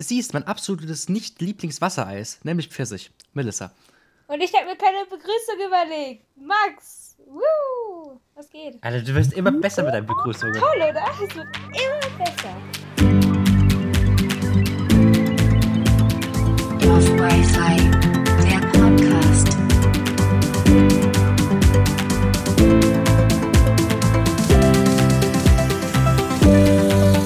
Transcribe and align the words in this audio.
sie 0.00 0.18
ist 0.18 0.34
mein 0.34 0.46
absolutes 0.46 1.08
Nicht-Lieblingswassereis, 1.08 2.40
nämlich 2.42 2.68
Pfirsich. 2.68 3.10
Melissa. 3.32 3.72
Und 4.26 4.40
ich 4.40 4.52
habe 4.54 4.66
mir 4.66 4.76
keine 4.76 5.04
Begrüßung 5.04 5.66
überlegt. 5.66 6.24
Max, 6.36 7.16
woo, 7.26 8.20
was 8.34 8.50
geht? 8.50 8.82
Alter, 8.82 9.02
du 9.02 9.14
wirst 9.14 9.32
immer 9.34 9.52
besser 9.52 9.82
mit 9.84 9.94
deinen 9.94 10.06
Begrüßungen. 10.06 10.54
Toll, 10.54 10.76
oder? 10.76 11.04
Es 11.12 11.34
wird 11.36 11.48
immer 11.66 12.24
besser. 12.24 12.56
Auf 16.90 17.06
Wi-Fi, 17.18 17.76
der 18.48 18.60
Podcast. 18.78 19.48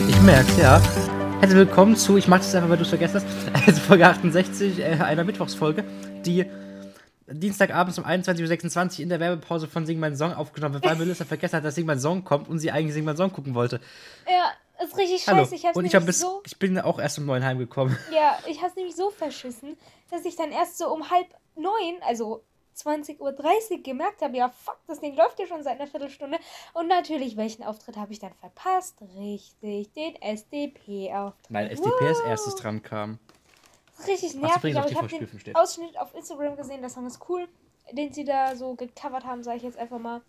Ich 0.09 0.21
merk's, 0.23 0.57
ja. 0.59 1.04
Herzlich 1.45 1.69
willkommen 1.69 1.95
zu, 1.95 2.17
ich 2.17 2.27
mach 2.27 2.39
das 2.39 2.55
einfach, 2.55 2.71
weil 2.71 2.79
du 2.79 2.85
es 2.85 2.89
vergessen 2.89 3.17
hast, 3.17 3.67
also 3.69 3.81
Folge 3.83 4.07
68 4.07 4.79
äh, 4.79 4.85
einer 5.03 5.25
Mittwochsfolge, 5.25 5.85
die 6.25 6.47
Dienstagabends 7.27 7.99
um 7.99 8.07
21.26 8.07 8.95
Uhr 8.95 9.01
in 9.01 9.11
der 9.11 9.21
Werbepause 9.21 9.69
von 9.69 9.85
Sing 9.85 10.01
mein 10.01 10.17
Song 10.17 10.33
aufgenommen 10.33 10.77
wird, 10.77 10.87
weil 10.87 10.97
Melissa 10.99 11.27
vergessen 11.27 11.57
hat, 11.57 11.65
dass 11.67 11.75
Sing 11.75 11.85
mein 11.85 12.01
Song 12.01 12.25
kommt 12.25 12.49
und 12.49 12.61
sie 12.61 12.71
eigentlich 12.71 12.95
Sing 12.95 13.05
mein 13.05 13.19
Song 13.19 13.31
gucken 13.31 13.55
wollte. 13.55 13.79
Ja, 14.27 14.53
ist 14.83 14.97
richtig 14.97 15.27
Hallo. 15.27 15.41
scheiße. 15.41 15.55
Ich 15.57 15.67
hab's 15.67 15.77
und 15.77 15.85
ich, 15.85 15.95
hab 15.95 16.07
bis, 16.07 16.21
so, 16.21 16.41
ich 16.47 16.59
bin 16.59 16.79
auch 16.79 16.99
erst 16.99 17.19
um 17.19 17.27
neun 17.27 17.45
heimgekommen. 17.45 17.95
ja, 18.11 18.39
ich 18.49 18.63
hab's 18.63 18.75
nämlich 18.77 18.97
so 18.97 19.11
verschissen, 19.11 19.77
dass 20.11 20.25
ich 20.25 20.37
dann 20.37 20.51
erst 20.51 20.79
so 20.79 20.91
um 20.91 21.11
halb 21.11 21.27
neun, 21.57 21.97
also 22.09 22.43
20.30 22.77 23.21
Uhr 23.21 23.83
gemerkt 23.83 24.23
habe, 24.23 24.37
ja 24.37 24.49
fuck, 24.49 24.79
das 24.87 25.01
Ding 25.01 25.15
läuft 25.17 25.39
ja 25.39 25.47
schon 25.47 25.63
seit 25.63 25.81
einer 25.81 25.89
Viertelstunde. 25.89 26.39
Und 26.73 26.89
natürlich, 26.89 27.37
welchen 27.37 27.63
Auftritt 27.63 27.97
habe 27.97 28.13
ich 28.13 28.19
dann 28.19 28.35
verpasst? 28.35 28.99
Richtig, 29.17 29.93
den 29.93 30.21
SDP-Auftritt. 30.21 31.53
Weil 31.53 31.71
SDP 31.71 32.09
als 32.09 32.21
erstes 32.21 32.57
dran 32.57 32.83
kam. 32.83 33.19
Richtig 34.07 34.35
nervig, 34.35 34.77
aber 34.77 34.91
ich 34.91 34.97
habe 34.97 35.09
den 35.09 35.39
steht. 35.39 35.57
Ausschnitt 35.57 35.99
auf 35.99 36.15
Instagram 36.15 36.57
gesehen, 36.57 36.81
der 36.81 36.91
Song 36.91 37.07
ist 37.07 37.21
cool, 37.29 37.49
den 37.93 38.13
sie 38.13 38.25
da 38.25 38.57
so 38.57 38.75
gecovert 38.75 39.25
haben, 39.25 39.43
sage 39.43 39.59
ich 39.59 39.63
jetzt 39.63 39.79
einfach 39.79 39.99
mal. 39.99 40.23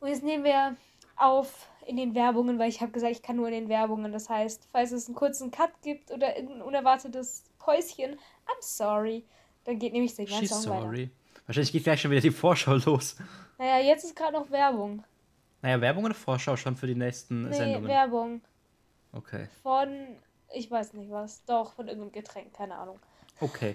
Und 0.00 0.08
jetzt 0.08 0.22
nehmen 0.22 0.44
wir 0.44 0.76
auf 1.16 1.68
in 1.86 1.96
den 1.96 2.14
Werbungen, 2.14 2.58
weil 2.58 2.68
ich 2.68 2.80
habe 2.80 2.92
gesagt, 2.92 3.12
ich 3.12 3.22
kann 3.22 3.36
nur 3.36 3.48
in 3.48 3.54
den 3.54 3.68
Werbungen. 3.68 4.12
Das 4.12 4.28
heißt, 4.28 4.68
falls 4.70 4.92
es 4.92 5.06
einen 5.06 5.14
kurzen 5.14 5.50
Cut 5.50 5.70
gibt 5.82 6.10
oder 6.10 6.36
irgendein 6.36 6.62
unerwartetes 6.62 7.44
Päuschen, 7.58 8.14
I'm 8.14 8.60
sorry. 8.60 9.24
Dann 9.64 9.78
geht 9.78 9.92
nämlich 9.92 10.14
der 10.14 10.26
ganze 10.26 10.54
Song 10.54 10.92
weiter. 10.92 11.10
Wahrscheinlich 11.50 11.72
geht 11.72 11.82
gleich 11.82 12.00
schon 12.00 12.12
wieder 12.12 12.20
die 12.20 12.30
Vorschau 12.30 12.74
los. 12.76 13.16
Naja, 13.58 13.84
jetzt 13.84 14.04
ist 14.04 14.14
gerade 14.14 14.34
noch 14.34 14.48
Werbung. 14.52 15.02
Naja, 15.62 15.80
Werbung 15.80 16.04
oder 16.04 16.14
Vorschau 16.14 16.56
schon 16.56 16.76
für 16.76 16.86
die 16.86 16.94
nächsten 16.94 17.48
Nee, 17.48 17.56
Sendungen? 17.56 17.88
Werbung. 17.88 18.40
Okay. 19.12 19.48
Von, 19.64 19.88
ich 20.54 20.70
weiß 20.70 20.92
nicht 20.94 21.10
was. 21.10 21.44
Doch, 21.46 21.72
von 21.72 21.88
irgendeinem 21.88 22.12
Getränk, 22.12 22.54
keine 22.54 22.76
Ahnung. 22.76 23.00
Okay. 23.40 23.74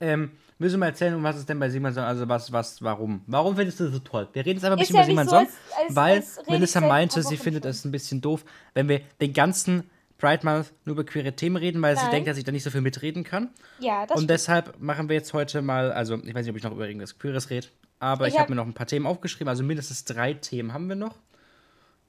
Ähm, 0.00 0.30
müssen 0.58 0.74
wir 0.74 0.78
mal 0.78 0.86
erzählen, 0.86 1.12
um 1.16 1.24
was 1.24 1.34
es 1.34 1.44
denn 1.44 1.58
bei 1.58 1.68
Simon 1.68 1.92
Song, 1.92 2.04
also 2.04 2.28
was, 2.28 2.52
was, 2.52 2.80
warum? 2.82 3.22
Warum 3.26 3.56
findest 3.56 3.80
du 3.80 3.84
das 3.86 3.94
so 3.94 3.98
toll? 3.98 4.28
Wir 4.32 4.46
reden 4.46 4.58
jetzt 4.60 4.64
einfach 4.64 4.76
ein 4.78 4.82
Ist 4.82 4.92
bisschen 4.92 5.08
ja 5.08 5.12
über 5.12 5.24
Simon 5.24 5.42
nicht 5.42 5.50
Song, 5.50 5.58
so, 5.70 5.74
als- 5.76 5.86
als- 5.88 5.96
weil 5.96 6.16
als 6.18 6.48
Melissa 6.48 6.80
meinte, 6.80 7.22
sie 7.24 7.36
findet 7.36 7.64
es 7.64 7.84
ein 7.84 7.90
bisschen 7.90 8.20
doof, 8.20 8.44
wenn 8.74 8.88
wir 8.88 9.00
den 9.20 9.32
ganzen 9.32 9.90
Pride 10.18 10.44
Month 10.44 10.72
nur 10.84 10.94
über 10.94 11.04
queere 11.04 11.32
Themen 11.32 11.56
reden, 11.56 11.80
weil 11.80 11.96
sie 11.96 12.02
Nein. 12.02 12.10
denkt, 12.10 12.28
dass 12.28 12.36
ich 12.38 12.44
da 12.44 12.52
nicht 12.52 12.64
so 12.64 12.70
viel 12.70 12.80
mitreden 12.80 13.24
kann. 13.24 13.50
Ja, 13.78 14.02
das 14.04 14.16
Und 14.16 14.24
stimmt. 14.24 14.30
deshalb 14.30 14.80
machen 14.80 15.08
wir 15.08 15.16
jetzt 15.16 15.32
heute 15.32 15.62
mal, 15.62 15.92
also 15.92 16.16
ich 16.16 16.34
weiß 16.34 16.44
nicht, 16.44 16.50
ob 16.50 16.56
ich 16.56 16.64
noch 16.64 16.72
über 16.72 16.86
irgendwas 16.86 17.18
Queeres 17.18 17.50
rede, 17.50 17.68
aber 18.00 18.26
ich, 18.26 18.34
Ich 18.34 18.38
habe 18.38 18.44
hab- 18.44 18.50
mir 18.50 18.56
noch 18.56 18.66
ein 18.66 18.74
paar 18.74 18.86
Themen 18.86 19.06
aufgeschrieben, 19.06 19.48
also 19.48 19.62
mindestens 19.62 20.04
drei 20.04 20.34
Themen 20.34 20.72
haben 20.72 20.88
wir 20.88 20.96
noch, 20.96 21.14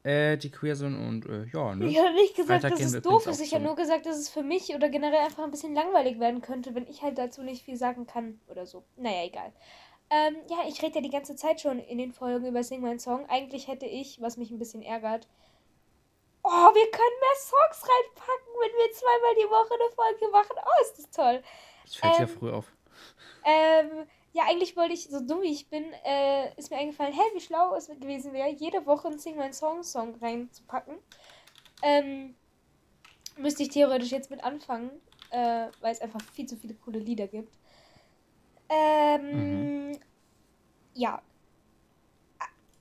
äh, 0.03 0.37
die 0.37 0.49
queer 0.49 0.75
sind 0.75 0.95
und 0.95 1.25
äh, 1.27 1.45
ja, 1.53 1.75
ne? 1.75 1.85
Ich 1.87 1.97
habe 1.99 2.13
nicht 2.13 2.35
gesagt, 2.35 2.61
Freitag 2.61 2.79
dass 2.79 2.93
es 2.93 3.01
doof 3.01 3.27
ist. 3.27 3.41
Ich 3.41 3.53
habe 3.53 3.63
nur 3.65 3.75
gesagt, 3.75 4.05
dass 4.05 4.17
es 4.17 4.29
für 4.29 4.43
mich 4.43 4.73
oder 4.73 4.89
generell 4.89 5.19
einfach 5.25 5.43
ein 5.43 5.51
bisschen 5.51 5.75
langweilig 5.75 6.19
werden 6.19 6.41
könnte, 6.41 6.73
wenn 6.73 6.87
ich 6.87 7.03
halt 7.03 7.17
dazu 7.17 7.43
nicht 7.43 7.63
viel 7.65 7.75
sagen 7.75 8.07
kann 8.07 8.39
oder 8.47 8.65
so. 8.65 8.83
Naja, 8.97 9.25
egal. 9.25 9.51
Ähm, 10.09 10.37
ja, 10.49 10.57
ich 10.67 10.81
rede 10.81 10.95
ja 10.95 11.01
die 11.01 11.09
ganze 11.11 11.35
Zeit 11.35 11.61
schon 11.61 11.77
in 11.79 11.99
den 11.99 12.11
Folgen 12.13 12.45
über 12.47 12.63
Sing 12.63 12.81
My 12.81 12.97
Song. 12.97 13.25
Eigentlich 13.29 13.67
hätte 13.67 13.85
ich, 13.85 14.19
was 14.21 14.37
mich 14.37 14.49
ein 14.49 14.57
bisschen 14.57 14.81
ärgert, 14.81 15.27
oh, 16.49 16.73
wir 16.73 16.91
können 16.91 17.19
mehr 17.19 17.37
Songs 17.37 17.87
reinpacken, 17.87 18.53
wenn 18.59 18.73
wir 18.73 18.91
zweimal 18.91 19.35
die 19.35 19.49
Woche 19.49 19.73
eine 19.75 19.91
Folge 19.93 20.31
machen. 20.31 20.57
Oh, 20.65 20.81
ist 20.81 20.97
das 20.97 21.09
toll. 21.11 21.43
Das 21.83 21.95
fällt 21.95 22.15
ja 22.15 22.21
ähm, 22.21 22.27
früh 22.27 22.51
auf. 22.51 22.65
Ähm, 23.45 24.07
ja, 24.33 24.43
eigentlich 24.47 24.75
wollte 24.75 24.93
ich, 24.93 25.09
so 25.09 25.19
dumm 25.19 25.41
wie 25.41 25.51
ich 25.51 25.69
bin, 25.69 25.91
äh, 26.05 26.53
ist 26.55 26.69
mir 26.69 26.77
eingefallen, 26.77 27.13
hey, 27.13 27.25
wie 27.33 27.41
schlau 27.41 27.75
es 27.75 27.87
gewesen 27.87 28.33
wäre, 28.33 28.49
jede 28.49 28.85
Woche 28.85 29.07
einen 29.07 29.19
Sing 29.19 29.37
My 29.37 29.51
Song 29.53 29.83
Song 29.83 30.15
reinzupacken. 30.21 30.97
Ähm, 31.81 32.35
müsste 33.37 33.63
ich 33.63 33.69
theoretisch 33.69 34.11
jetzt 34.11 34.29
mit 34.29 34.43
anfangen, 34.43 34.91
äh, 35.31 35.67
weil 35.81 35.91
es 35.91 36.01
einfach 36.01 36.21
viel 36.33 36.47
zu 36.47 36.57
viele 36.57 36.73
coole 36.75 36.99
Lieder 36.99 37.27
gibt. 37.27 37.53
Ähm, 38.69 39.97
ja. 40.93 41.21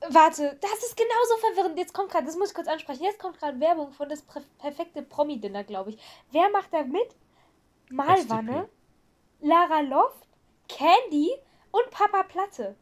Warte, 0.07 0.57
das 0.61 0.83
ist 0.83 0.95
genauso 0.95 1.37
verwirrend. 1.41 1.77
Jetzt 1.77 1.93
kommt 1.93 2.09
gerade, 2.11 2.25
das 2.25 2.37
muss 2.37 2.49
ich 2.49 2.55
kurz 2.55 2.67
ansprechen. 2.67 3.03
Jetzt 3.03 3.19
kommt 3.19 3.37
gerade 3.37 3.59
Werbung 3.59 3.91
von 3.91 4.07
das 4.07 4.23
perfekte 4.57 5.01
Promi-Dinner, 5.01 5.63
glaube 5.65 5.91
ich. 5.91 5.97
Wer 6.31 6.49
macht 6.51 6.73
da 6.73 6.83
mit? 6.83 7.09
Malwanne, 7.89 8.69
Lara 9.41 9.81
Loft, 9.81 10.27
Candy 10.67 11.31
und 11.71 11.89
Papa 11.91 12.23
Platte. 12.23 12.75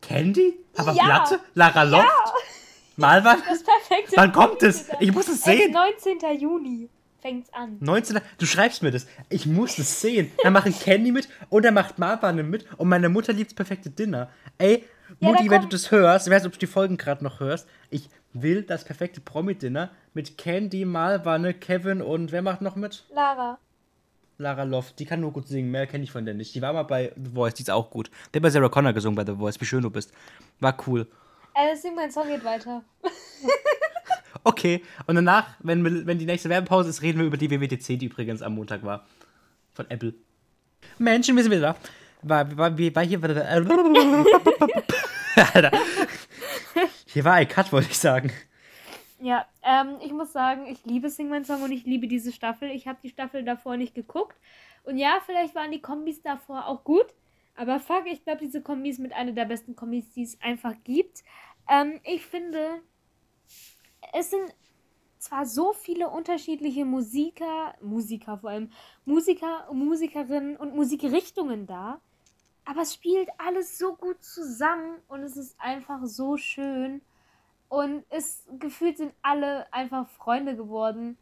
Candy? 0.00 0.58
Aber 0.76 0.92
Ja. 0.92 1.04
Platte? 1.04 1.40
Lara 1.54 1.82
Loft? 1.82 2.06
Malwann? 2.96 3.42
Das 3.48 3.62
perfekte 3.62 4.16
Wann 4.16 4.32
kommt 4.32 4.62
es? 4.62 4.88
Ich 5.00 5.12
muss 5.12 5.28
es 5.28 5.42
sehen. 5.42 5.72
19. 5.72 6.18
Juni 6.38 6.88
fängt's 7.20 7.52
an. 7.52 7.76
19. 7.80 8.20
Du 8.38 8.46
schreibst 8.46 8.82
mir 8.82 8.90
das. 8.90 9.06
Ich 9.28 9.46
muss 9.46 9.78
es 9.78 10.00
sehen. 10.00 10.30
Da 10.42 10.50
machen 10.50 10.76
Candy 10.78 11.10
mit 11.12 11.28
und 11.50 11.64
er 11.64 11.72
macht 11.72 11.98
Marwan 11.98 12.36
mit 12.48 12.66
und 12.78 12.88
meine 12.88 13.08
Mutter 13.08 13.32
liebt 13.32 13.50
das 13.50 13.54
perfekte 13.56 13.90
Dinner. 13.90 14.30
Ey, 14.58 14.84
Ja, 15.20 15.28
Mutti, 15.28 15.50
wenn 15.50 15.62
du 15.62 15.68
das 15.68 15.90
hörst, 15.90 16.26
ich 16.26 16.32
weiß 16.32 16.42
nicht, 16.42 16.48
ob 16.48 16.52
du 16.52 16.58
die 16.58 16.66
Folgen 16.66 16.96
gerade 16.96 17.22
noch 17.24 17.40
hörst, 17.40 17.68
ich 17.90 18.08
will 18.32 18.62
das 18.62 18.84
perfekte 18.84 19.20
Promi-Dinner 19.20 19.90
mit 20.12 20.36
Candy, 20.36 20.84
Malwanne, 20.84 21.54
Kevin 21.54 22.02
und 22.02 22.32
wer 22.32 22.42
macht 22.42 22.60
noch 22.60 22.76
mit? 22.76 23.04
Lara. 23.14 23.58
Lara 24.38 24.64
Loft. 24.64 24.98
Die 24.98 25.06
kann 25.06 25.20
nur 25.20 25.32
gut 25.32 25.46
singen, 25.46 25.70
mehr 25.70 25.86
kenne 25.86 26.04
ich 26.04 26.10
von 26.10 26.24
der 26.24 26.34
nicht. 26.34 26.54
Die 26.54 26.62
war 26.62 26.72
mal 26.72 26.82
bei 26.82 27.12
The 27.16 27.30
Voice, 27.32 27.54
die 27.54 27.62
ist 27.62 27.70
auch 27.70 27.90
gut. 27.90 28.10
Der 28.32 28.40
hat 28.40 28.42
bei 28.42 28.50
Sarah 28.50 28.68
Connor 28.68 28.92
gesungen 28.92 29.14
bei 29.14 29.24
The 29.24 29.38
Voice, 29.38 29.60
wie 29.60 29.64
schön 29.64 29.82
du 29.82 29.90
bist. 29.90 30.12
War 30.60 30.76
cool. 30.86 31.06
Äh, 31.54 31.76
sing 31.76 31.94
mein 31.94 32.10
Song 32.10 32.26
geht 32.26 32.44
weiter. 32.44 32.82
Okay, 34.42 34.82
und 35.06 35.14
danach, 35.14 35.46
wenn, 35.60 36.06
wenn 36.06 36.18
die 36.18 36.26
nächste 36.26 36.50
Werbepause 36.50 36.90
ist, 36.90 37.00
reden 37.00 37.18
wir 37.18 37.26
über 37.26 37.38
die 37.38 37.50
WWDC, 37.50 37.98
die 37.98 38.06
übrigens 38.06 38.42
am 38.42 38.54
Montag 38.54 38.84
war. 38.84 39.06
Von 39.72 39.88
Apple. 39.90 40.12
Menschen, 40.98 41.34
wir 41.34 41.42
sind 41.42 41.52
wieder 41.52 41.72
da. 41.72 41.76
War, 42.22 42.56
war, 42.56 42.78
war, 42.78 42.94
war 42.94 43.04
hier. 43.04 43.20
Alter. 45.36 45.70
Hier 47.06 47.24
war 47.24 47.34
ein 47.34 47.48
Cut, 47.48 47.72
wollte 47.72 47.90
ich 47.90 47.98
sagen. 47.98 48.32
Ja, 49.20 49.46
ähm, 49.62 49.96
ich 50.02 50.12
muss 50.12 50.32
sagen, 50.32 50.66
ich 50.66 50.84
liebe 50.84 51.08
Sing 51.08 51.28
My 51.30 51.42
Song 51.44 51.62
und 51.62 51.72
ich 51.72 51.84
liebe 51.84 52.08
diese 52.08 52.32
Staffel. 52.32 52.70
Ich 52.70 52.86
habe 52.86 52.98
die 53.02 53.08
Staffel 53.08 53.44
davor 53.44 53.76
nicht 53.76 53.94
geguckt. 53.94 54.36
Und 54.82 54.98
ja, 54.98 55.18
vielleicht 55.24 55.54
waren 55.54 55.72
die 55.72 55.80
Kombis 55.80 56.22
davor 56.22 56.66
auch 56.66 56.84
gut. 56.84 57.06
Aber 57.56 57.78
fuck, 57.78 58.04
ich 58.06 58.24
glaube, 58.24 58.40
diese 58.40 58.62
Kombis 58.62 58.98
mit 58.98 59.12
einer 59.12 59.32
der 59.32 59.44
besten 59.44 59.76
Kombis, 59.76 60.10
die 60.10 60.24
es 60.24 60.40
einfach 60.42 60.74
gibt. 60.84 61.22
Ähm, 61.68 62.00
ich 62.02 62.26
finde, 62.26 62.82
es 64.12 64.30
sind 64.30 64.54
zwar 65.18 65.46
so 65.46 65.72
viele 65.72 66.10
unterschiedliche 66.10 66.84
Musiker, 66.84 67.74
Musiker 67.80 68.38
vor 68.38 68.50
allem, 68.50 68.70
Musiker, 69.04 69.72
Musikerinnen 69.72 70.56
und 70.56 70.74
Musikrichtungen 70.74 71.66
da, 71.66 72.00
aber 72.64 72.82
es 72.82 72.94
spielt 72.94 73.28
alles 73.38 73.78
so 73.78 73.94
gut 73.94 74.22
zusammen 74.22 74.96
und 75.08 75.22
es 75.22 75.36
ist 75.36 75.60
einfach 75.60 76.00
so 76.04 76.36
schön. 76.36 77.02
Und 77.68 78.04
es 78.10 78.46
gefühlt 78.58 78.98
sind 78.98 79.12
alle 79.22 79.72
einfach 79.72 80.08
Freunde 80.08 80.56
geworden. 80.56 81.18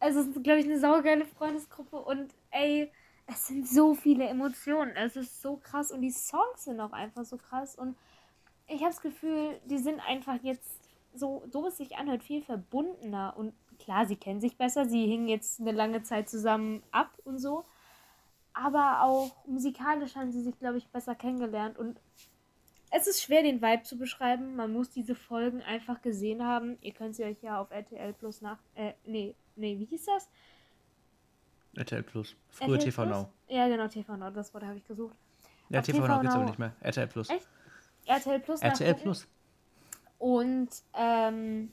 Es 0.00 0.14
ist, 0.14 0.42
glaube 0.44 0.60
ich, 0.60 0.66
eine 0.66 0.78
saugeile 0.78 1.26
Freundesgruppe 1.26 1.98
und 1.98 2.32
ey, 2.50 2.90
es 3.26 3.46
sind 3.48 3.68
so 3.68 3.94
viele 3.94 4.26
Emotionen. 4.26 4.96
Es 4.96 5.16
ist 5.16 5.42
so 5.42 5.56
krass 5.56 5.92
und 5.92 6.00
die 6.00 6.10
Songs 6.10 6.64
sind 6.64 6.80
auch 6.80 6.92
einfach 6.92 7.24
so 7.24 7.36
krass. 7.36 7.76
Und 7.76 7.96
ich 8.66 8.80
habe 8.80 8.90
das 8.90 9.02
Gefühl, 9.02 9.60
die 9.66 9.78
sind 9.78 10.00
einfach 10.00 10.42
jetzt 10.42 10.88
so, 11.14 11.42
so 11.50 11.66
es 11.66 11.76
sich 11.76 11.96
anhört, 11.96 12.22
viel 12.22 12.42
verbundener. 12.42 13.34
Und 13.36 13.52
klar, 13.78 14.06
sie 14.06 14.16
kennen 14.16 14.40
sich 14.40 14.56
besser, 14.56 14.86
sie 14.86 15.06
hingen 15.06 15.28
jetzt 15.28 15.60
eine 15.60 15.72
lange 15.72 16.02
Zeit 16.02 16.28
zusammen 16.28 16.82
ab 16.90 17.10
und 17.24 17.38
so. 17.38 17.64
Aber 18.60 19.02
auch 19.02 19.30
musikalisch 19.46 20.16
haben 20.16 20.32
sie 20.32 20.42
sich, 20.42 20.58
glaube 20.58 20.78
ich, 20.78 20.88
besser 20.88 21.14
kennengelernt. 21.14 21.78
Und 21.78 22.00
es 22.90 23.06
ist 23.06 23.22
schwer, 23.22 23.42
den 23.42 23.62
Vibe 23.62 23.84
zu 23.84 23.96
beschreiben. 23.96 24.56
Man 24.56 24.72
muss 24.72 24.90
diese 24.90 25.14
Folgen 25.14 25.62
einfach 25.62 26.02
gesehen 26.02 26.44
haben. 26.44 26.76
Ihr 26.80 26.92
könnt 26.92 27.14
sie 27.14 27.22
euch 27.22 27.40
ja 27.40 27.60
auf 27.60 27.70
RTL 27.70 28.12
Plus 28.14 28.40
nach. 28.40 28.58
Äh, 28.74 28.94
nee, 29.04 29.36
nee, 29.54 29.78
wie 29.78 29.84
hieß 29.84 30.06
das? 30.06 30.28
RTL 31.76 32.02
Plus. 32.02 32.34
Früher 32.48 32.74
RTL 32.74 32.90
TV 32.90 33.02
Plus? 33.04 33.16
Now. 33.16 33.28
Ja, 33.46 33.68
genau, 33.68 33.86
TV 33.86 34.16
Now, 34.16 34.30
das 34.30 34.52
Wort 34.52 34.64
habe 34.64 34.76
ich 34.76 34.86
gesucht. 34.88 35.14
Ja, 35.68 35.78
Auf 35.78 35.86
TV 35.86 35.98
Now 36.08 36.18
gibt's 36.18 36.34
Now. 36.34 36.40
aber 36.40 36.50
nicht 36.50 36.58
mehr. 36.58 36.72
RTL 36.80 37.06
Plus. 37.06 37.30
Echt? 37.30 37.48
RTL 38.06 38.40
Plus. 38.40 38.60
RTL. 38.60 38.94
Plus. 38.94 39.28
Und 40.18 40.70
ähm, 40.94 41.70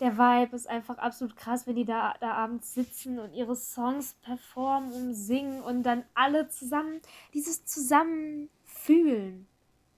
der 0.00 0.16
Vibe 0.16 0.54
ist 0.54 0.68
einfach 0.68 0.98
absolut 0.98 1.36
krass, 1.36 1.66
wenn 1.66 1.74
die 1.74 1.84
da, 1.84 2.14
da 2.20 2.32
abends 2.32 2.74
sitzen 2.74 3.18
und 3.18 3.34
ihre 3.34 3.56
Songs 3.56 4.14
performen 4.22 4.92
und 4.92 5.14
singen 5.14 5.60
und 5.62 5.82
dann 5.82 6.04
alle 6.14 6.48
zusammen, 6.48 7.00
dieses 7.34 7.64
Zusammenfühlen, 7.64 9.46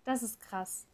das 0.05 0.23
ist 0.23 0.41
krass. 0.41 0.87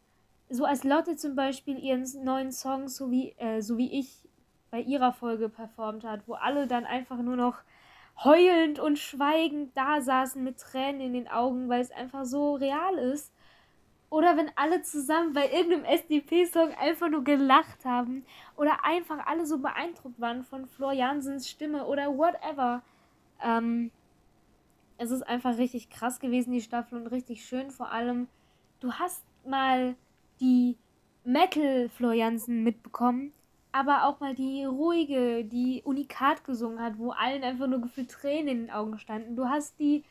So 0.49 0.65
als 0.65 0.83
Lotte 0.83 1.15
zum 1.15 1.35
Beispiel 1.35 1.77
ihren 1.77 2.05
neuen 2.23 2.51
Song, 2.51 2.87
so 2.87 3.11
wie, 3.11 3.31
äh, 3.37 3.61
so 3.61 3.77
wie 3.77 3.91
ich 3.91 4.27
bei 4.71 4.81
ihrer 4.81 5.13
Folge 5.13 5.49
performt 5.49 6.03
hat, 6.03 6.27
wo 6.27 6.33
alle 6.33 6.67
dann 6.67 6.85
einfach 6.85 7.17
nur 7.17 7.35
noch 7.35 7.59
heulend 8.23 8.79
und 8.79 8.99
schweigend 8.99 9.75
da 9.77 10.01
saßen 10.01 10.43
mit 10.43 10.57
Tränen 10.59 11.01
in 11.01 11.13
den 11.13 11.27
Augen, 11.27 11.69
weil 11.69 11.81
es 11.81 11.91
einfach 11.91 12.25
so 12.25 12.55
real 12.55 12.95
ist. 12.95 13.31
Oder 14.09 14.37
wenn 14.37 14.51
alle 14.55 14.81
zusammen 14.83 15.33
bei 15.33 15.51
irgendeinem 15.51 15.83
SDP-Song 15.83 16.73
einfach 16.79 17.09
nur 17.09 17.23
gelacht 17.23 17.83
haben. 17.83 18.25
Oder 18.55 18.85
einfach 18.85 19.25
alle 19.27 19.45
so 19.45 19.59
beeindruckt 19.59 20.19
waren 20.19 20.43
von 20.43 20.65
Flor 20.65 20.93
Jansens 20.93 21.49
Stimme 21.49 21.85
oder 21.85 22.17
whatever. 22.17 22.81
Ähm, 23.43 23.91
es 24.97 25.11
ist 25.11 25.23
einfach 25.23 25.57
richtig 25.57 25.89
krass 25.89 26.19
gewesen, 26.19 26.51
die 26.53 26.61
Staffel, 26.61 26.99
und 26.99 27.07
richtig 27.07 27.45
schön. 27.45 27.69
Vor 27.71 27.91
allem, 27.91 28.27
du 28.79 28.93
hast 28.93 29.23
mal 29.45 29.95
die 30.39 30.77
Metal-Flor 31.23 32.13
Jansen 32.13 32.63
mitbekommen, 32.63 33.33
aber 33.71 34.05
auch 34.05 34.19
mal 34.19 34.33
die 34.33 34.63
ruhige, 34.65 35.43
die 35.43 35.81
Unikat 35.83 36.43
gesungen 36.45 36.81
hat, 36.81 36.97
wo 36.97 37.11
allen 37.11 37.43
einfach 37.43 37.67
nur 37.67 37.81
gefühlt 37.81 38.09
Tränen 38.09 38.47
in 38.47 38.57
den 38.61 38.71
Augen 38.71 38.97
standen. 38.97 39.35
Du 39.35 39.47
hast 39.47 39.77
die 39.79 40.03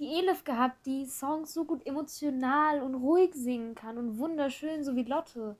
die 0.00 0.14
Elif 0.14 0.44
gehabt, 0.44 0.86
die 0.86 1.04
Songs 1.04 1.52
so 1.52 1.64
gut 1.64 1.86
emotional 1.86 2.82
und 2.82 2.94
ruhig 2.94 3.34
singen 3.34 3.74
kann 3.74 3.98
und 3.98 4.18
wunderschön, 4.18 4.82
so 4.82 4.96
wie 4.96 5.04
Lotte. 5.04 5.56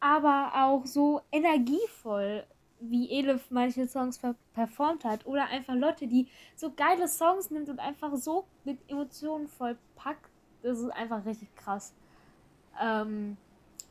Aber 0.00 0.52
auch 0.54 0.84
so 0.84 1.22
energievoll, 1.30 2.44
wie 2.80 3.08
Elif 3.10 3.46
manche 3.50 3.86
Songs 3.86 4.20
performt 4.52 5.04
hat. 5.04 5.24
Oder 5.26 5.46
einfach 5.46 5.74
Lotte, 5.74 6.08
die 6.08 6.26
so 6.56 6.72
geile 6.72 7.08
Songs 7.08 7.50
nimmt 7.50 7.68
und 7.68 7.78
einfach 7.78 8.14
so 8.16 8.44
mit 8.64 8.78
Emotionen 8.90 9.46
voll 9.46 9.78
packt. 9.94 10.30
Das 10.62 10.80
ist 10.80 10.90
einfach 10.90 11.24
richtig 11.24 11.54
krass. 11.54 11.94
Ähm, 12.82 13.36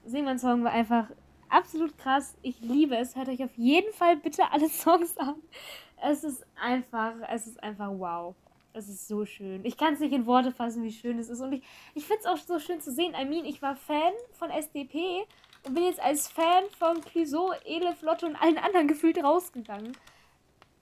Singmann 0.05 0.37
Song 0.37 0.65
war 0.65 0.71
einfach 0.71 1.09
absolut 1.49 1.97
krass. 1.97 2.35
Ich 2.41 2.59
liebe 2.59 2.97
es. 2.97 3.15
Hört 3.15 3.29
euch 3.29 3.43
auf 3.43 3.55
jeden 3.55 3.91
Fall 3.93 4.17
bitte 4.17 4.51
alle 4.51 4.69
Songs 4.69 5.17
an. 5.17 5.35
Es 6.03 6.25
ist 6.25 6.45
einfach, 6.61 7.13
es 7.31 7.47
ist 7.47 7.63
einfach 7.63 7.89
wow. 7.89 8.35
Es 8.77 8.89
ist 8.89 9.07
so 9.07 9.25
schön. 9.25 9.63
Ich 9.63 9.77
kann 9.77 9.93
es 9.93 10.01
nicht 10.01 10.11
in 10.11 10.25
Worte 10.25 10.51
fassen, 10.51 10.83
wie 10.83 10.91
schön 10.91 11.17
es 11.17 11.29
ist. 11.29 11.39
Und 11.39 11.53
ich, 11.53 11.63
ich 11.93 12.05
finde 12.05 12.19
es 12.19 12.25
auch 12.25 12.37
so 12.37 12.59
schön 12.59 12.81
zu 12.81 12.91
sehen. 12.91 13.13
I 13.17 13.23
mean, 13.23 13.45
ich 13.45 13.61
war 13.61 13.77
Fan 13.77 14.11
von 14.33 14.49
SDP 14.49 15.25
und 15.63 15.75
bin 15.75 15.85
jetzt 15.85 16.01
als 16.01 16.27
Fan 16.27 16.65
von 16.77 16.99
Clouseau, 16.99 17.53
Elif, 17.63 18.01
Lotte 18.01 18.25
und 18.25 18.35
allen 18.35 18.57
anderen 18.57 18.89
gefühlt 18.89 19.17
rausgegangen. 19.23 19.93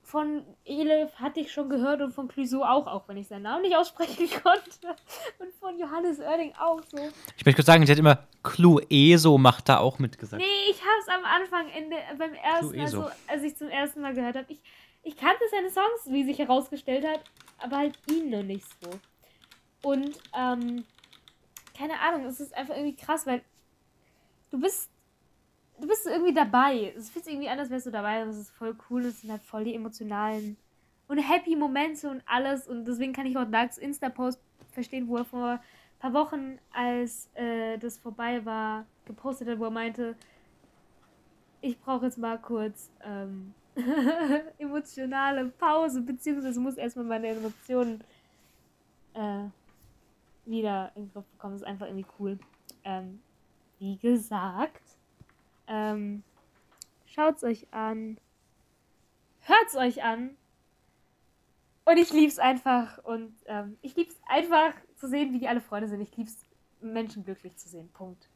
Von 0.01 0.43
Elif 0.65 1.13
hatte 1.19 1.39
ich 1.39 1.51
schon 1.51 1.69
gehört 1.69 2.01
und 2.01 2.13
von 2.13 2.27
Clouseau 2.27 2.63
auch, 2.63 2.87
auch 2.87 3.07
wenn 3.07 3.17
ich 3.17 3.27
seinen 3.27 3.43
Namen 3.43 3.61
nicht 3.61 3.75
aussprechen 3.75 4.27
konnte. 4.43 4.95
Und 5.37 5.53
von 5.59 5.77
Johannes 5.77 6.19
Oerding 6.19 6.53
auch 6.59 6.81
so. 6.81 6.97
Ich 7.37 7.45
möchte 7.45 7.57
kurz 7.57 7.67
sagen, 7.67 7.85
sie 7.85 7.91
hat 7.91 7.99
immer 7.99 8.27
Clueso 8.41 9.37
macht 9.37 9.69
da 9.69 9.77
auch 9.77 9.99
mitgesagt. 9.99 10.41
Nee, 10.41 10.71
ich 10.71 10.81
habe 10.81 10.99
es 10.99 11.07
am 11.09 11.25
Anfang 11.25 11.69
in 11.69 11.91
der, 11.91 11.99
beim 12.17 12.33
ersten 12.33 12.75
Mal 12.75 12.87
so, 12.87 13.07
als 13.27 13.43
ich 13.43 13.55
zum 13.55 13.69
ersten 13.69 14.01
Mal 14.01 14.15
gehört 14.15 14.35
habe. 14.35 14.47
Ich, 14.49 14.59
ich 15.03 15.15
kannte 15.15 15.43
seine 15.51 15.69
Songs, 15.69 16.07
wie 16.07 16.23
sich 16.23 16.39
herausgestellt 16.39 17.05
hat, 17.05 17.21
aber 17.63 17.77
halt 17.77 17.97
ihn 18.09 18.29
noch 18.29 18.43
nicht 18.43 18.67
so. 18.81 18.89
Und, 19.81 20.19
ähm, 20.37 20.83
keine 21.77 21.99
Ahnung, 21.99 22.25
es 22.25 22.39
ist 22.39 22.53
einfach 22.55 22.75
irgendwie 22.75 22.95
krass, 22.95 23.25
weil 23.25 23.41
du 24.51 24.59
bist, 24.59 24.89
du 25.79 25.87
bist 25.87 26.05
irgendwie 26.05 26.33
dabei. 26.33 26.93
Es 26.95 27.09
fühlt 27.09 27.25
sich 27.25 27.33
irgendwie 27.33 27.49
an, 27.49 27.59
als 27.59 27.69
wärst 27.69 27.87
du 27.87 27.91
dabei 27.91 28.21
und 28.21 28.29
es 28.29 28.37
ist 28.37 28.51
voll 28.51 28.75
cool, 28.89 29.05
es 29.05 29.21
sind 29.21 29.31
halt 29.31 29.41
voll 29.41 29.63
die 29.63 29.75
emotionalen 29.75 30.57
und 31.07 31.17
happy 31.17 31.55
Momente 31.55 32.09
und 32.09 32.21
alles 32.25 32.67
und 32.67 32.85
deswegen 32.85 33.13
kann 33.13 33.25
ich 33.25 33.37
auch 33.37 33.49
Darks 33.49 33.77
Insta-Post 33.77 34.39
verstehen, 34.71 35.07
wo 35.07 35.17
er 35.17 35.25
vor 35.25 35.49
ein 35.49 35.59
paar 35.99 36.13
Wochen, 36.13 36.59
als 36.71 37.29
äh, 37.35 37.77
das 37.77 37.97
vorbei 37.97 38.45
war, 38.45 38.85
gepostet 39.05 39.47
hat, 39.47 39.59
wo 39.59 39.65
er 39.65 39.71
meinte, 39.71 40.15
ich 41.61 41.79
brauche 41.79 42.05
jetzt 42.05 42.17
mal 42.17 42.37
kurz 42.39 42.89
ähm, 43.03 43.53
emotionale 44.57 45.45
Pause, 45.49 46.01
beziehungsweise 46.01 46.59
muss 46.59 46.77
erstmal 46.77 47.05
meine 47.05 47.29
Emotionen 47.29 48.03
äh, 49.13 49.45
wieder 50.45 50.91
in 50.95 51.03
den 51.03 51.13
Griff 51.13 51.25
bekommen. 51.25 51.53
Das 51.53 51.61
ist 51.61 51.67
einfach 51.67 51.87
irgendwie 51.87 52.05
cool. 52.19 52.39
Ähm, 52.83 53.21
wie 53.79 53.97
gesagt, 53.97 54.83
ähm, 55.67 56.23
schaut's 57.05 57.43
euch 57.43 57.67
an, 57.71 58.17
hört's 59.41 59.75
euch 59.75 60.03
an. 60.03 60.37
Und 61.85 61.97
ich 61.97 62.13
lieb's 62.13 62.39
einfach. 62.39 63.03
Und 63.03 63.33
ähm, 63.45 63.77
ich 63.81 63.95
lieb's 63.95 64.15
einfach 64.27 64.73
zu 64.95 65.07
sehen, 65.07 65.33
wie 65.33 65.39
die 65.39 65.47
alle 65.47 65.61
Freunde 65.61 65.89
sind. 65.89 66.01
Ich 66.01 66.15
lieb's, 66.15 66.37
Menschen 66.79 67.23
glücklich 67.23 67.55
zu 67.57 67.67
sehen. 67.69 67.89
Punkt. 67.93 68.29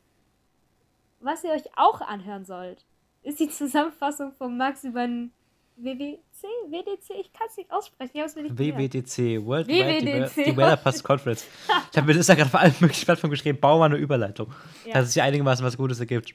Was 1.19 1.43
ihr 1.43 1.51
euch 1.51 1.77
auch 1.77 2.01
anhören 2.01 2.45
sollt, 2.45 2.85
ist 3.27 3.39
die 3.39 3.49
Zusammenfassung 3.49 4.31
von 4.31 4.57
Max 4.57 4.83
über 4.83 5.05
den 5.05 5.31
WWC, 5.75 6.47
WDC, 6.69 7.09
ich 7.19 7.31
kann 7.33 7.47
es 7.49 7.57
nicht 7.57 7.71
aussprechen, 7.71 8.11
ich 8.15 8.35
mir 8.35 8.43
nicht 8.43 8.57
WWDC, 8.57 9.45
World 9.45 9.67
WWDC. 9.67 10.45
Developers 10.45 11.03
Conference. 11.03 11.45
Ich 11.91 11.97
habe 11.97 12.07
mir 12.07 12.15
das 12.15 12.27
ja 12.27 12.35
gerade 12.35 12.49
vor 12.49 12.61
allen 12.61 12.73
möglichen 12.79 13.05
Plattformen 13.05 13.31
geschrieben, 13.31 13.59
bau 13.59 13.77
mal 13.77 13.85
eine 13.85 13.97
Überleitung. 13.97 14.51
Ja. 14.85 14.93
Dass 14.93 15.09
es 15.09 15.13
hier 15.13 15.23
einigermaßen 15.23 15.63
was 15.63 15.77
Gutes 15.77 15.99
ergibt. 15.99 16.33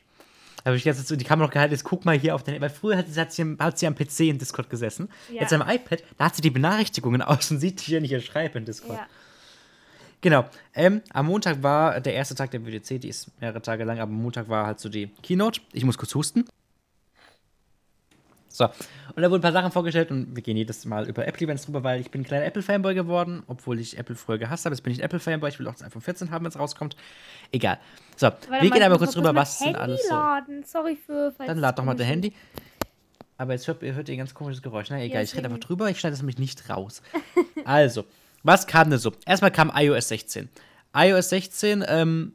habe 0.64 0.76
ich 0.76 0.84
jetzt 0.84 1.10
die 1.10 1.24
Kamera 1.24 1.46
noch 1.46 1.52
gehalten, 1.52 1.72
jetzt 1.72 1.82
guck 1.82 2.04
mal 2.04 2.16
hier 2.16 2.34
auf 2.36 2.44
den, 2.44 2.60
weil 2.60 2.70
früher 2.70 2.98
hat, 2.98 3.06
hat, 3.16 3.32
sie, 3.32 3.56
hat 3.58 3.78
sie 3.78 3.86
am 3.86 3.96
PC 3.96 4.20
in 4.20 4.38
Discord 4.38 4.70
gesessen, 4.70 5.08
ja. 5.32 5.40
jetzt 5.40 5.52
am 5.52 5.62
iPad, 5.62 6.04
da 6.18 6.26
hat 6.26 6.36
sie 6.36 6.42
die 6.42 6.50
Benachrichtigungen 6.50 7.22
aus 7.22 7.50
und 7.50 7.58
sieht 7.58 7.80
hier 7.80 8.00
nicht 8.00 8.12
ihr 8.12 8.20
Schreiben 8.20 8.58
in 8.58 8.64
Discord. 8.66 8.98
Ja. 8.98 9.06
Genau. 10.20 10.44
Ähm, 10.72 11.02
am 11.10 11.26
Montag 11.26 11.64
war 11.64 12.00
der 12.00 12.14
erste 12.14 12.36
Tag 12.36 12.52
der 12.52 12.64
WDC, 12.64 13.00
die 13.00 13.08
ist 13.08 13.28
mehrere 13.40 13.60
Tage 13.60 13.82
lang, 13.82 13.98
aber 13.98 14.12
am 14.12 14.22
Montag 14.22 14.48
war 14.48 14.66
halt 14.66 14.78
so 14.78 14.88
die 14.88 15.08
Keynote. 15.20 15.60
Ich 15.72 15.84
muss 15.84 15.98
kurz 15.98 16.14
husten. 16.14 16.44
So, 18.52 18.66
und 18.66 19.22
da 19.22 19.30
wurden 19.30 19.40
ein 19.40 19.42
paar 19.42 19.52
Sachen 19.52 19.72
vorgestellt 19.72 20.10
und 20.10 20.36
wir 20.36 20.42
gehen 20.42 20.56
jedes 20.56 20.84
Mal 20.84 21.08
über 21.08 21.26
Apple-Events 21.26 21.64
drüber, 21.64 21.82
weil 21.82 22.00
ich 22.00 22.10
bin 22.10 22.20
ein 22.20 22.24
kleiner 22.24 22.44
Apple-Fanboy 22.44 22.94
geworden, 22.94 23.42
obwohl 23.46 23.80
ich 23.80 23.98
Apple 23.98 24.14
früher 24.14 24.38
gehasst 24.38 24.64
habe. 24.66 24.74
Jetzt 24.74 24.82
bin 24.82 24.92
ich 24.92 25.00
ein 25.00 25.04
Apple-Fanboy, 25.04 25.48
ich 25.48 25.58
will 25.58 25.66
auch 25.66 25.72
das 25.72 25.82
iPhone 25.82 26.02
14 26.02 26.30
haben, 26.30 26.44
wenn 26.44 26.50
es 26.50 26.58
rauskommt. 26.58 26.96
Egal. 27.50 27.78
So, 28.16 28.30
wir 28.60 28.70
gehen 28.70 28.82
aber 28.82 28.98
kurz 28.98 29.12
drüber, 29.12 29.34
was 29.34 29.58
sind 29.58 29.74
alles 29.74 30.06
so. 30.06 30.14
Laden. 30.14 30.64
Sorry 30.64 30.96
für. 30.96 31.32
Dann 31.38 31.58
lad 31.58 31.78
doch 31.78 31.84
mal 31.84 31.94
dein 31.94 32.06
Handy. 32.06 32.32
Aber 33.38 33.54
jetzt 33.54 33.66
hört, 33.66 33.82
hört 33.82 34.08
ihr 34.08 34.14
ein 34.14 34.18
ganz 34.18 34.34
komisches 34.34 34.62
Geräusch. 34.62 34.88
Na 34.90 35.00
egal, 35.00 35.16
ja, 35.16 35.22
ich 35.22 35.34
rede 35.34 35.46
einfach 35.46 35.58
drüber, 35.58 35.90
ich 35.90 35.98
schneide 35.98 36.12
das 36.12 36.20
nämlich 36.20 36.38
nicht 36.38 36.68
raus. 36.68 37.02
also, 37.64 38.04
was 38.42 38.66
kam 38.66 38.90
denn 38.90 38.98
so? 38.98 39.12
Erstmal 39.26 39.50
kam 39.50 39.72
iOS 39.74 40.08
16. 40.08 40.48
iOS 40.94 41.28
16 41.30 41.84
ähm, 41.88 42.32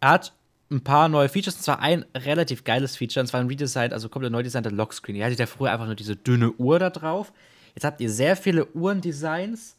hat 0.00 0.32
ein 0.70 0.84
paar 0.84 1.08
neue 1.08 1.28
Features, 1.28 1.56
und 1.56 1.62
zwar 1.62 1.80
ein 1.80 2.04
relativ 2.14 2.64
geiles 2.64 2.96
Feature, 2.96 3.22
und 3.22 3.26
zwar 3.28 3.40
ein 3.40 3.46
Redesign, 3.46 3.92
also 3.92 4.08
komplett 4.08 4.32
neu 4.32 4.42
designter 4.42 4.70
Lockscreen. 4.70 5.16
Ihr 5.16 5.24
hattet 5.24 5.38
ja 5.38 5.46
früher 5.46 5.72
einfach 5.72 5.86
nur 5.86 5.94
diese 5.94 6.16
dünne 6.16 6.52
Uhr 6.52 6.78
da 6.78 6.90
drauf. 6.90 7.32
Jetzt 7.74 7.84
habt 7.84 8.00
ihr 8.00 8.10
sehr 8.10 8.36
viele 8.36 8.66
Uhrendesigns, 8.74 9.76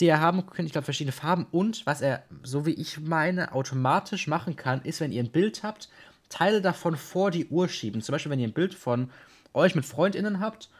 die 0.00 0.06
ihr 0.06 0.20
haben 0.20 0.46
könnt. 0.46 0.66
Ich 0.66 0.72
glaube, 0.72 0.86
verschiedene 0.86 1.12
Farben. 1.12 1.46
Und 1.50 1.84
was 1.86 2.00
er, 2.00 2.22
so 2.42 2.64
wie 2.64 2.72
ich 2.72 3.00
meine, 3.00 3.52
automatisch 3.52 4.26
machen 4.26 4.56
kann, 4.56 4.80
ist, 4.82 5.00
wenn 5.00 5.12
ihr 5.12 5.22
ein 5.22 5.30
Bild 5.30 5.62
habt, 5.62 5.88
Teile 6.28 6.60
davon 6.60 6.96
vor 6.96 7.30
die 7.30 7.46
Uhr 7.46 7.68
schieben. 7.68 8.00
Zum 8.00 8.12
Beispiel, 8.12 8.30
wenn 8.30 8.40
ihr 8.40 8.48
ein 8.48 8.54
Bild 8.54 8.74
von 8.74 9.10
euch 9.52 9.74
mit 9.74 9.84
FreundInnen 9.84 10.40
habt, 10.40 10.70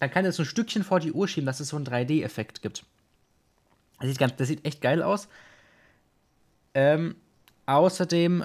dann 0.00 0.10
kann 0.10 0.24
ihr 0.24 0.32
so 0.32 0.42
ein 0.42 0.46
Stückchen 0.46 0.84
vor 0.84 1.00
die 1.00 1.12
Uhr 1.12 1.28
schieben, 1.28 1.46
dass 1.46 1.60
es 1.60 1.68
so 1.68 1.76
einen 1.76 1.86
3D-Effekt 1.86 2.62
gibt. 2.62 2.84
Das 3.98 4.08
sieht, 4.08 4.18
ganz, 4.18 4.36
das 4.36 4.48
sieht 4.48 4.64
echt 4.64 4.80
geil 4.82 5.02
aus. 5.02 5.28
Ähm, 6.74 7.16
außerdem 7.64 8.44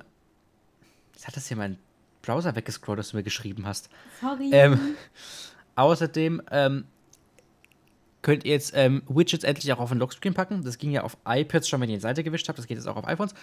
Jetzt 1.21 1.27
hat 1.27 1.37
das 1.37 1.47
hier 1.47 1.57
mein 1.57 1.77
Browser 2.23 2.55
weggescrollt, 2.55 2.97
das 2.97 3.09
du 3.09 3.17
mir 3.17 3.21
geschrieben 3.21 3.67
hast. 3.67 3.91
Sorry. 4.21 4.49
Ähm, 4.51 4.95
außerdem 5.75 6.41
ähm, 6.49 6.85
könnt 8.23 8.43
ihr 8.43 8.53
jetzt 8.53 8.73
ähm, 8.75 9.03
Widgets 9.07 9.43
endlich 9.43 9.71
auch 9.71 9.77
auf 9.77 9.89
den 9.89 9.99
Lockscreen 9.99 10.33
packen. 10.33 10.63
Das 10.63 10.79
ging 10.79 10.89
ja 10.89 11.03
auf 11.03 11.17
iPads 11.23 11.69
schon, 11.69 11.79
wenn 11.79 11.89
ihr 11.89 11.97
die 11.97 12.01
Seite 12.01 12.23
gewischt 12.23 12.49
habt. 12.49 12.57
Das 12.57 12.65
geht 12.65 12.77
jetzt 12.77 12.87
auch 12.87 12.95
auf 12.95 13.07
iPhones. 13.07 13.35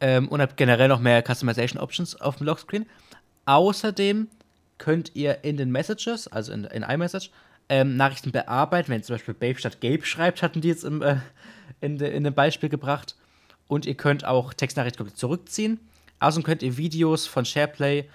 Ähm, 0.00 0.28
und 0.28 0.40
habt 0.40 0.56
generell 0.56 0.86
noch 0.86 1.00
mehr 1.00 1.20
Customization 1.26 1.82
Options 1.82 2.14
auf 2.20 2.36
dem 2.36 2.46
Lockscreen. 2.46 2.86
Außerdem 3.46 4.28
könnt 4.78 5.16
ihr 5.16 5.42
in 5.42 5.56
den 5.56 5.72
Messages, 5.72 6.28
also 6.28 6.52
in, 6.52 6.62
in 6.62 6.84
iMessage, 6.84 7.32
ähm, 7.68 7.96
Nachrichten 7.96 8.30
bearbeiten. 8.30 8.92
Wenn 8.92 9.02
zum 9.02 9.14
Beispiel 9.14 9.34
Babe 9.34 9.58
statt 9.58 9.80
Gabe 9.80 10.06
schreibt, 10.06 10.44
hatten 10.44 10.60
die 10.60 10.68
jetzt 10.68 10.84
im, 10.84 11.02
äh, 11.02 11.16
in, 11.80 11.98
de, 11.98 12.16
in 12.16 12.22
dem 12.22 12.34
Beispiel 12.34 12.68
gebracht. 12.68 13.16
Und 13.68 13.86
ihr 13.86 13.94
könnt 13.94 14.24
auch 14.24 14.52
Textnachrichten 14.52 14.98
komplett 14.98 15.18
zurückziehen. 15.18 15.80
Außerdem 16.20 16.44
könnt 16.44 16.62
ihr 16.62 16.76
Videos 16.76 17.26
von 17.26 17.44
SharePlay 17.44 18.08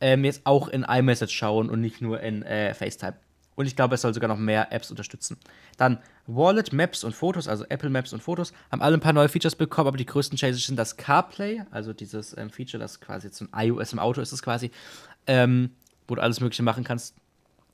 ähm, 0.00 0.24
jetzt 0.24 0.42
auch 0.44 0.68
in 0.68 0.84
iMessage 0.84 1.32
schauen 1.32 1.70
und 1.70 1.80
nicht 1.80 2.00
nur 2.00 2.20
in 2.20 2.42
äh, 2.42 2.74
FaceTime. 2.74 3.14
Und 3.58 3.66
ich 3.66 3.74
glaube, 3.74 3.96
es 3.96 4.02
soll 4.02 4.14
sogar 4.14 4.28
noch 4.28 4.38
mehr 4.38 4.72
Apps 4.72 4.90
unterstützen. 4.90 5.36
Dann 5.76 5.98
Wallet, 6.28 6.72
Maps 6.72 7.02
und 7.02 7.12
Fotos, 7.12 7.48
also 7.48 7.64
Apple 7.68 7.90
Maps 7.90 8.12
und 8.12 8.22
Fotos, 8.22 8.52
haben 8.70 8.82
alle 8.82 8.96
ein 8.96 9.00
paar 9.00 9.12
neue 9.12 9.28
Features 9.28 9.56
bekommen, 9.56 9.88
aber 9.88 9.96
die 9.96 10.06
größten 10.06 10.38
Changes 10.38 10.66
sind 10.66 10.76
das 10.76 10.96
CarPlay, 10.96 11.62
also 11.72 11.92
dieses 11.92 12.36
ähm, 12.36 12.50
Feature, 12.50 12.80
das 12.80 13.00
quasi 13.00 13.26
jetzt 13.26 13.40
ein 13.40 13.48
iOS 13.52 13.92
im 13.92 13.98
Auto 13.98 14.20
ist 14.20 14.30
es 14.30 14.42
quasi, 14.42 14.70
ähm, 15.26 15.70
wo 16.06 16.14
du 16.14 16.22
alles 16.22 16.40
Mögliche 16.40 16.62
machen 16.62 16.84
kannst. 16.84 17.16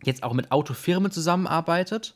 Jetzt 0.03 0.23
auch 0.23 0.33
mit 0.33 0.53
Autofirmen 0.53 1.11
zusammenarbeitet 1.11 2.15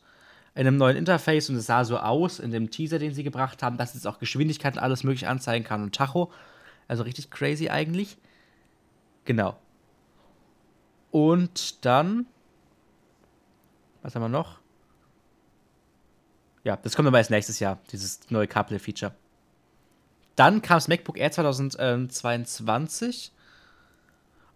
einem 0.54 0.76
neuen 0.76 0.96
Interface 0.96 1.50
und 1.50 1.56
es 1.56 1.66
sah 1.66 1.84
so 1.84 1.98
aus 1.98 2.40
in 2.40 2.50
dem 2.50 2.70
Teaser, 2.70 2.98
den 2.98 3.14
sie 3.14 3.22
gebracht 3.22 3.62
haben, 3.62 3.76
dass 3.76 3.94
es 3.94 4.06
auch 4.06 4.18
Geschwindigkeit 4.18 4.74
und 4.74 4.82
alles 4.82 5.04
mögliche 5.04 5.28
anzeigen 5.28 5.64
kann 5.64 5.82
und 5.82 5.94
Tacho. 5.94 6.32
Also 6.88 7.04
richtig 7.04 7.30
crazy 7.30 7.68
eigentlich. 7.68 8.16
Genau. 9.24 9.56
Und 11.10 11.84
dann. 11.84 12.26
Was 14.02 14.14
haben 14.14 14.22
wir 14.22 14.28
noch? 14.28 14.58
Ja, 16.64 16.76
das 16.76 16.96
kommt 16.96 17.08
aber 17.08 17.18
erst 17.18 17.30
nächstes 17.30 17.60
Jahr, 17.60 17.78
dieses 17.92 18.30
neue 18.30 18.46
CarPlay-Feature. 18.46 19.14
Dann 20.36 20.62
kam 20.62 20.76
das 20.76 20.88
MacBook 20.88 21.18
Air 21.18 21.32
2022. 21.32 23.32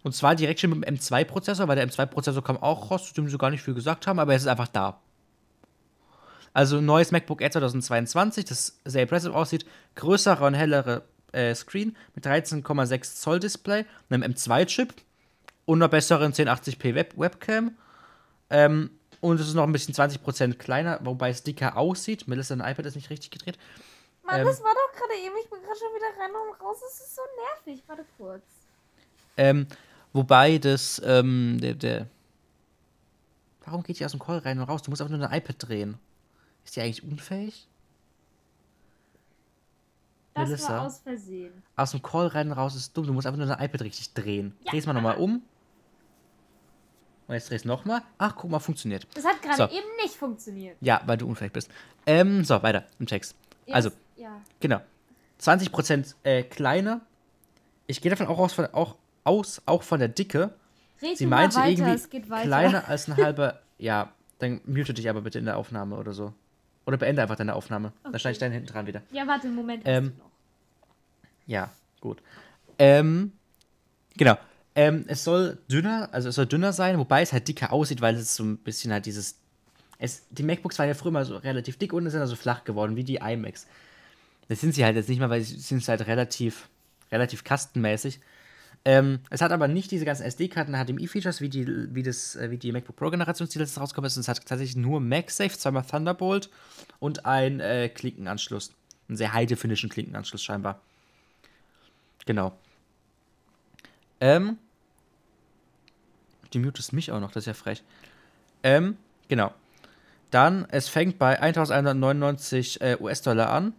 Und 0.03 0.13
zwar 0.13 0.35
direkt 0.35 0.59
schon 0.59 0.71
mit 0.71 0.87
dem 0.87 0.95
M2-Prozessor, 0.95 1.67
weil 1.67 1.75
der 1.75 1.87
M2-Prozessor 1.87 2.43
kam 2.43 2.57
auch 2.57 2.91
raus, 2.91 3.07
zu 3.07 3.13
dem 3.13 3.29
sie 3.29 3.37
gar 3.37 3.49
nicht 3.49 3.63
viel 3.63 3.73
gesagt 3.73 4.05
haben, 4.05 4.19
aber 4.19 4.35
es 4.35 4.43
ist 4.43 4.47
einfach 4.47 4.67
da. 4.67 4.99
Also 6.53 6.77
ein 6.77 6.85
neues 6.85 7.11
MacBook 7.11 7.41
Air 7.41 7.51
2022, 7.51 8.45
das 8.45 8.79
sehr 8.85 9.03
impressive 9.03 9.33
aussieht, 9.35 9.65
größere 9.95 10.45
und 10.45 10.53
hellere 10.53 11.03
äh, 11.31 11.53
Screen 11.55 11.95
mit 12.13 12.25
13,6 12.25 13.15
Zoll 13.15 13.39
Display, 13.39 13.85
einem 14.09 14.23
M2-Chip 14.31 14.93
und 15.65 15.79
einer 15.79 15.89
besseren 15.89 16.31
1080p 16.31 16.93
Web 16.95 17.17
Webcam. 17.17 17.75
Ähm, 18.49 18.91
und 19.19 19.39
es 19.39 19.47
ist 19.47 19.53
noch 19.53 19.63
ein 19.63 19.71
bisschen 19.71 19.95
20% 19.95 20.55
kleiner, 20.55 20.99
wobei 21.03 21.29
es 21.29 21.43
dicker 21.43 21.77
aussieht. 21.77 22.27
Melissa, 22.27 22.55
dein 22.55 22.69
iPad 22.71 22.85
ist 22.87 22.95
nicht 22.95 23.09
richtig 23.09 23.31
gedreht. 23.31 23.57
Mann, 24.23 24.41
Ähm. 24.41 24.45
das 24.45 24.61
war 24.61 24.73
doch 24.73 24.99
gerade 24.99 25.13
eben. 25.25 25.33
Ich 25.41 25.49
bin 25.49 25.59
gerade 25.61 25.79
schon 25.79 25.95
wieder 25.95 26.21
rein 26.21 26.31
und 26.31 26.61
raus. 26.61 26.77
Das 26.81 26.99
ist 27.07 27.15
so 27.15 27.21
nervig. 27.65 27.83
Warte 27.87 28.05
kurz. 28.17 28.43
Ähm, 29.37 29.65
wobei 30.11 30.57
das, 30.57 31.01
ähm, 31.05 31.57
der, 31.61 31.73
der. 31.73 32.07
Warum 33.65 33.81
geht 33.81 33.99
die 33.99 34.05
aus 34.05 34.11
dem 34.11 34.19
Call 34.19 34.39
rein 34.39 34.59
und 34.59 34.65
raus? 34.65 34.81
Du 34.81 34.91
musst 34.91 35.01
einfach 35.01 35.17
nur 35.17 35.25
dein 35.25 35.37
iPad 35.37 35.55
drehen. 35.57 35.97
Ist 36.65 36.75
die 36.75 36.81
eigentlich 36.81 37.03
unfähig? 37.03 37.67
Das 40.33 40.49
Melissa? 40.49 40.69
war 40.77 40.85
aus 40.87 40.99
Versehen. 40.99 41.51
Aus 41.75 41.91
dem 41.91 42.01
Call 42.01 42.27
rein 42.27 42.47
und 42.47 42.53
raus 42.57 42.75
ist 42.75 42.95
dumm. 42.97 43.05
Du 43.05 43.13
musst 43.13 43.27
einfach 43.27 43.37
nur 43.37 43.47
dein 43.47 43.63
iPad 43.63 43.81
richtig 43.83 44.13
drehen. 44.13 44.55
Ja, 44.63 44.71
Dreh's 44.71 44.85
mal 44.87 44.93
nochmal 44.93 45.17
um. 45.17 45.43
Und 47.27 47.35
jetzt 47.35 47.49
drehst 47.51 47.65
du 47.65 47.69
nochmal. 47.69 48.01
Ach, 48.17 48.35
guck 48.35 48.49
mal, 48.49 48.59
funktioniert. 48.59 49.07
Das 49.13 49.25
hat 49.25 49.41
gerade 49.41 49.57
So. 49.57 49.63
eben 49.77 49.87
nicht 50.01 50.15
funktioniert. 50.15 50.75
Ja, 50.81 51.01
weil 51.05 51.17
du 51.17 51.27
unfähig 51.27 51.53
bist. 51.53 51.69
Ähm, 52.05 52.43
so, 52.43 52.61
weiter 52.63 52.85
im 52.99 53.05
Text. 53.05 53.35
Also, 53.71 53.89
Jetzt- 53.89 53.99
Ja. 54.17 54.41
genau. 54.59 54.81
20% 55.39 56.15
äh, 56.23 56.43
kleiner. 56.43 57.01
Ich 57.87 58.01
gehe 58.01 58.09
davon 58.09 58.27
auch 58.27 58.39
aus, 58.39 58.53
von, 58.53 58.65
auch 58.67 58.95
aus, 59.23 59.61
auch 59.65 59.83
von 59.83 59.99
der 59.99 60.09
Dicke. 60.09 60.53
Red 61.01 61.17
Sie 61.17 61.25
meinte 61.25 61.57
weiter, 61.57 61.67
irgendwie 61.69 61.91
es 61.91 62.09
geht 62.09 62.29
weiter. 62.29 62.43
kleiner 62.47 62.87
als 62.87 63.07
ein 63.07 63.17
halber. 63.23 63.59
ja, 63.77 64.11
dann 64.39 64.61
mute 64.65 64.93
dich 64.93 65.09
aber 65.09 65.21
bitte 65.21 65.39
in 65.39 65.45
der 65.45 65.57
Aufnahme 65.57 65.95
oder 65.97 66.13
so. 66.13 66.33
Oder 66.85 66.97
beende 66.97 67.21
einfach 67.21 67.35
deine 67.35 67.55
Aufnahme. 67.55 67.93
Dann 68.03 68.11
Okay. 68.11 68.19
schneide 68.19 68.31
ich 68.33 68.39
deinen 68.39 68.51
hinten 68.53 68.67
dran 68.67 68.87
wieder. 68.87 69.01
Ja, 69.11 69.25
warte, 69.27 69.47
einen 69.47 69.55
Moment. 69.55 69.83
Ähm. 69.85 70.13
Ja, 71.47 71.71
gut. 72.01 72.21
Ähm, 72.79 73.31
genau. 74.15 74.37
Ähm, 74.75 75.05
es 75.07 75.23
soll 75.23 75.59
dünner, 75.71 76.09
also 76.11 76.29
es 76.29 76.35
soll 76.35 76.45
dünner 76.47 76.73
sein, 76.73 76.97
wobei 76.97 77.21
es 77.21 77.31
halt 77.31 77.47
dicker 77.47 77.71
aussieht, 77.71 78.01
weil 78.01 78.15
es 78.15 78.35
so 78.35 78.43
ein 78.43 78.57
bisschen 78.57 78.91
halt 78.91 79.05
dieses. 79.05 79.37
Es, 79.99 80.23
die 80.31 80.43
MacBooks 80.43 80.79
waren 80.79 80.87
ja 80.87 80.95
früher 80.95 81.11
mal 81.11 81.25
so 81.25 81.37
relativ 81.37 81.77
dick 81.77 81.93
und 81.93 82.09
sind 82.09 82.19
also 82.19 82.35
flach 82.35 82.63
geworden, 82.63 82.95
wie 82.95 83.03
die 83.03 83.17
iMacs. 83.17 83.67
Das 84.49 84.59
sind 84.59 84.73
sie 84.75 84.83
halt 84.83 84.95
jetzt 84.95 85.07
nicht 85.07 85.19
mal, 85.19 85.29
weil 85.29 85.41
sie 85.41 85.57
sind 85.59 85.87
halt 85.87 86.05
relativ, 86.07 86.67
relativ 87.11 87.43
kastenmäßig. 87.43 88.19
Ähm, 88.85 89.19
es 89.29 89.41
hat 89.41 89.51
aber 89.51 89.69
nicht 89.69 89.91
diese 89.91 90.03
ganzen 90.03 90.23
SD-Karten, 90.23 90.73
HDMI-Features, 90.73 91.39
wie 91.39 91.47
die, 91.47 91.65
wie, 91.95 92.03
das, 92.03 92.35
äh, 92.35 92.51
wie 92.51 92.57
die 92.57 92.71
MacBook 92.71 92.97
Pro-Generation, 92.97 93.47
die 93.47 93.59
letztes 93.59 93.79
rausgekommen 93.79 94.07
ist. 94.07 94.17
Es 94.17 94.27
hat 94.27 94.45
tatsächlich 94.45 94.75
nur 94.75 94.99
MagSafe, 94.99 95.57
zweimal 95.57 95.83
Thunderbolt 95.83 96.49
und 96.99 97.25
ein 97.25 97.61
äh, 97.61 97.87
Klinkenanschluss. 97.87 98.73
Einen 99.07 99.17
sehr 99.17 99.33
high-definition 99.33 99.89
Klinkenanschluss 99.89 100.43
scheinbar. 100.43 100.81
Genau. 102.25 102.57
Ähm. 104.19 104.57
Die 106.51 106.59
mutest 106.59 106.93
mich 106.93 107.11
auch 107.11 107.19
noch, 107.19 107.31
das 107.31 107.43
ist 107.43 107.47
ja 107.47 107.53
frech. 107.53 107.83
Ähm, 108.63 108.97
genau. 109.27 109.53
Dann, 110.29 110.67
es 110.69 110.89
fängt 110.89 111.19
bei 111.19 111.39
1199 111.39 112.81
äh, 112.81 112.97
US-Dollar 112.99 113.49
an. 113.49 113.73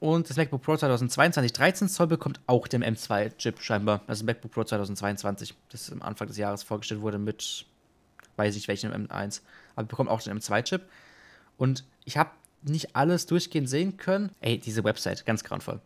Und 0.00 0.30
das 0.30 0.36
MacBook 0.36 0.62
Pro 0.62 0.76
2022 0.76 1.52
13 1.52 1.88
Zoll 1.88 2.06
bekommt 2.06 2.40
auch 2.46 2.68
den 2.68 2.84
M2-Chip 2.84 3.60
scheinbar. 3.60 4.02
Also 4.06 4.24
MacBook 4.24 4.52
Pro 4.52 4.64
2022, 4.64 5.54
das 5.70 5.90
am 5.90 6.02
Anfang 6.02 6.28
des 6.28 6.36
Jahres 6.36 6.62
vorgestellt 6.62 7.00
wurde 7.00 7.18
mit, 7.18 7.66
weiß 8.36 8.54
ich 8.56 8.68
welchem 8.68 8.92
M1. 8.92 9.40
Aber 9.74 9.86
bekommt 9.86 10.08
auch 10.08 10.22
den 10.22 10.38
M2-Chip. 10.38 10.82
Und 11.56 11.84
ich 12.04 12.16
habe 12.16 12.30
nicht 12.62 12.94
alles 12.94 13.26
durchgehend 13.26 13.68
sehen 13.68 13.96
können. 13.96 14.30
Ey, 14.40 14.58
diese 14.58 14.84
Website, 14.84 15.26
ganz 15.26 15.42
grauenvoll. 15.42 15.80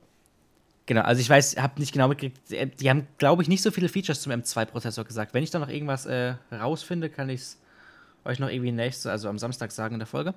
Genau, 0.87 1.02
also 1.02 1.21
ich 1.21 1.31
weiß, 1.31 1.57
habe 1.57 1.81
nicht 1.81 1.92
genau 1.92 2.09
mitgekriegt. 2.09 2.81
Die 2.81 2.90
haben, 2.90 3.07
glaube 3.16 3.42
ich, 3.42 3.49
nicht 3.49 3.62
so 3.62 3.71
viele 3.71 3.88
Features 3.88 4.21
zum 4.21 4.33
M2-Prozessor 4.33 5.04
gesagt. 5.04 5.33
Wenn 5.33 5.42
ich 5.42 5.50
da 5.50 5.59
noch 5.59 5.69
irgendwas 5.69 6.07
äh, 6.07 6.35
rausfinde, 6.50 7.09
kann 7.09 7.28
ich 7.28 7.40
es 7.40 7.59
euch 8.25 8.38
noch 8.38 8.49
irgendwie 8.49 8.73
nächste, 8.73 9.11
also 9.11 9.28
am 9.28 9.38
Samstag 9.38 9.73
sagen 9.73 9.95
in 9.95 10.00
der 10.00 10.07
Folge. 10.07 10.35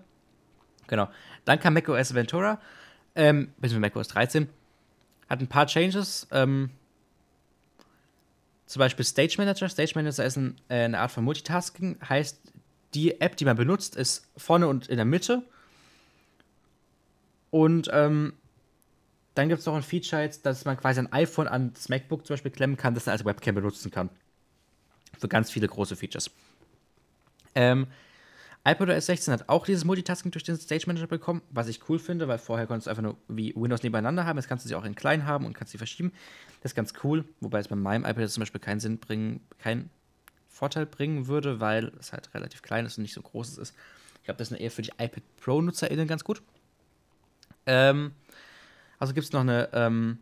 Genau. 0.88 1.10
Dann 1.46 1.60
kam 1.60 1.74
macOS 1.74 2.14
Ventura, 2.14 2.60
ähm, 3.16 3.54
beziehungsweise 3.58 3.80
macOS 3.80 4.08
13. 4.10 4.50
Hat 5.30 5.40
ein 5.40 5.48
paar 5.48 5.68
Changes. 5.68 6.28
Ähm, 6.32 6.70
zum 8.66 8.80
Beispiel 8.80 9.06
Stage 9.06 9.36
Manager. 9.38 9.70
Stage 9.70 9.94
Manager 9.96 10.26
ist 10.26 10.38
ein, 10.38 10.56
äh, 10.70 10.84
eine 10.84 11.00
Art 11.00 11.12
von 11.12 11.24
Multitasking. 11.24 11.98
Heißt, 12.08 12.40
die 12.94 13.20
App, 13.22 13.38
die 13.38 13.46
man 13.46 13.58
benutzt, 13.58 13.96
ist 13.96 14.28
vorne 14.38 14.68
und 14.68 14.88
in 14.88 14.98
der 14.98 15.06
Mitte. 15.06 15.44
Und 17.52 17.90
ähm, 17.92 18.34
dann 19.36 19.50
gibt 19.50 19.60
es 19.60 19.66
noch 19.66 19.76
ein 19.76 19.84
Feature 19.84 20.22
jetzt, 20.22 20.46
dass 20.46 20.66
man 20.66 20.78
quasi 20.78 21.00
ein 21.00 21.12
iPhone 21.12 21.48
an 21.48 21.74
das 21.74 21.90
MacBook 21.90 22.26
zum 22.26 22.34
Beispiel 22.36 22.52
klemmen 22.52 22.78
kann, 22.78 22.94
das 22.96 23.06
man 23.06 23.14
als 23.14 23.26
Webcam 23.26 23.56
benutzen 23.56 23.92
kann. 23.92 24.10
Für 25.20 25.28
ganz 25.28 25.52
viele 25.52 25.68
große 25.68 25.96
Features. 25.96 26.32
Ähm, 27.54 27.88
iPadOS 28.68 29.06
16 29.06 29.32
hat 29.32 29.48
auch 29.48 29.64
dieses 29.66 29.86
Multitasking 29.86 30.32
durch 30.32 30.44
den 30.44 30.58
Stage 30.58 30.86
Manager 30.88 31.06
bekommen, 31.06 31.44
was 31.52 31.68
ich 31.68 31.88
cool 31.88 32.00
finde, 32.00 32.28
weil 32.28 32.40
vorher 32.40 32.66
konntest 32.66 32.88
du 32.88 32.90
einfach 32.90 33.04
nur 33.04 33.16
wie 33.28 33.54
Windows 33.56 33.84
nebeneinander 33.84 34.26
haben. 34.26 34.38
Jetzt 34.38 34.48
kannst 34.48 34.66
du 34.66 34.70
sie 34.70 34.74
auch 34.74 34.86
in 34.86 34.96
klein 34.96 35.28
haben 35.28 35.46
und 35.46 35.54
kannst 35.54 35.72
sie 35.72 35.78
verschieben. 35.78 36.12
Das 36.64 36.72
ist 36.72 36.76
ganz 36.76 36.94
cool, 37.04 37.26
wobei 37.42 37.60
es 37.60 37.68
bei 37.68 37.76
meinem 37.76 38.06
iPad 38.06 38.28
zum 38.28 38.42
Beispiel 38.42 38.60
keinen 38.60 38.80
Sinn 38.80 38.98
bringen, 38.98 39.42
keinen 39.60 39.92
Vorteil 40.50 40.88
bringen 40.88 41.28
würde, 41.28 41.60
weil 41.60 41.92
es 42.00 42.12
halt 42.12 42.34
relativ 42.34 42.64
klein 42.64 42.88
ist 42.88 42.98
und 42.98 43.04
nicht 43.04 43.14
so 43.14 43.22
groß 43.22 43.60
ist. 43.60 43.76
Ich 44.18 44.24
glaube, 44.24 44.40
das 44.40 44.50
ist 44.50 44.58
eher 44.58 44.72
für 44.72 44.82
die 44.82 44.94
iPad 44.98 45.22
Pro-NutzerInnen 45.38 46.08
ganz 46.08 46.24
gut. 46.24 46.42
Ähm, 47.68 48.14
also 48.98 49.14
gibt 49.14 49.26
es 49.26 49.32
noch 49.32 49.42
eine, 49.42 49.70
ähm, 49.74 50.18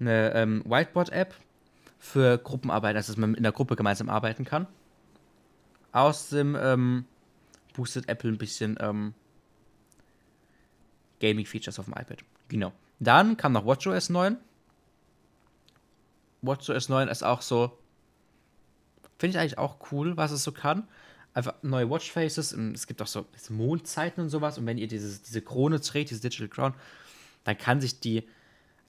eine 0.00 0.34
ähm, 0.34 0.64
Whiteboard-App 0.64 1.36
für 2.00 2.38
Gruppenarbeit, 2.38 2.96
dass 2.96 3.16
man 3.16 3.34
in 3.34 3.44
der 3.44 3.52
Gruppe 3.52 3.76
gemeinsam 3.76 4.08
arbeiten 4.08 4.44
kann. 4.44 4.66
Außerdem 5.92 6.56
ähm, 6.60 7.04
boostet 7.72 8.08
Apple 8.08 8.30
ein 8.30 8.38
bisschen 8.38 8.76
ähm, 8.80 9.14
Gaming-Features 11.20 11.78
auf 11.78 11.86
dem 11.86 11.94
iPad. 11.94 12.18
Genau. 12.48 12.72
Dann 13.00 13.36
kam 13.36 13.52
noch 13.52 13.64
WatchOS 13.64 14.10
9. 14.10 14.36
WatchOS 16.42 16.88
9 16.88 17.08
ist 17.08 17.22
auch 17.22 17.42
so, 17.42 17.78
finde 19.18 19.36
ich 19.36 19.40
eigentlich 19.40 19.58
auch 19.58 19.92
cool, 19.92 20.16
was 20.16 20.32
es 20.32 20.42
so 20.42 20.52
kann. 20.52 20.86
Einfach 21.34 21.54
neue 21.62 21.88
Watchfaces. 21.88 22.52
Es 22.52 22.86
gibt 22.86 23.00
auch 23.00 23.06
so 23.06 23.26
Mondzeiten 23.48 24.22
und 24.22 24.28
sowas. 24.28 24.58
Und 24.58 24.66
wenn 24.66 24.76
ihr 24.78 24.88
dieses, 24.88 25.22
diese 25.22 25.40
Krone 25.40 25.80
dreht, 25.80 26.10
diese 26.10 26.20
Digital 26.20 26.48
Crown, 26.48 26.74
dann 27.44 27.56
kann 27.56 27.80
sich 27.80 28.00
die, 28.00 28.24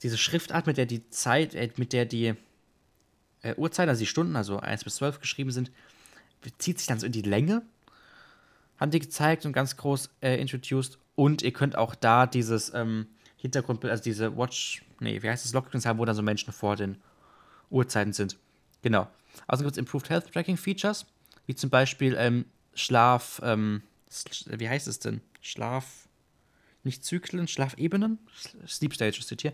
diese 0.02 0.18
Schriftart, 0.18 0.68
mit 0.68 0.78
der 0.78 0.86
die 0.86 1.10
Zeit, 1.10 1.56
äh, 1.56 1.70
mit 1.78 1.94
der 1.94 2.06
die 2.06 2.34
äh, 3.44 3.56
Uhrzeiten, 3.56 3.90
also 3.90 4.00
die 4.00 4.08
Stunden, 4.08 4.36
also 4.36 4.60
1 4.60 4.84
bis 4.84 4.96
12 4.96 5.22
geschrieben 5.22 5.52
sind, 5.52 5.72
zieht 6.58 6.80
sich 6.80 6.88
dann 6.88 7.00
so 7.00 7.06
in 7.06 7.12
die 7.12 7.22
Länge. 7.22 7.62
Haben 8.80 8.92
die 8.92 9.00
gezeigt 9.00 9.46
und 9.46 9.54
ganz 9.54 9.78
groß 9.78 10.10
äh, 10.22 10.40
introduced. 10.40 10.98
Und 11.16 11.42
ihr 11.42 11.54
könnt 11.54 11.78
auch 11.78 11.96
da 11.96 12.26
dieses 12.26 12.74
ähm, 12.74 13.08
Hintergrundbild, 13.38 13.92
also 13.92 14.04
diese 14.04 14.36
Watch, 14.38 14.84
nee, 15.00 15.22
wie 15.22 15.30
heißt 15.30 15.46
das, 15.46 15.54
Lockscreens 15.54 15.86
haben, 15.86 16.00
wo 16.00 16.06
dann 16.06 16.16
so 16.16 16.22
Menschen 16.22 16.52
vor 16.54 16.76
den 16.76 16.98
Uhrzeiten 17.70 18.14
sind. 18.14 18.38
Genau. 18.82 19.08
Außerdem 19.48 19.68
gibt 19.68 19.74
es 19.74 19.78
Improved 19.78 20.10
Health 20.10 20.32
Tracking 20.32 20.58
Features, 20.58 21.06
wie 21.46 21.56
zum 21.56 21.70
Beispiel 21.70 22.16
ähm, 22.18 22.46
Schlaf, 22.74 23.42
ähm, 23.44 23.84
wie 24.48 24.70
heißt 24.70 24.88
es 24.88 25.00
denn? 25.00 25.22
Schlaf, 25.42 26.08
nicht 26.84 27.04
Zyklen, 27.06 27.48
Schlafebenen? 27.48 28.20
Sleep 28.68 28.94
Stages 28.94 29.18
steht 29.18 29.42
hier. 29.42 29.54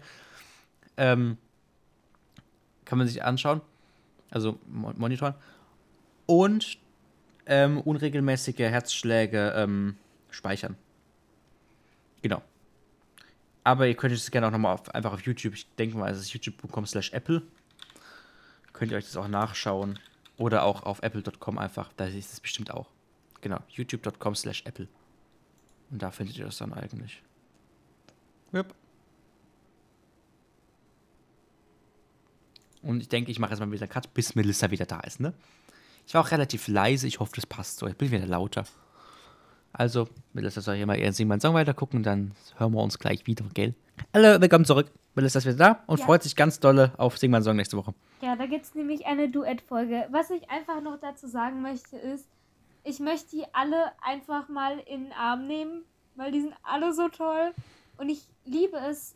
Ähm, 0.97 1.37
kann 2.85 2.97
man 2.97 3.07
sich 3.07 3.23
anschauen, 3.23 3.61
also 4.31 4.59
mo- 4.67 4.93
monitoren. 4.97 5.35
und 6.25 6.77
ähm, 7.49 7.81
unregelmäßige 7.81 8.59
Herzschläge 8.59 9.53
ähm, 9.55 9.97
speichern. 10.29 10.77
Genau. 12.21 12.41
Aber 13.63 13.87
ihr 13.87 13.95
könnt 13.95 14.13
es 14.13 14.31
gerne 14.31 14.47
auch 14.47 14.51
nochmal 14.51 14.73
auf, 14.73 14.93
einfach 14.93 15.13
auf 15.13 15.21
YouTube, 15.21 15.55
ich 15.55 15.67
denke 15.75 15.97
mal, 15.97 16.11
es 16.11 16.19
ist 16.19 16.31
youtube.com 16.33 16.85
slash 16.85 17.11
Apple. 17.11 17.41
Könnt 18.71 18.91
ihr 18.91 18.97
euch 18.97 19.05
das 19.05 19.17
auch 19.17 19.27
nachschauen. 19.27 19.99
Oder 20.37 20.63
auch 20.63 20.83
auf 20.83 21.03
apple.com 21.03 21.57
einfach, 21.57 21.91
da 21.97 22.05
ist 22.05 22.31
es 22.31 22.39
bestimmt 22.39 22.71
auch. 22.71 22.87
Genau, 23.41 23.59
youtube.com 23.71 24.35
slash 24.35 24.63
Apple. 24.65 24.87
Und 25.91 26.01
da 26.01 26.11
findet 26.11 26.37
ihr 26.37 26.45
das 26.45 26.57
dann 26.57 26.71
eigentlich. 26.71 27.21
Yep. 28.53 28.73
Und 32.81 33.01
ich 33.01 33.09
denke, 33.09 33.31
ich 33.31 33.39
mache 33.39 33.51
jetzt 33.51 33.59
mal 33.59 33.69
wieder 33.69 33.83
einen 33.83 33.91
Cut, 33.91 34.13
bis 34.13 34.35
Melissa 34.35 34.71
wieder 34.71 34.85
da 34.85 35.01
ist, 35.01 35.19
ne? 35.19 35.33
Ich 36.09 36.15
war 36.15 36.25
auch 36.25 36.31
relativ 36.31 36.67
leise, 36.67 37.05
ich 37.05 37.19
hoffe, 37.19 37.33
das 37.35 37.45
passt 37.45 37.77
so. 37.77 37.85
Ich 37.85 37.95
bin 37.95 38.09
wieder 38.09 38.25
lauter. 38.25 38.63
Also, 39.71 40.07
Melissa 40.33 40.59
soll 40.59 40.75
hier 40.75 40.87
mal 40.87 40.97
ihren 40.97 41.13
Sing 41.13 41.27
meinen 41.27 41.39
Song 41.39 41.53
weitergucken, 41.53 42.01
dann 42.01 42.31
hören 42.57 42.73
wir 42.73 42.81
uns 42.81 42.97
gleich 42.97 43.27
wieder, 43.27 43.45
gell? 43.53 43.75
Hallo, 44.11 44.41
willkommen 44.41 44.65
zurück. 44.65 44.91
Melissa 45.13 45.37
ist 45.37 45.45
wieder 45.45 45.57
da 45.57 45.83
und 45.85 45.99
Ja. 45.99 46.05
freut 46.07 46.23
sich 46.23 46.35
ganz 46.35 46.59
dolle 46.59 46.93
auf 46.97 47.19
Sing 47.19 47.29
meinen 47.29 47.43
Song 47.43 47.57
nächste 47.57 47.77
Woche. 47.77 47.93
Ja, 48.23 48.35
da 48.35 48.47
gibt 48.47 48.65
es 48.65 48.73
nämlich 48.73 49.05
eine 49.05 49.29
Duettfolge. 49.29 50.07
Was 50.09 50.31
ich 50.31 50.49
einfach 50.49 50.81
noch 50.81 50.99
dazu 50.99 51.27
sagen 51.27 51.61
möchte, 51.61 51.95
ist, 51.97 52.27
ich 52.83 52.99
möchte 52.99 53.29
die 53.29 53.45
alle 53.53 53.91
einfach 54.01 54.49
mal 54.49 54.79
in 54.79 55.03
den 55.03 55.13
Arm 55.13 55.45
nehmen, 55.45 55.83
weil 56.15 56.31
die 56.31 56.41
sind 56.41 56.55
alle 56.63 56.91
so 56.91 57.09
toll. 57.09 57.51
Und 57.97 58.09
ich 58.09 58.23
liebe 58.45 58.77
es, 58.77 59.15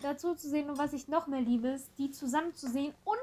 dazu 0.00 0.36
zu 0.36 0.48
sehen. 0.48 0.70
Und 0.70 0.78
was 0.78 0.92
ich 0.92 1.08
noch 1.08 1.26
mehr 1.26 1.40
liebe, 1.40 1.66
ist, 1.66 1.90
die 1.98 2.12
zusammen 2.12 2.54
zu 2.54 2.68
sehen 2.70 2.94
und 3.02 3.18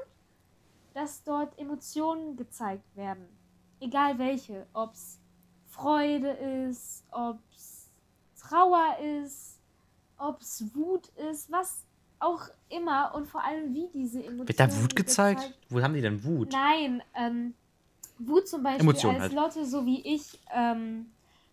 dass 0.96 1.22
dort 1.24 1.58
Emotionen 1.58 2.36
gezeigt 2.36 2.96
werden. 2.96 3.28
Egal 3.80 4.18
welche. 4.18 4.66
Ob 4.72 4.94
es 4.94 5.20
Freude 5.68 6.30
ist, 6.30 7.04
ob 7.10 7.38
es 7.54 7.90
Trauer 8.40 8.96
ist, 9.20 9.60
ob 10.16 10.40
es 10.40 10.64
Wut 10.74 11.08
ist, 11.30 11.52
was 11.52 11.84
auch 12.18 12.48
immer. 12.70 13.14
Und 13.14 13.28
vor 13.28 13.44
allem, 13.44 13.74
wie 13.74 13.88
diese 13.92 14.20
Emotionen 14.20 14.48
Wird 14.48 14.58
da 14.58 14.74
Wut 14.82 14.96
gezeigt? 14.96 15.52
Wo 15.68 15.82
haben 15.82 15.92
die 15.92 16.00
denn 16.00 16.24
Wut? 16.24 16.52
Nein, 16.52 17.02
ähm, 17.14 17.52
Wut 18.18 18.48
zum 18.48 18.62
Beispiel, 18.62 18.80
Emotionen 18.80 19.16
als 19.16 19.24
halt. 19.24 19.32
Lotte, 19.34 19.66
so 19.66 19.84
wie 19.84 20.00
ich, 20.00 20.40
ähm, 20.54 21.10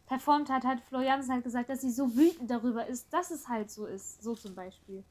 performt 0.08 0.50
hat, 0.50 0.64
hat 0.64 0.80
Florian 0.88 1.28
halt 1.28 1.44
gesagt, 1.44 1.68
dass 1.68 1.82
sie 1.82 1.92
so 1.92 2.16
wütend 2.16 2.50
darüber 2.50 2.88
ist, 2.88 3.12
dass 3.12 3.30
es 3.30 3.50
halt 3.50 3.70
so 3.70 3.88
ist. 3.88 4.24
So 4.24 4.36
zum 4.36 4.56
Beispiel. 4.56 5.04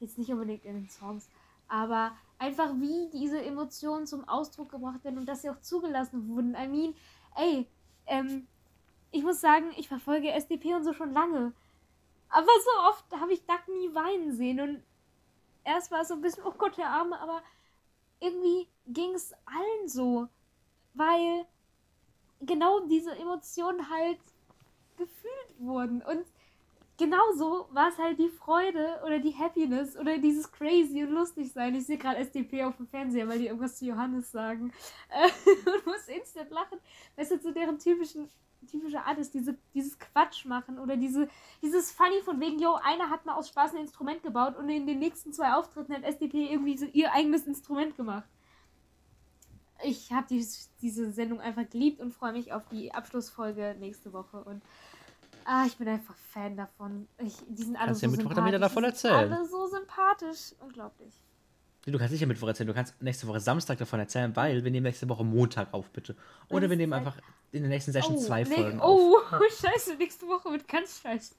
Jetzt 0.00 0.16
nicht 0.16 0.30
unbedingt 0.30 0.64
in 0.64 0.72
den 0.72 0.88
Songs, 0.88 1.28
aber 1.68 2.12
einfach 2.44 2.74
wie 2.76 3.08
diese 3.10 3.42
Emotionen 3.42 4.06
zum 4.06 4.28
Ausdruck 4.28 4.70
gebracht 4.70 5.02
werden 5.02 5.18
und 5.18 5.26
dass 5.26 5.42
sie 5.42 5.50
auch 5.50 5.60
zugelassen 5.60 6.28
wurden. 6.28 6.54
I 6.54 6.68
mean, 6.68 6.94
ey, 7.36 7.66
ähm, 8.06 8.46
ich 9.10 9.22
muss 9.22 9.40
sagen, 9.40 9.72
ich 9.76 9.88
verfolge 9.88 10.30
SDP 10.30 10.74
und 10.74 10.84
so 10.84 10.92
schon 10.92 11.12
lange. 11.12 11.54
Aber 12.28 12.46
so 12.46 12.88
oft 12.88 13.20
habe 13.20 13.32
ich 13.32 13.46
Duck 13.46 13.66
nie 13.68 13.94
weinen 13.94 14.32
sehen 14.32 14.60
und 14.60 14.82
erst 15.64 15.90
war 15.90 16.02
es 16.02 16.08
so 16.08 16.14
ein 16.14 16.20
bisschen, 16.20 16.44
oh 16.44 16.52
Gott, 16.52 16.76
der 16.76 16.90
Arme, 16.90 17.18
aber 17.18 17.42
irgendwie 18.20 18.68
ging 18.86 19.14
es 19.14 19.32
allen 19.46 19.88
so, 19.88 20.28
weil 20.92 21.46
genau 22.40 22.80
diese 22.80 23.16
Emotionen 23.16 23.88
halt 23.88 24.20
gefühlt 24.96 25.58
wurden. 25.58 26.02
Und 26.02 26.26
genauso 26.96 27.68
war 27.72 27.88
es 27.88 27.98
halt 27.98 28.18
die 28.18 28.28
Freude 28.28 29.00
oder 29.04 29.18
die 29.18 29.34
Happiness 29.36 29.96
oder 29.96 30.18
dieses 30.18 30.50
crazy 30.50 31.02
und 31.02 31.10
lustig 31.10 31.52
sein. 31.52 31.74
Ich 31.74 31.86
sehe 31.86 31.98
gerade 31.98 32.18
SDP 32.18 32.64
auf 32.64 32.76
dem 32.76 32.86
Fernseher, 32.86 33.28
weil 33.28 33.38
die 33.38 33.46
irgendwas 33.46 33.76
zu 33.76 33.86
Johannes 33.86 34.30
sagen. 34.30 34.72
Und 35.66 35.86
muss 35.86 36.08
instant 36.08 36.50
lachen. 36.50 36.78
Weißt 37.16 37.32
du, 37.32 37.40
zu 37.40 37.52
deren 37.52 37.78
typischen 37.78 38.28
typische 38.70 39.04
Art 39.04 39.18
ist, 39.18 39.34
diese, 39.34 39.58
dieses 39.74 39.98
Quatsch 39.98 40.46
machen 40.46 40.78
oder 40.78 40.96
diese, 40.96 41.28
dieses 41.60 41.92
Funny 41.92 42.22
von 42.24 42.40
wegen, 42.40 42.58
yo, 42.58 42.78
einer 42.82 43.10
hat 43.10 43.26
mal 43.26 43.34
aus 43.34 43.50
Spaß 43.50 43.74
ein 43.74 43.82
Instrument 43.82 44.22
gebaut 44.22 44.56
und 44.56 44.70
in 44.70 44.86
den 44.86 45.00
nächsten 45.00 45.34
zwei 45.34 45.52
Auftritten 45.52 45.92
hat 45.92 46.02
SDP 46.02 46.50
irgendwie 46.50 46.78
so 46.78 46.86
ihr 46.86 47.12
eigenes 47.12 47.46
Instrument 47.46 47.94
gemacht 47.94 48.24
ich 49.84 50.12
habe 50.12 50.26
die, 50.28 50.46
diese 50.80 51.10
Sendung 51.12 51.40
einfach 51.40 51.68
geliebt 51.68 52.00
und 52.00 52.12
freue 52.12 52.32
mich 52.32 52.52
auf 52.52 52.66
die 52.68 52.92
Abschlussfolge 52.92 53.76
nächste 53.78 54.12
Woche. 54.12 54.42
Und 54.42 54.62
ah, 55.44 55.64
ich 55.66 55.76
bin 55.76 55.88
einfach 55.88 56.16
Fan 56.32 56.56
davon. 56.56 57.08
Ich, 57.18 57.34
die 57.48 57.62
sind 57.62 57.76
alle 57.76 57.86
Kannst 57.86 58.00
so 58.00 58.06
ja 58.06 58.10
Mittwoch 58.10 58.30
sympathisch. 58.30 58.36
dann 58.36 58.46
wieder 58.46 58.58
davon 58.58 58.82
Die 58.84 58.90
sind 58.90 59.10
erzählen. 59.10 59.32
Alle 59.32 59.46
so 59.46 59.66
sympathisch. 59.66 60.54
Unglaublich. 60.60 61.14
Du 61.86 61.98
kannst 61.98 62.12
nicht 62.12 62.20
ja 62.22 62.26
Mittwoch 62.26 62.48
erzählen, 62.48 62.66
du 62.66 62.72
kannst 62.72 63.00
nächste 63.02 63.26
Woche 63.26 63.40
Samstag 63.40 63.76
davon 63.76 64.00
erzählen, 64.00 64.34
weil 64.34 64.64
wir 64.64 64.70
nehmen 64.70 64.84
nächste 64.84 65.06
Woche 65.08 65.22
Montag 65.22 65.72
auf, 65.72 65.90
bitte. 65.90 66.16
Oder 66.48 66.70
wir 66.70 66.78
nehmen 66.78 66.94
einfach 66.94 67.16
in 67.52 67.60
der 67.60 67.68
nächsten 67.68 67.92
Session 67.92 68.18
zwei 68.18 68.42
nee, 68.44 68.54
Folgen 68.54 68.80
auf. 68.80 68.98
Oh, 68.98 69.18
scheiße, 69.60 69.96
nächste 69.96 70.26
Woche 70.26 70.50
wird 70.50 70.66
ganz 70.66 71.02
scheiße. 71.02 71.34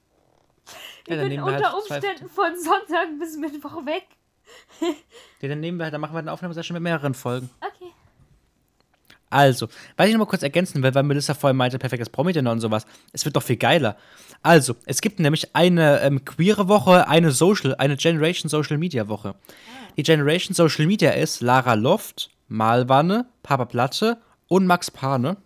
Ich 1.04 1.10
Ja, 1.10 1.22
bin 1.22 1.32
wir 1.32 1.44
unter 1.44 1.72
halt 1.72 1.74
Umständen 1.74 2.28
von 2.28 2.56
Sonntag 2.56 3.18
bis 3.18 3.36
Mittwoch 3.36 3.84
weg. 3.86 4.06
Ja, 5.40 5.48
dann 5.48 5.60
nehmen 5.60 5.76
wir, 5.78 5.90
dann 5.90 6.00
machen 6.00 6.14
wir 6.14 6.20
eine 6.20 6.32
Aufnahmesession 6.32 6.74
mit 6.74 6.82
mehreren 6.82 7.12
Folgen. 7.12 7.50
Okay. 7.60 7.75
Also, 9.36 9.68
was 9.98 10.06
ich 10.06 10.14
noch 10.14 10.20
mal 10.20 10.24
kurz 10.26 10.42
ergänzen 10.42 10.82
will, 10.82 10.94
weil 10.94 11.02
Melissa 11.02 11.34
vorhin 11.34 11.58
meinte, 11.58 11.78
perfektes 11.78 12.08
Promi-Dinner 12.08 12.50
und 12.50 12.60
sowas. 12.60 12.86
Es 13.12 13.26
wird 13.26 13.36
doch 13.36 13.42
viel 13.42 13.58
geiler. 13.58 13.98
Also, 14.42 14.76
es 14.86 15.02
gibt 15.02 15.20
nämlich 15.20 15.54
eine 15.54 16.00
ähm, 16.00 16.24
queere 16.24 16.68
Woche, 16.68 17.06
eine 17.06 17.30
Social, 17.32 17.74
eine 17.74 17.98
Generation 17.98 18.48
Social 18.48 18.78
Media 18.78 19.08
Woche. 19.08 19.34
Die 19.98 20.02
Generation 20.02 20.54
Social 20.54 20.86
Media 20.86 21.10
ist 21.10 21.42
Lara 21.42 21.74
Loft, 21.74 22.30
Malwanne, 22.48 23.26
Papa 23.42 23.66
Platte 23.66 24.16
und 24.48 24.66
Max 24.66 24.90
Pane, 24.90 25.36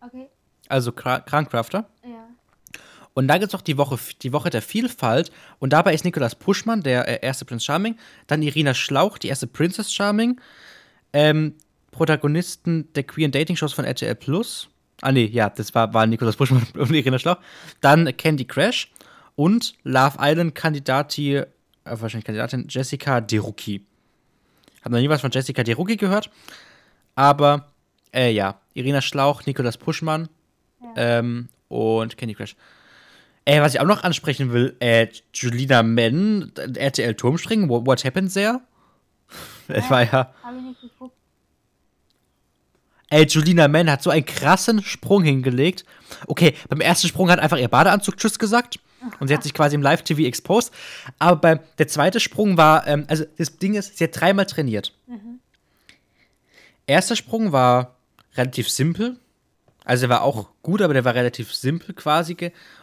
Okay. 0.00 0.28
also 0.68 0.92
Kra 0.92 1.20
Krankrafter. 1.20 1.86
Ja. 2.02 2.26
Und 3.12 3.28
dann 3.28 3.40
gibt 3.40 3.48
es 3.48 3.52
noch 3.52 3.60
die 3.60 3.76
Woche, 3.76 3.98
die 4.22 4.32
Woche 4.32 4.48
der 4.48 4.62
Vielfalt. 4.62 5.30
Und 5.58 5.74
dabei 5.74 5.92
ist 5.92 6.06
Nikolas 6.06 6.34
Puschmann, 6.34 6.82
der 6.82 7.06
äh, 7.06 7.26
erste 7.26 7.44
Prinz 7.44 7.62
Charming. 7.62 7.98
Dann 8.26 8.40
Irina 8.40 8.72
Schlauch, 8.72 9.18
die 9.18 9.28
erste 9.28 9.46
Princess 9.46 9.92
Charming. 9.92 10.40
Ähm, 11.12 11.54
Protagonisten 11.94 12.92
der 12.94 13.04
Queer 13.04 13.28
Dating 13.28 13.56
Shows 13.56 13.72
von 13.72 13.84
RTL 13.84 14.16
Plus. 14.16 14.68
Ah, 15.00 15.12
nee, 15.12 15.26
ja, 15.26 15.48
das 15.48 15.74
war, 15.74 15.94
war 15.94 16.06
Nikolas 16.06 16.36
Puschmann 16.36 16.66
und 16.74 16.92
Irina 16.92 17.18
Schlauch. 17.18 17.38
Dann 17.80 18.14
Candy 18.16 18.44
Crash. 18.44 18.90
Und 19.36 19.74
Love 19.82 20.18
Island 20.20 20.54
Kandidati, 20.54 21.36
äh, 21.36 21.46
wahrscheinlich 21.84 22.24
Kandidatin 22.24 22.66
Jessica 22.68 23.20
Derucki. 23.20 23.84
Hab 24.84 24.92
noch 24.92 24.98
nie 24.98 25.08
was 25.08 25.20
von 25.20 25.30
Jessica 25.30 25.62
Derucki 25.62 25.96
gehört. 25.96 26.30
Aber, 27.14 27.72
äh, 28.12 28.30
ja, 28.30 28.60
Irina 28.74 29.00
Schlauch, 29.00 29.46
Nikolas 29.46 29.76
Puschmann 29.76 30.28
ähm, 30.96 31.48
und 31.68 32.16
Candy 32.16 32.34
Crush. 32.34 32.56
Äh, 33.44 33.60
was 33.60 33.74
ich 33.74 33.80
auch 33.80 33.86
noch 33.86 34.02
ansprechen 34.02 34.52
will, 34.52 34.76
äh, 34.80 35.08
Julina 35.32 35.82
Men, 35.82 36.52
RTL 36.56 37.14
Turmspringen, 37.14 37.68
what, 37.68 37.86
what 37.86 38.04
happened 38.04 38.32
there? 38.32 38.60
Es 39.68 39.90
war 39.90 40.02
ja. 40.02 40.32
Habe 40.42 40.58
ich 40.58 40.62
nicht 40.62 40.80
geguckt. 40.80 41.16
Ey, 43.14 43.26
Julina 43.26 43.68
Men 43.68 43.88
hat 43.88 44.02
so 44.02 44.10
einen 44.10 44.24
krassen 44.24 44.82
Sprung 44.82 45.22
hingelegt. 45.22 45.84
Okay, 46.26 46.52
beim 46.68 46.80
ersten 46.80 47.06
Sprung 47.06 47.30
hat 47.30 47.38
einfach 47.38 47.56
ihr 47.56 47.68
Badeanzug 47.68 48.16
Tschüss 48.16 48.40
gesagt. 48.40 48.80
Und 49.20 49.28
sie 49.28 49.34
hat 49.34 49.44
sich 49.44 49.54
quasi 49.54 49.76
im 49.76 49.82
Live-TV 49.82 50.22
exposed. 50.22 50.72
Aber 51.20 51.40
beim, 51.40 51.60
der 51.78 51.86
zweite 51.86 52.18
Sprung 52.18 52.56
war, 52.56 52.88
ähm, 52.88 53.04
also 53.06 53.24
das 53.38 53.56
Ding 53.58 53.74
ist, 53.74 53.98
sie 53.98 54.04
hat 54.04 54.20
dreimal 54.20 54.46
trainiert. 54.46 54.92
Erster 56.88 57.14
Sprung 57.14 57.52
war 57.52 57.94
relativ 58.34 58.68
simpel. 58.68 59.16
Also 59.84 60.06
er 60.06 60.08
war 60.08 60.22
auch 60.22 60.48
gut, 60.62 60.82
aber 60.82 60.92
der 60.92 61.04
war 61.04 61.14
relativ 61.14 61.54
simpel 61.54 61.94
quasi. 61.94 62.36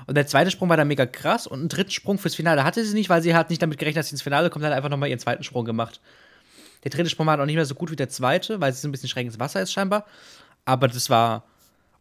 Und 0.08 0.16
der 0.16 0.28
zweite 0.28 0.50
Sprung 0.50 0.70
war 0.70 0.78
dann 0.78 0.88
mega 0.88 1.06
krass. 1.06 1.46
Und 1.46 1.60
einen 1.60 1.68
dritten 1.68 1.92
Sprung 1.92 2.18
fürs 2.18 2.36
Finale 2.36 2.64
hatte 2.64 2.86
sie 2.86 2.94
nicht, 2.94 3.10
weil 3.10 3.22
sie 3.22 3.36
hat 3.36 3.50
nicht 3.50 3.62
damit 3.62 3.80
gerechnet, 3.80 4.00
dass 4.00 4.08
sie 4.08 4.14
ins 4.14 4.22
Finale 4.22 4.50
kommt, 4.50 4.64
hat 4.64 4.72
einfach 4.72 4.88
nochmal 4.88 5.10
ihren 5.10 5.20
zweiten 5.20 5.44
Sprung 5.44 5.66
gemacht. 5.66 6.00
Der 6.84 6.92
dritte 6.92 7.10
Sprung 7.10 7.28
war 7.28 7.40
auch 7.40 7.46
nicht 7.46 7.56
mehr 7.56 7.66
so 7.66 7.76
gut 7.76 7.92
wie 7.92 7.96
der 7.96 8.10
zweite, 8.10 8.60
weil 8.62 8.72
es 8.72 8.82
so 8.82 8.88
ein 8.88 8.92
bisschen 8.92 9.10
schräg 9.10 9.26
ins 9.26 9.40
Wasser 9.40 9.62
ist 9.62 9.72
scheinbar. 9.72 10.06
Aber 10.66 10.88
das 10.88 11.10
war. 11.10 11.46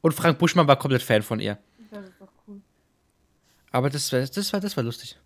Und 0.00 0.12
Frank 0.12 0.38
Buschmann 0.38 0.66
war 0.66 0.78
komplett 0.78 1.02
Fan 1.02 1.22
von 1.22 1.40
ihr. 1.40 1.58
Das 1.90 2.04
ist 2.06 2.14
doch 2.20 2.28
cool. 2.46 2.60
Aber 3.70 3.90
das, 3.90 4.12
war- 4.12 4.20
das, 4.26 4.52
war, 4.52 4.60
das 4.60 4.76
war 4.76 4.84
lustig. 4.84 5.18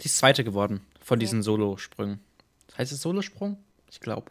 Die 0.00 0.06
ist 0.06 0.16
zweite 0.18 0.44
geworden 0.44 0.80
von 1.00 1.18
diesen 1.18 1.42
Solosprüngen. 1.42 2.20
Heißt 2.78 2.92
es 2.92 3.02
Solosprung? 3.02 3.58
Ich 3.90 4.00
glaube. 4.00 4.30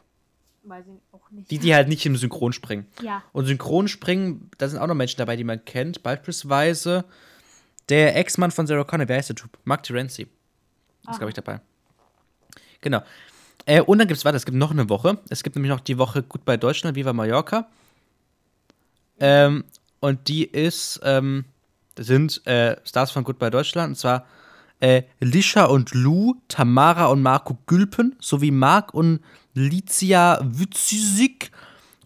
Weiß 0.64 0.86
ich 0.88 1.02
auch 1.14 1.30
nicht. 1.32 1.52
Die, 1.52 1.58
die 1.60 1.74
halt 1.76 1.88
nicht 1.90 2.06
im 2.06 2.16
Synchron 2.16 2.54
springen. 2.54 2.86
ja. 3.02 3.24
Und 3.34 3.46
Synchronspringen, 3.46 4.50
da 4.58 4.68
sind 4.70 4.80
auch 4.80 4.88
noch 4.88 4.96
Menschen 4.96 5.18
dabei, 5.18 5.36
die 5.36 5.44
man 5.44 5.64
kennt. 5.66 6.04
Beispielsweise 6.04 7.06
der 7.90 8.16
Ex-Mann 8.16 8.52
von 8.52 8.68
Sarah 8.68 8.84
Connor, 8.84 9.08
wer 9.08 9.18
heißt 9.18 9.30
der 9.30 9.36
Typ? 9.36 9.58
Mark 9.64 9.84
Terenzi. 9.84 10.24
Ist, 11.10 11.18
glaube 11.18 11.30
ich, 11.30 11.34
dabei. 11.36 11.60
Genau. 12.82 13.02
Äh, 13.70 13.82
und 13.82 14.00
dann 14.00 14.08
gibt 14.08 14.18
es 14.18 14.26
weiter, 14.26 14.36
es 14.36 14.46
gibt 14.46 14.58
noch 14.58 14.72
eine 14.72 14.90
Woche. 14.90 15.20
Es 15.30 15.44
gibt 15.44 15.56
nämlich 15.56 15.70
noch 15.70 15.80
die 15.80 16.00
Woche 16.00 16.24
Goodbye 16.24 16.58
Deutschland, 16.58 16.96
Viva 16.96 17.14
Mallorca. 17.14 17.68
Ähm, 19.20 19.64
und 20.00 20.28
die 20.28 20.44
ist, 20.44 21.00
ähm, 21.04 21.46
das 21.94 22.08
sind 22.08 22.46
äh, 22.48 22.78
Stars 22.84 23.12
von 23.12 23.24
Goodbye 23.24 23.52
Deutschland, 23.52 23.90
und 23.90 23.96
zwar 23.96 24.26
äh, 24.80 25.04
Lisha 25.20 25.66
und 25.66 25.94
Lou, 25.94 26.34
Tamara 26.48 27.08
und 27.08 27.22
Marco 27.22 27.60
Gülpen, 27.68 28.16
sowie 28.20 28.50
Marc 28.50 28.96
und 28.96 29.20
Licia 29.54 30.40
Wützisik 30.42 31.52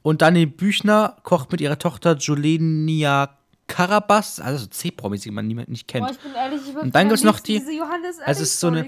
Und 0.02 0.22
Dani 0.22 0.46
Büchner 0.48 1.16
kocht 1.24 1.54
mit 1.54 1.62
ihrer 1.62 1.80
Tochter 1.80 2.18
Julenia 2.18 3.38
Karabas, 3.68 4.40
also 4.40 4.66
so 4.66 4.70
C-Promis, 4.70 5.22
die 5.22 5.32
man 5.32 5.48
niemand 5.48 5.70
nicht 5.70 5.88
kennt. 5.88 6.06
Boah, 6.06 6.12
ich 6.12 6.20
bin 6.20 6.34
ehrlich, 6.34 6.62
ich 6.68 6.76
Und 6.76 6.94
dann 6.94 7.04
am 7.04 7.10
gibt's 7.10 7.24
noch 7.24 7.40
die- 7.40 7.58
also 8.26 8.44
es 8.44 8.50
ist 8.54 8.60
so 8.60 8.68
eine- 8.68 8.82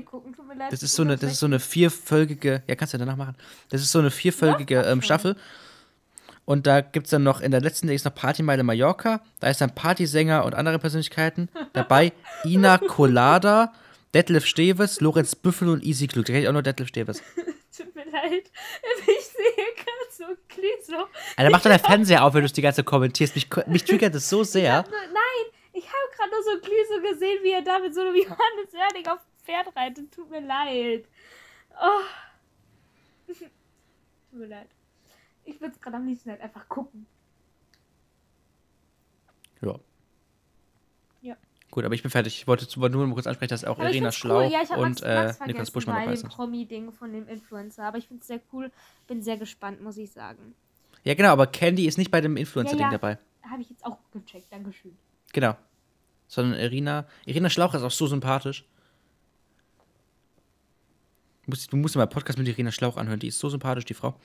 leid, 0.57 0.71
Das 0.71 0.83
ist 0.83 0.93
so 0.95 1.03
eine, 1.03 1.17
das 1.17 1.31
ist 1.33 1.39
so 1.39 1.45
eine 1.45 1.59
vierfolgige, 1.59 2.63
ja, 2.67 2.75
kannst 2.75 2.93
du 2.93 2.97
danach 2.97 3.15
machen. 3.15 3.35
Das 3.69 3.81
ist 3.81 3.91
so 3.91 3.99
eine 3.99 4.11
vierfolgige 4.11 4.75
Ja, 4.75 4.91
ähm. 4.91 5.01
Staffel. 5.01 5.35
Und 6.45 6.67
da 6.67 6.81
gibt 6.81 7.07
es 7.07 7.11
dann 7.11 7.23
noch, 7.23 7.41
in 7.41 7.51
der 7.51 7.61
letzten, 7.61 7.88
der 7.88 7.95
ist 7.95 8.05
noch 8.05 8.13
Partymeile 8.13 8.61
Mallorca. 8.63 9.21
Da 9.39 9.49
ist 9.49 9.61
dann 9.61 9.73
Partysänger 9.73 10.45
und 10.45 10.53
andere 10.53 10.77
Persönlichkeiten 10.77 11.49
dabei. 11.73 12.13
Ina 12.45 12.77
Colada, 12.77 13.73
Detlef 14.13 14.45
Steves, 14.45 15.01
Lorenz 15.01 15.35
Büffel 15.35 15.69
und 15.69 15.83
Easy 15.83 16.05
Glück. 16.07 16.25
Da 16.27 16.33
kenne 16.33 16.43
ich 16.43 16.47
auch 16.49 16.53
nur 16.53 16.61
Detlef 16.61 16.88
Steves. 16.89 17.23
Tut 17.75 17.95
mir 17.95 18.05
leid. 18.05 18.51
Ich 19.07 19.25
sehe 19.25 19.73
gerade 19.75 20.11
so 20.11 20.23
ein 20.25 20.38
Gliso. 20.47 21.07
Alter, 21.35 21.51
mach 21.51 21.61
doch 21.61 21.69
der 21.69 21.79
Fernseher 21.79 22.23
auf, 22.23 22.33
wenn 22.33 22.41
du 22.41 22.45
es 22.45 22.53
die 22.53 22.61
ganze 22.61 22.77
Zeit 22.77 22.85
kommentierst. 22.85 23.35
Mich, 23.35 23.47
mich 23.67 23.83
triggert 23.83 24.15
das 24.15 24.29
so 24.29 24.43
sehr. 24.43 24.83
Nein, 24.83 25.45
ich 25.73 25.85
habe 25.85 26.15
gerade 26.15 26.31
nur 26.31 26.43
so 26.43 26.49
ein 26.51 26.61
Gliso 26.61 27.01
gesehen, 27.01 27.43
wie 27.43 27.51
er 27.51 27.61
da 27.61 27.79
mit 27.79 27.93
so 27.93 28.01
einem 28.01 28.15
Johannes 28.15 28.73
Oerding 28.73 29.07
auf 29.07 29.19
dem 29.19 29.45
Pferd 29.45 29.75
reitet. 29.75 30.11
Tut 30.13 30.29
mir 30.29 30.41
leid. 30.41 31.05
Oh. 31.73 33.33
Tut 33.33 34.39
mir 34.39 34.47
leid. 34.47 34.69
Ich 35.43 35.59
würde 35.61 35.73
es 35.75 35.81
gerade 35.81 35.97
am 35.97 36.07
liebsten 36.07 36.31
halt 36.31 36.41
einfach 36.41 36.67
gucken. 36.69 37.05
Ja. 39.61 39.75
Gut, 41.75 41.83
aber 41.83 41.93
ich 41.93 42.03
bin 42.03 42.09
fertig. 42.09 42.38
Ich 42.38 42.47
wollte 42.47 42.65
nur 42.89 43.05
mal 43.05 43.13
kurz 43.13 43.27
ansprechen, 43.27 43.49
dass 43.49 43.65
auch 43.65 43.77
Aber 43.77 43.89
Irina 43.89 44.09
Schlau 44.09 44.45
cool. 44.45 44.49
Ja, 44.49 44.61
und 44.77 45.01
Max, 45.01 45.41
äh, 45.41 45.45
Niklas 45.45 45.71
Buschmann 45.71 45.97
bei 45.97 46.03
dabei 46.05 46.15
sind. 46.15 46.29
Promi-Ding 46.29 46.93
von 46.93 47.11
dem 47.11 47.27
Influencer. 47.27 47.83
Aber 47.83 47.97
ich 47.97 48.07
finde 48.07 48.21
es 48.21 48.27
sehr 48.27 48.39
cool. 48.53 48.71
Bin 49.07 49.21
sehr 49.21 49.35
gespannt, 49.35 49.81
muss 49.81 49.97
ich 49.97 50.09
sagen. 50.09 50.55
Ja, 51.03 51.15
genau, 51.15 51.33
aber 51.33 51.47
Candy 51.47 51.85
ist 51.85 51.97
nicht 51.97 52.11
bei 52.11 52.21
dem 52.21 52.38
Influencer-Ding 52.38 52.79
Ja, 52.79 52.93
ja. 52.93 52.97
dabei. 52.97 53.17
Habe 53.43 53.61
ich 53.61 53.69
jetzt 53.69 53.85
auch 53.85 53.97
gecheckt. 54.13 54.45
Dankeschön. 54.53 54.95
Genau. 55.33 55.57
Sondern 56.29 56.57
Irina. 56.57 57.07
Irina 57.25 57.49
Schlauch 57.49 57.73
ist 57.73 57.81
auch 57.81 57.91
so 57.91 58.07
sympathisch. 58.07 58.63
Du 61.43 61.51
musst, 61.51 61.73
du 61.73 61.75
musst 61.75 61.95
dir 61.95 61.99
mal 61.99 62.07
Podcast 62.07 62.39
mit 62.39 62.47
Irina 62.47 62.71
Schlauch 62.71 62.95
anhören. 62.95 63.19
Die 63.19 63.27
ist 63.27 63.39
so 63.39 63.49
sympathisch, 63.49 63.83
die 63.83 63.95
Frau. 63.95 64.15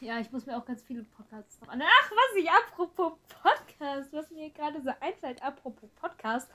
Ja, 0.00 0.18
ich 0.18 0.32
muss 0.32 0.46
mir 0.46 0.56
auch 0.56 0.64
ganz 0.64 0.82
viele 0.82 1.02
Podcasts 1.02 1.60
noch 1.60 1.68
an. 1.68 1.82
Ach, 1.82 2.10
was 2.10 2.42
ich, 2.42 2.48
apropos 2.50 3.12
Podcast, 3.28 4.10
was 4.14 4.30
mir 4.30 4.48
gerade 4.48 4.80
so 4.80 4.90
einfällt, 5.00 5.42
apropos 5.42 5.90
Podcast 6.00 6.48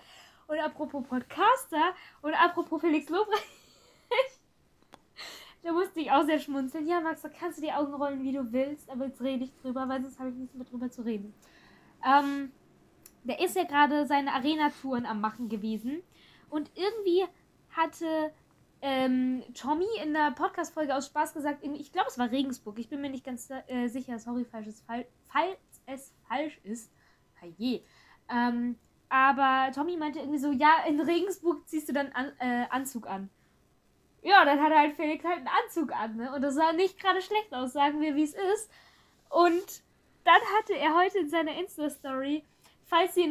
und 0.52 0.60
apropos 0.60 1.08
Podcaster 1.08 1.94
und 2.22 2.34
apropos 2.34 2.82
Felix 2.82 3.08
Lobrecht. 3.08 3.48
da 5.64 5.72
musste 5.72 6.02
ich 6.02 6.12
auch 6.12 6.26
sehr 6.26 6.40
schmunzeln. 6.40 6.88
Ja, 6.88 7.00
Max, 7.00 7.22
da 7.22 7.30
kannst 7.30 7.60
du 7.60 7.62
die 7.62 7.72
Augen 7.72 7.94
rollen, 7.94 8.22
wie 8.22 8.34
du 8.34 8.52
willst, 8.52 8.90
aber 8.90 9.06
jetzt 9.06 9.22
rede 9.22 9.46
ich 9.46 9.54
drüber, 9.62 9.88
weil 9.88 10.02
sonst 10.02 10.20
habe 10.20 10.30
ich 10.30 10.36
nichts 10.36 10.54
mehr 10.54 10.66
drüber 10.66 10.92
zu 10.92 11.04
reden. 11.04 11.34
Ähm, 12.06 12.52
der 13.24 13.40
ist 13.40 13.56
ja 13.56 13.64
gerade 13.64 14.06
seine 14.06 14.34
Arena-Touren 14.34 15.06
am 15.06 15.22
Machen 15.22 15.48
gewesen 15.48 16.02
und 16.50 16.70
irgendwie 16.76 17.24
hatte 17.70 18.34
ähm, 18.82 19.44
Tommy 19.54 19.88
in 20.04 20.14
der 20.14 20.32
Podcast-Folge 20.32 20.94
aus 20.94 21.06
Spaß 21.06 21.34
gesagt, 21.34 21.64
ich 21.64 21.94
glaube, 21.94 22.10
es 22.10 22.18
war 22.18 22.30
Regensburg, 22.30 22.78
ich 22.78 22.90
bin 22.90 23.00
mir 23.00 23.10
nicht 23.10 23.24
ganz 23.24 23.50
äh, 23.68 23.88
sicher, 23.88 24.20
sorry, 24.20 24.44
falls 24.44 24.68
es, 24.68 24.82
fal 24.82 25.06
falls 25.30 25.58
es 25.86 26.14
falsch 26.28 26.60
ist. 26.64 26.92
Haje. 27.40 27.84
Ähm, 28.30 28.76
aber 29.12 29.74
Tommy 29.74 29.98
meinte 29.98 30.20
irgendwie 30.20 30.40
so, 30.40 30.54
ja, 30.54 30.86
in 30.88 31.02
Regensburg 31.02 31.68
ziehst 31.68 31.90
du 31.90 31.94
dann 31.94 32.14
an, 32.14 32.32
äh, 32.40 32.66
Anzug 32.70 33.08
an. 33.08 33.30
Ja, 34.24 34.46
dann 34.46 34.62
hat 34.62 34.72
halt 34.74 34.96
Felix 34.96 35.26
halt 35.26 35.40
einen 35.40 35.50
Anzug 35.50 35.92
an, 35.92 36.16
ne? 36.16 36.34
Und 36.34 36.42
das 36.42 36.56
sah 36.56 36.72
nicht 36.72 36.98
gerade 36.98 37.22
schlecht 37.22 37.54
aus, 37.54 37.74
sagen 37.74 38.00
wir, 38.00 38.16
wie 38.16 38.24
es 38.24 38.34
ist. 38.34 38.72
Und 39.30 39.84
dann 40.24 40.40
hatte 40.58 40.78
er 40.78 40.96
heute 40.96 41.20
in 41.20 41.30
seiner 41.30 41.60
Insta-Story, 41.60 42.46
falls 42.86 43.18
ihr, 43.18 43.26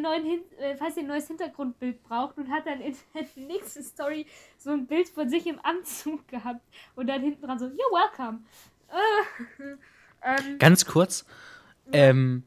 äh, 0.58 0.76
falls 0.76 0.98
ihr 0.98 1.04
ein 1.04 1.06
neues 1.06 1.28
Hintergrundbild 1.28 2.02
braucht, 2.02 2.36
und 2.36 2.50
hat 2.50 2.66
dann 2.66 2.82
in 2.82 2.94
der 3.14 3.24
nächsten 3.46 3.82
Story 3.82 4.26
so 4.58 4.72
ein 4.72 4.86
Bild 4.86 5.08
von 5.08 5.30
sich 5.30 5.46
im 5.46 5.64
Anzug 5.64 6.28
gehabt. 6.28 6.60
Und 6.94 7.06
dann 7.06 7.22
hinten 7.22 7.46
dran 7.46 7.58
so, 7.58 7.64
you're 7.64 7.90
welcome. 7.90 8.40
Äh, 8.90 9.76
ähm, 10.50 10.58
Ganz 10.58 10.84
kurz. 10.84 11.24
Ähm, 11.90 12.42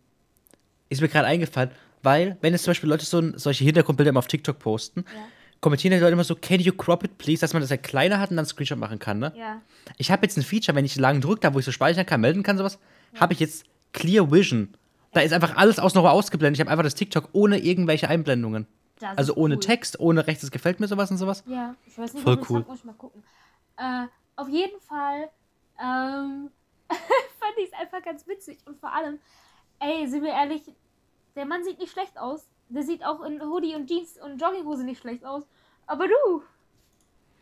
ist 0.89 1.01
mir 1.01 1.07
gerade 1.07 1.25
eingefallen, 1.25 1.71
weil, 2.03 2.37
wenn 2.41 2.53
jetzt 2.53 2.63
zum 2.63 2.71
Beispiel 2.71 2.89
Leute 2.89 3.05
so 3.05 3.19
ein, 3.19 3.37
solche 3.37 3.63
Hintergrundbilder 3.63 4.09
immer 4.09 4.19
auf 4.19 4.27
TikTok 4.27 4.59
posten, 4.59 5.05
Ja. 5.13 5.21
kommentieren 5.61 5.93
die 5.93 5.99
Leute 5.99 6.13
immer 6.13 6.23
so, 6.23 6.35
can 6.35 6.59
you 6.59 6.73
crop 6.73 7.03
it 7.03 7.17
please, 7.17 7.41
dass 7.41 7.53
man 7.53 7.61
das 7.61 7.69
ja 7.69 7.77
kleiner 7.77 8.19
hat 8.19 8.29
und 8.29 8.35
dann 8.37 8.43
einen 8.43 8.49
Screenshot 8.49 8.77
machen 8.77 8.99
kann, 8.99 9.19
ne? 9.19 9.33
ja. 9.35 9.61
Ich 9.97 10.11
habe 10.11 10.25
jetzt 10.25 10.37
ein 10.37 10.43
Feature, 10.43 10.75
wenn 10.75 10.85
ich 10.85 10.95
lang 10.97 11.21
drücke, 11.21 11.41
da 11.41 11.53
wo 11.53 11.59
ich 11.59 11.65
so 11.65 11.71
speichern 11.71 12.05
kann, 12.05 12.21
melden 12.21 12.43
kann, 12.43 12.57
sowas, 12.57 12.79
habe 13.19 13.33
ich 13.33 13.39
jetzt 13.39 13.65
Clear 13.93 14.31
Vision. 14.31 14.73
Da 15.11 15.21
ist 15.21 15.31
einfach 15.33 15.55
alles 15.55 15.77
außen 15.77 16.01
noch 16.01 16.09
ausgeblendet. 16.09 16.57
Ich 16.57 16.61
habe 16.61 16.71
einfach 16.71 16.83
das 16.83 16.95
TikTok 16.95 17.29
ohne 17.33 17.59
irgendwelche 17.59 18.09
Einblendungen. 18.09 18.65
Das 18.99 19.15
Also 19.17 19.35
ohne 19.35 19.55
cool. 19.55 19.59
Text, 19.59 19.99
ohne 19.99 20.25
rechts, 20.25 20.41
das 20.41 20.49
gefällt 20.51 20.79
mir 20.79 20.87
sowas 20.87 21.11
und 21.11 21.17
sowas. 21.17 21.43
Ja, 21.45 21.75
ich 21.85 21.95
weiß 21.97 22.13
nicht, 22.15 22.23
Voll 22.23 22.39
cool. 22.49 22.59
hab, 22.61 22.67
muss 22.69 22.79
ich 22.79 22.85
mal 22.85 22.93
gucken. 22.93 23.23
Äh, 23.77 24.05
auf 24.35 24.49
jeden 24.49 24.79
Fall 24.81 25.29
ähm, 25.79 26.49
fand 26.89 27.53
ich 27.57 27.65
es 27.71 27.73
einfach 27.79 28.01
ganz 28.03 28.25
witzig. 28.27 28.57
Und 28.65 28.79
vor 28.79 28.91
allem, 28.93 29.19
ey, 29.79 30.07
sind 30.07 30.23
wir 30.23 30.31
ehrlich, 30.31 30.63
der 31.35 31.45
Mann 31.45 31.63
sieht 31.63 31.79
nicht 31.79 31.91
schlecht 31.91 32.17
aus. 32.17 32.47
Der 32.69 32.83
sieht 32.83 33.05
auch 33.05 33.21
in 33.21 33.41
Hoodie 33.41 33.75
und 33.75 33.87
Jeans 33.87 34.19
und 34.21 34.41
Jogginghose 34.41 34.83
nicht 34.83 35.01
schlecht 35.01 35.25
aus. 35.25 35.43
Aber 35.85 36.07
du, 36.07 36.43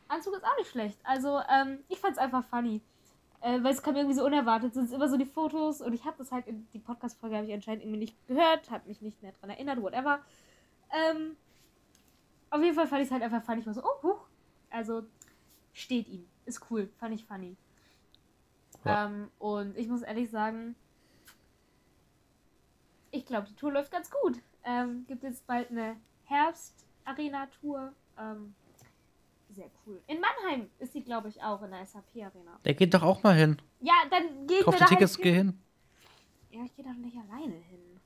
Anzug 0.07 0.33
ist 0.33 0.43
auch 0.43 0.57
nicht 0.57 0.69
schlecht. 0.69 0.99
Also, 1.03 1.39
ähm, 1.49 1.79
ich 1.87 1.99
fand's 1.99 2.17
einfach 2.17 2.43
funny. 2.43 2.81
Äh, 3.41 3.63
weil 3.63 3.73
es 3.73 3.81
kam 3.81 3.95
irgendwie 3.95 4.15
so 4.15 4.25
unerwartet. 4.25 4.73
Sind 4.73 4.91
immer 4.91 5.07
so 5.07 5.17
die 5.17 5.25
Fotos 5.25 5.81
und 5.81 5.93
ich 5.93 6.05
habe 6.05 6.17
das 6.17 6.31
halt 6.31 6.47
in 6.47 6.67
die 6.73 6.79
Podcast-Folge 6.79 7.37
habe 7.37 7.47
ich 7.47 7.53
anscheinend 7.53 7.83
irgendwie 7.83 7.99
nicht 7.99 8.27
gehört, 8.27 8.69
habe 8.69 8.87
mich 8.87 9.01
nicht 9.01 9.21
mehr 9.23 9.31
dran 9.39 9.49
erinnert, 9.49 9.81
whatever. 9.81 10.19
Ähm, 10.91 11.35
auf 12.49 12.61
jeden 12.61 12.75
Fall 12.75 12.87
fand 12.87 13.01
ich 13.01 13.07
es 13.07 13.11
halt 13.11 13.23
einfach 13.23 13.43
funny. 13.43 13.61
Ich 13.61 13.65
war 13.65 13.73
so, 13.73 13.83
oh, 13.83 14.03
huch. 14.03 14.27
Also, 14.69 15.03
steht 15.73 16.07
ihm. 16.07 16.27
Ist 16.45 16.69
cool. 16.69 16.89
Fand 16.99 17.15
ich 17.15 17.25
funny. 17.25 17.55
Ja. 18.85 19.05
Ähm, 19.05 19.29
und 19.39 19.77
ich 19.77 19.87
muss 19.87 20.01
ehrlich 20.01 20.29
sagen, 20.29 20.75
ich 23.11 23.25
glaube, 23.25 23.47
die 23.47 23.55
Tour 23.55 23.71
läuft 23.71 23.91
ganz 23.91 24.09
gut. 24.09 24.39
Ähm, 24.63 25.05
gibt 25.07 25.23
jetzt 25.23 25.45
bald 25.47 25.69
eine 25.69 25.97
Herbst-Arena-Tour. 26.25 27.93
Ähm, 28.17 28.55
sehr 29.49 29.69
cool. 29.85 30.01
In 30.07 30.19
Mannheim 30.21 30.69
ist 30.79 30.93
die, 30.93 31.03
glaube 31.03 31.27
ich, 31.29 31.41
auch 31.43 31.61
in 31.61 31.71
der 31.71 31.85
SAP-Arena. 31.85 32.59
Der 32.63 32.73
geht 32.73 32.93
doch 32.93 33.03
auch 33.03 33.21
mal 33.23 33.35
hin. 33.35 33.57
Ja, 33.81 33.93
dann 34.09 34.47
geht 34.47 34.63
Kauf 34.63 34.75
die 34.75 34.79
da 34.79 34.85
Tickets, 34.85 35.15
halt 35.15 35.23
geh 35.23 35.33
hin. 35.33 35.59
Ja, 36.51 36.63
ich 36.65 36.75
gehe 36.75 36.85
doch 36.85 36.93
nicht 36.93 37.17
alleine 37.17 37.53
hin. 37.53 37.99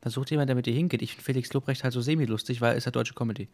Dann 0.00 0.10
sucht 0.10 0.30
jemand, 0.30 0.48
der 0.48 0.56
mit 0.56 0.66
dir 0.66 0.74
hingeht. 0.74 1.02
Ich 1.02 1.12
finde 1.12 1.24
Felix 1.24 1.52
Lobrecht 1.52 1.84
halt 1.84 1.92
so 1.92 2.00
semi-lustig, 2.00 2.60
weil 2.60 2.72
er 2.72 2.76
ist 2.76 2.86
ja 2.86 2.90
deutsche 2.90 3.14
Comedy. 3.14 3.48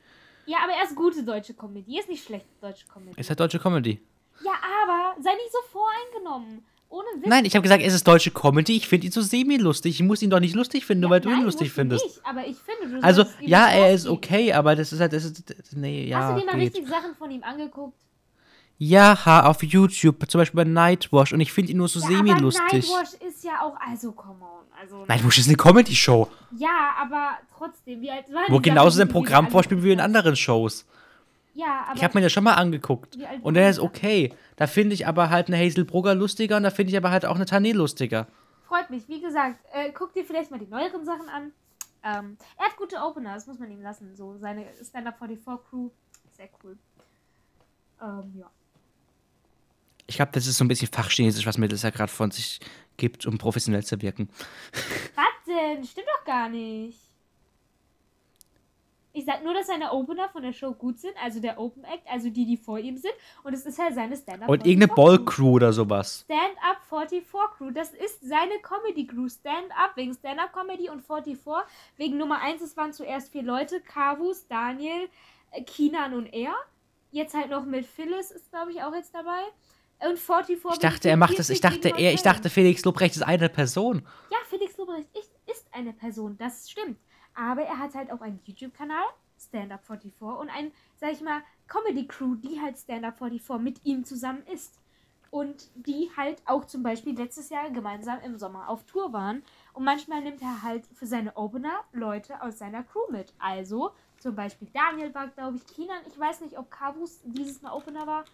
Ja, 0.46 0.58
aber 0.62 0.72
er 0.72 0.84
ist 0.84 0.94
gute 0.94 1.24
deutsche 1.24 1.54
Comedy. 1.54 1.98
Ist 1.98 2.08
nicht 2.08 2.24
schlechte 2.24 2.48
deutsche 2.60 2.86
Comedy. 2.86 3.20
Ist 3.20 3.28
halt 3.28 3.40
deutsche 3.40 3.58
Comedy. 3.58 4.00
Ja, 4.44 4.52
aber 4.82 5.20
sei 5.20 5.34
nicht 5.34 5.50
so 5.50 5.58
voreingenommen. 5.70 6.64
Ohne 6.88 7.06
Witz. 7.16 7.26
Nein, 7.26 7.44
ich 7.44 7.54
habe 7.54 7.62
gesagt, 7.62 7.82
es 7.82 7.92
ist 7.94 8.06
deutsche 8.06 8.30
Comedy. 8.30 8.76
Ich 8.76 8.86
finde 8.88 9.06
ihn 9.06 9.12
so 9.12 9.20
semi-lustig. 9.20 10.00
Ich 10.00 10.06
muss 10.06 10.22
ihn 10.22 10.30
doch 10.30 10.40
nicht 10.40 10.54
lustig 10.54 10.86
finden, 10.86 11.02
nur 11.02 11.10
weil 11.10 11.20
du 11.20 11.30
ihn 11.30 11.42
lustig 11.42 11.72
findest. 11.72 12.04
Nicht, 12.04 12.20
aber 12.24 12.46
ich 12.46 12.56
finde, 12.56 12.96
du 13.00 13.04
Also, 13.04 13.24
ja, 13.40 13.68
er 13.68 13.92
ist 13.92 14.06
okay, 14.06 14.52
aber 14.52 14.76
das 14.76 14.92
ist 14.92 15.00
halt, 15.00 15.12
das 15.12 15.24
ist, 15.24 15.50
das- 15.50 15.72
nee, 15.72 16.06
ja, 16.06 16.18
Hast 16.20 16.34
du 16.36 16.40
dir 16.40 16.46
mal 16.46 16.58
geht. 16.58 16.74
richtig 16.74 16.88
Sachen 16.88 17.14
von 17.16 17.30
ihm 17.30 17.42
angeguckt? 17.42 17.98
Ja, 18.78 19.24
ha, 19.24 19.46
auf 19.46 19.62
YouTube, 19.62 20.30
zum 20.30 20.38
Beispiel 20.38 20.58
bei 20.58 20.64
Nightwash 20.64 21.32
und 21.32 21.40
ich 21.40 21.50
finde 21.50 21.72
ihn 21.72 21.78
nur 21.78 21.88
so 21.88 21.98
Ja, 22.00 22.06
semi-lustig. 22.08 22.86
Nightwash 22.88 23.14
ist 23.26 23.42
ja 23.42 23.62
auch, 23.62 23.74
also 23.80 24.12
come 24.12 24.42
on. 24.44 24.66
Also, 24.78 25.04
Nightwash 25.08 25.38
ist 25.38 25.48
eine 25.48 25.56
Comedy-Show, 25.56 26.28
Ja, 26.58 26.90
aber 27.00 27.38
trotzdem, 27.56 28.02
wie 28.02 28.10
alt 28.10 28.26
waren 28.32 28.44
wo 28.48 28.60
genauso 28.60 28.98
sein 28.98 29.08
Programm 29.08 29.48
vorspielen 29.50 29.82
wie 29.82 29.92
in 29.92 30.00
anderen 30.00 30.36
Shows. 30.36 30.84
Ja, 31.56 31.86
aber 31.88 31.96
Ich 31.96 32.04
habe 32.04 32.18
mir 32.18 32.22
das 32.22 32.32
schon 32.32 32.44
mal 32.44 32.54
angeguckt. 32.54 33.16
Und 33.42 33.54
der 33.54 33.70
ist 33.70 33.78
okay. 33.78 34.32
Da 34.56 34.66
finde 34.66 34.94
ich 34.94 35.06
aber 35.06 35.30
halt 35.30 35.48
eine 35.48 35.56
Hazel 35.58 35.84
Brugger 35.84 36.14
lustiger 36.14 36.56
und 36.58 36.64
da 36.64 36.70
finde 36.70 36.90
ich 36.92 36.96
aber 36.96 37.10
halt 37.10 37.24
auch 37.24 37.36
eine 37.36 37.44
Tané 37.46 37.72
lustiger. 37.72 38.26
freut 38.68 38.90
mich. 38.90 39.08
Wie 39.08 39.20
gesagt, 39.20 39.58
äh, 39.72 39.90
guck 39.92 40.12
dir 40.12 40.24
vielleicht 40.24 40.50
mal 40.50 40.58
die 40.58 40.66
neueren 40.66 41.04
Sachen 41.04 41.28
an. 41.28 41.52
Ähm, 42.04 42.36
er 42.58 42.66
hat 42.66 42.76
gute 42.76 42.96
Opener, 42.96 43.34
das 43.34 43.46
muss 43.46 43.58
man 43.58 43.70
ihm 43.70 43.80
lassen. 43.80 44.14
So 44.14 44.36
seine 44.38 44.66
Stand-Up 44.84 45.18
44 45.18 45.68
Crew, 45.70 45.88
sehr 46.36 46.48
cool. 46.62 46.76
Ähm, 48.02 48.32
ja. 48.38 48.50
Ich 50.06 50.16
glaube, 50.16 50.30
das 50.32 50.46
ist 50.46 50.58
so 50.58 50.64
ein 50.64 50.68
bisschen 50.68 50.88
Fachchinesisch, 50.92 51.46
was 51.46 51.58
Mittels 51.58 51.82
ja 51.82 51.90
gerade 51.90 52.12
von 52.12 52.30
sich 52.30 52.60
gibt, 52.96 53.26
um 53.26 53.38
professionell 53.38 53.82
zu 53.84 54.00
wirken. 54.02 54.28
Was 55.14 55.24
denn? 55.46 55.84
Stimmt 55.84 56.06
doch 56.18 56.24
gar 56.24 56.48
nicht. 56.48 56.98
Ich 59.16 59.24
sag 59.24 59.42
nur, 59.42 59.54
dass 59.54 59.68
seine 59.68 59.92
Opener 59.92 60.28
von 60.28 60.42
der 60.42 60.52
Show 60.52 60.72
gut 60.72 60.98
sind, 60.98 61.14
also 61.24 61.40
der 61.40 61.58
Open 61.58 61.84
Act, 61.84 62.06
also 62.06 62.28
die, 62.28 62.44
die 62.44 62.58
vor 62.58 62.78
ihm 62.78 62.98
sind. 62.98 63.14
Und 63.44 63.54
es 63.54 63.64
ist 63.64 63.78
halt 63.78 63.94
seine 63.94 64.14
Stand-Up 64.14 64.46
Und 64.46 64.66
irgendeine 64.66 64.92
44 64.92 64.94
Crew. 64.94 65.04
Ball-Crew 65.24 65.50
oder 65.52 65.72
sowas. 65.72 66.26
Stand-Up 66.26 66.82
44 66.86 67.56
Crew. 67.56 67.70
Das 67.70 67.94
ist 67.94 68.20
seine 68.20 68.58
Comedy-Crew. 68.60 69.26
Stand-Up 69.30 69.96
wegen 69.96 70.12
Stand-Up-Comedy 70.12 70.90
und 70.90 71.00
44 71.00 71.38
wegen 71.96 72.18
Nummer 72.18 72.42
1. 72.42 72.60
Es 72.60 72.76
waren 72.76 72.92
zuerst 72.92 73.32
vier 73.32 73.42
Leute. 73.42 73.80
Kavus, 73.80 74.46
Daniel, 74.48 75.08
äh, 75.52 75.62
Kinan 75.62 76.12
und 76.12 76.26
er. 76.26 76.52
Jetzt 77.10 77.34
halt 77.34 77.48
noch 77.48 77.64
mit 77.64 77.86
Phyllis 77.86 78.30
ist, 78.30 78.50
glaube 78.50 78.72
ich, 78.72 78.82
auch 78.82 78.94
jetzt 78.94 79.14
dabei. 79.14 79.40
Und 80.06 80.18
44 80.18 80.60
Ich 80.74 80.78
dachte, 80.78 81.08
er 81.08 81.16
macht 81.16 81.38
das. 81.38 81.48
Ich 81.48 81.62
dachte, 81.62 81.88
er, 81.96 82.12
ich 82.12 82.20
dachte, 82.20 82.50
Felix 82.50 82.84
Lobrecht 82.84 83.16
ist 83.16 83.22
eine 83.22 83.48
Person. 83.48 84.06
Ja, 84.30 84.36
Felix 84.50 84.76
Lobrecht 84.76 85.08
ist, 85.18 85.32
ist 85.46 85.66
eine 85.72 85.94
Person, 85.94 86.36
das 86.36 86.70
stimmt. 86.70 86.98
Aber 87.36 87.62
er 87.62 87.78
hat 87.78 87.94
halt 87.94 88.10
auch 88.10 88.22
einen 88.22 88.40
YouTube-Kanal, 88.44 89.04
Stand 89.38 89.70
Up 89.70 89.84
44, 89.84 90.20
und 90.22 90.48
ein, 90.48 90.72
sag 90.96 91.12
ich 91.12 91.20
mal, 91.20 91.42
Comedy-Crew, 91.68 92.36
die 92.36 92.60
halt 92.60 92.78
Stand 92.78 93.04
Up 93.04 93.18
44 93.18 93.62
mit 93.62 93.84
ihm 93.84 94.04
zusammen 94.04 94.42
ist. 94.52 94.80
Und 95.30 95.70
die 95.74 96.10
halt 96.16 96.40
auch 96.46 96.64
zum 96.64 96.82
Beispiel 96.82 97.14
letztes 97.14 97.50
Jahr 97.50 97.70
gemeinsam 97.70 98.20
im 98.20 98.38
Sommer 98.38 98.70
auf 98.70 98.84
Tour 98.84 99.12
waren. 99.12 99.42
Und 99.74 99.84
manchmal 99.84 100.22
nimmt 100.22 100.40
er 100.40 100.62
halt 100.62 100.86
für 100.94 101.06
seine 101.06 101.36
Opener 101.36 101.84
Leute 101.92 102.40
aus 102.40 102.58
seiner 102.58 102.84
Crew 102.84 103.10
mit. 103.10 103.34
Also 103.38 103.92
zum 104.18 104.34
Beispiel 104.34 104.68
Daniel 104.72 105.14
war, 105.14 105.28
glaube 105.28 105.58
ich, 105.58 105.66
Kinan. 105.66 106.02
Ich 106.06 106.18
weiß 106.18 106.40
nicht, 106.40 106.56
ob 106.56 106.70
Kabus 106.70 107.20
dieses 107.24 107.60
Mal 107.60 107.72
Opener 107.72 108.06
war. 108.06 108.24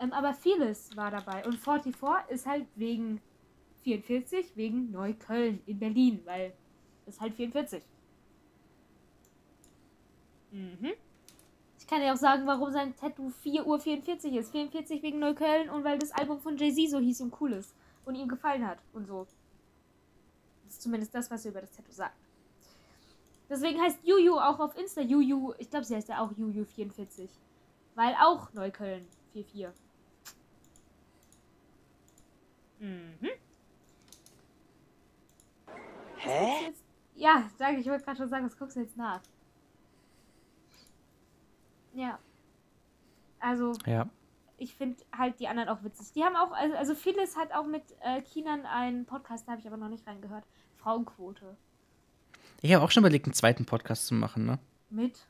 Ähm, 0.00 0.12
aber 0.12 0.34
vieles 0.34 0.94
war 0.96 1.10
dabei. 1.10 1.46
Und 1.46 1.56
44 1.56 1.94
ist 2.28 2.46
halt 2.46 2.66
wegen 2.74 3.22
44, 3.84 4.56
wegen 4.56 4.90
Neukölln 4.90 5.62
in 5.66 5.78
Berlin, 5.78 6.20
weil 6.26 6.52
es 7.06 7.20
halt 7.20 7.34
44. 7.34 7.82
Mhm. 10.52 10.92
Ich 11.78 11.86
kann 11.86 12.02
ja 12.02 12.12
auch 12.12 12.18
sagen, 12.18 12.46
warum 12.46 12.70
sein 12.70 12.94
Tattoo 12.96 13.30
4 13.30 13.66
Uhr 13.66 13.80
44 13.80 14.34
ist. 14.34 14.52
44 14.52 15.02
wegen 15.02 15.18
Neukölln 15.18 15.70
und 15.70 15.82
weil 15.84 15.98
das 15.98 16.12
Album 16.12 16.40
von 16.40 16.56
Jay-Z 16.56 16.90
so 16.90 16.98
hieß 16.98 17.20
und 17.22 17.34
cool 17.40 17.52
ist. 17.52 17.74
Und 18.04 18.14
ihm 18.14 18.28
gefallen 18.28 18.66
hat 18.66 18.78
und 18.92 19.06
so. 19.06 19.26
Das 20.64 20.74
ist 20.74 20.82
zumindest 20.82 21.14
das, 21.14 21.30
was 21.30 21.44
er 21.44 21.50
über 21.50 21.60
das 21.60 21.72
Tattoo 21.72 21.92
sagt. 21.92 22.16
Deswegen 23.48 23.80
heißt 23.80 23.98
Juju 24.04 24.38
auch 24.38 24.60
auf 24.60 24.76
Insta 24.78 25.00
Juju. 25.00 25.54
Ich 25.58 25.68
glaube, 25.68 25.84
sie 25.84 25.96
heißt 25.96 26.08
ja 26.08 26.20
auch 26.20 26.30
Juju44. 26.32 27.28
Weil 27.96 28.14
auch 28.14 28.52
Neukölln 28.52 29.06
44. 29.32 29.74
Mhm. 32.78 33.28
Hä? 36.16 36.66
Jetzt, 36.66 36.84
ja, 37.16 37.50
sage 37.58 37.78
ich, 37.78 37.86
wollte 37.86 38.04
gerade 38.04 38.18
schon 38.18 38.28
sagen, 38.28 38.46
was 38.46 38.56
guckst 38.56 38.76
du 38.76 38.80
jetzt 38.80 38.96
nach? 38.96 39.20
Ja. 41.94 42.18
Also, 43.38 43.72
Ja. 43.86 44.08
ich 44.58 44.74
finde 44.74 45.02
halt 45.16 45.40
die 45.40 45.48
anderen 45.48 45.68
auch 45.68 45.82
witzig. 45.82 46.12
Die 46.14 46.22
haben 46.22 46.36
auch, 46.36 46.52
also, 46.52 46.76
also 46.76 46.94
vieles 46.94 47.36
hat 47.36 47.52
auch 47.52 47.66
mit 47.66 47.82
äh, 48.02 48.20
Kinan 48.22 48.66
einen 48.66 49.06
Podcast, 49.06 49.46
da 49.46 49.52
habe 49.52 49.60
ich 49.60 49.66
aber 49.66 49.76
noch 49.76 49.88
nicht 49.88 50.06
reingehört. 50.06 50.44
Frauenquote. 50.76 51.56
Ich 52.62 52.72
habe 52.74 52.84
auch 52.84 52.90
schon 52.90 53.02
überlegt, 53.02 53.26
einen 53.26 53.32
zweiten 53.34 53.64
Podcast 53.64 54.06
zu 54.06 54.14
machen, 54.14 54.44
ne? 54.46 54.58
Mit. 54.90 55.26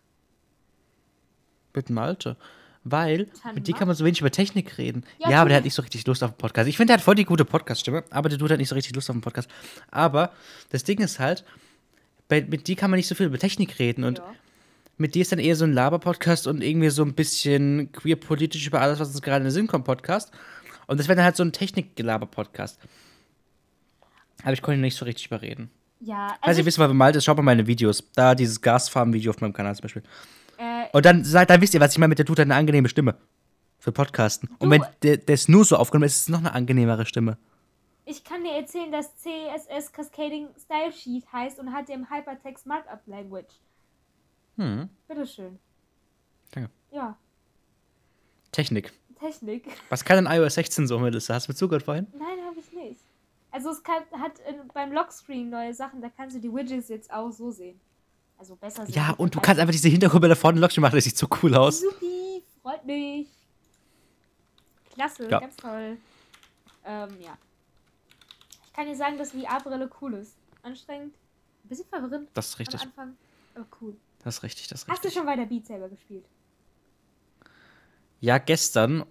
Mit 1.74 1.90
Malte. 1.90 2.36
Weil, 2.82 3.26
Dann 3.44 3.54
mit 3.56 3.68
dir 3.68 3.74
kann 3.74 3.86
man 3.88 3.94
so 3.96 4.04
wenig 4.04 4.20
über 4.20 4.30
Technik 4.30 4.78
reden. 4.78 5.04
Ja, 5.18 5.30
Ja, 5.30 5.40
aber 5.42 5.48
der 5.50 5.58
hat 5.58 5.64
nicht 5.64 5.74
so 5.74 5.82
richtig 5.82 6.06
Lust 6.06 6.22
auf 6.24 6.30
den 6.32 6.38
Podcast. 6.38 6.66
Ich 6.68 6.76
finde, 6.78 6.88
der 6.92 6.96
hat 6.96 7.04
voll 7.04 7.14
die 7.14 7.26
gute 7.26 7.44
Podcast-Stimme, 7.44 8.04
aber 8.10 8.28
der 8.30 8.38
tut 8.38 8.48
halt 8.50 8.58
nicht 8.58 8.70
so 8.70 8.74
richtig 8.74 8.94
Lust 8.94 9.10
auf 9.10 9.16
den 9.16 9.20
Podcast. 9.20 9.50
Aber 9.90 10.32
das 10.70 10.82
Ding 10.82 10.98
ist 11.00 11.18
halt, 11.20 11.44
bei, 12.28 12.40
mit 12.42 12.66
dir 12.68 12.76
kann 12.76 12.90
man 12.90 12.96
nicht 12.96 13.06
so 13.08 13.14
viel 13.14 13.26
über 13.26 13.38
Technik 13.38 13.78
reden 13.78 14.04
und 14.04 14.18
ja. 14.18 14.34
Mit 15.00 15.14
dir 15.14 15.22
ist 15.22 15.32
dann 15.32 15.38
eher 15.38 15.56
so 15.56 15.64
ein 15.64 15.72
Laber-Podcast 15.72 16.46
und 16.46 16.62
irgendwie 16.62 16.90
so 16.90 17.02
ein 17.02 17.14
bisschen 17.14 17.90
queer-politisch 17.92 18.66
über 18.66 18.80
alles, 18.80 19.00
was 19.00 19.08
uns 19.08 19.22
gerade 19.22 19.38
in 19.38 19.44
den 19.44 19.50
Sinn 19.52 19.66
kommt, 19.66 19.84
Podcast. 19.84 20.30
Und 20.86 20.98
das 21.00 21.08
wäre 21.08 21.16
dann 21.16 21.24
halt 21.24 21.36
so 21.36 21.42
ein 21.42 21.52
Technik-Gelaber-Podcast. 21.52 22.78
Aber 24.42 24.52
ich 24.52 24.62
konnte 24.62 24.80
nicht 24.80 24.96
so 24.96 25.04
richtig 25.04 25.26
überreden. 25.26 25.70
Ja, 26.00 26.28
Falls 26.28 26.38
also 26.42 26.60
ihr 26.62 26.66
wisst, 26.66 26.78
was 26.78 26.88
bemalt 26.88 27.16
ist, 27.16 27.24
schaut 27.24 27.36
mal 27.36 27.42
meine 27.42 27.66
Videos. 27.66 28.02
Da 28.14 28.34
dieses 28.34 28.60
Gasfarben-Video 28.60 29.30
auf 29.30 29.40
meinem 29.40 29.52
Kanal 29.52 29.74
zum 29.74 29.82
Beispiel. 29.82 30.02
äh, 30.58 30.84
Und 30.92 31.04
dann, 31.04 31.24
seid- 31.24 31.50
dann 31.50 31.60
wisst 31.60 31.74
ihr, 31.74 31.80
was 31.80 31.92
ich 31.92 31.98
meine 31.98 32.08
mit 32.08 32.18
der 32.18 32.26
tut 32.26 32.38
hat 32.38 32.44
eine 32.44 32.54
angenehme 32.54 32.88
Stimme. 32.88 33.16
Für 33.78 33.92
Podcasten. 33.92 34.48
Und 34.58 34.68
Du- 34.68 34.70
wenn 34.70 34.82
der, 35.02 35.16
der 35.18 35.34
ist 35.34 35.48
nur 35.48 35.64
so 35.64 35.76
aufgenommen 35.76 36.04
ist, 36.06 36.14
ist 36.16 36.22
es 36.22 36.28
noch 36.28 36.38
eine 36.40 36.52
angenehmere 36.52 37.06
Stimme. 37.06 37.38
ich 38.06 38.24
kann 38.24 38.42
dir 38.42 38.52
erzählen, 38.54 38.90
dass 38.90 39.14
CSS 39.18 39.92
Cascading 39.92 40.48
Style 40.58 40.92
Sheet 40.92 41.24
heißt 41.32 41.58
und 41.60 41.72
hat 41.72 41.88
im 41.90 42.10
Hypertext 42.10 42.66
Markup 42.66 43.00
Language. 43.06 43.46
Hm. 44.60 44.90
Bitteschön. 45.08 45.58
Danke. 46.50 46.70
Ja, 46.90 47.16
Technik. 48.52 48.92
Technik. 49.18 49.64
Was 49.88 50.04
kann 50.04 50.22
denn 50.24 50.32
iOS 50.32 50.54
16 50.54 50.86
so, 50.86 50.98
Melissa? 50.98 51.34
Hast 51.34 51.46
du 51.48 51.52
mir 51.52 51.56
zugehört 51.56 51.82
vorhin? 51.82 52.06
Nein, 52.12 52.44
habe 52.46 52.58
ich 52.58 52.70
nicht. 52.72 53.00
Also 53.50 53.70
es 53.70 53.82
kann, 53.82 54.02
hat 54.18 54.38
in, 54.40 54.68
beim 54.74 54.92
Lockscreen 54.92 55.48
neue 55.50 55.72
Sachen, 55.74 56.00
da 56.02 56.08
kannst 56.10 56.36
du 56.36 56.40
die 56.40 56.52
Widgets 56.52 56.88
jetzt 56.88 57.10
auch 57.12 57.30
so 57.30 57.50
sehen. 57.50 57.80
Also 58.38 58.56
besser 58.56 58.84
sehen. 58.86 58.94
Ja, 58.94 59.12
und 59.12 59.34
du 59.34 59.40
kannst 59.40 59.60
einfach 59.60 59.72
diese 59.72 59.88
Hintergrundbilder 59.88 60.36
vorne 60.36 60.56
in 60.58 60.62
Lockstream 60.62 60.82
machen, 60.82 60.94
das 60.96 61.04
sieht 61.04 61.16
so 61.16 61.26
cool 61.42 61.54
aus. 61.54 61.80
Supi, 61.80 62.42
freut 62.62 62.84
mich. 62.84 63.28
Klasse, 64.94 65.28
Ja. 65.28 65.40
ganz 65.40 65.56
toll. 65.56 65.96
Ähm, 66.84 67.08
ja. 67.20 67.36
Ich 68.66 68.72
kann 68.72 68.86
dir 68.86 68.96
sagen, 68.96 69.16
dass 69.18 69.32
VR-Brille 69.32 69.90
cool 70.00 70.14
ist. 70.14 70.36
Anstrengend, 70.62 71.14
ein 71.64 71.68
bisschen 71.68 71.86
verwirrend 71.88 72.28
Das 72.34 72.48
ist 72.48 72.58
richtig. 72.58 72.80
am 72.80 72.88
Anfang, 72.88 73.16
aber 73.54 73.66
cool. 73.80 73.96
Das 74.24 74.36
ist 74.36 74.42
richtig, 74.42 74.68
das 74.68 74.82
ist 74.82 74.88
Hast 74.88 75.04
du 75.04 75.08
richtig. 75.08 75.14
schon 75.14 75.26
weiter 75.26 75.46
Beat 75.46 75.66
selber 75.66 75.88
gespielt? 75.88 76.24
Ja, 78.20 78.38
gestern 78.38 79.04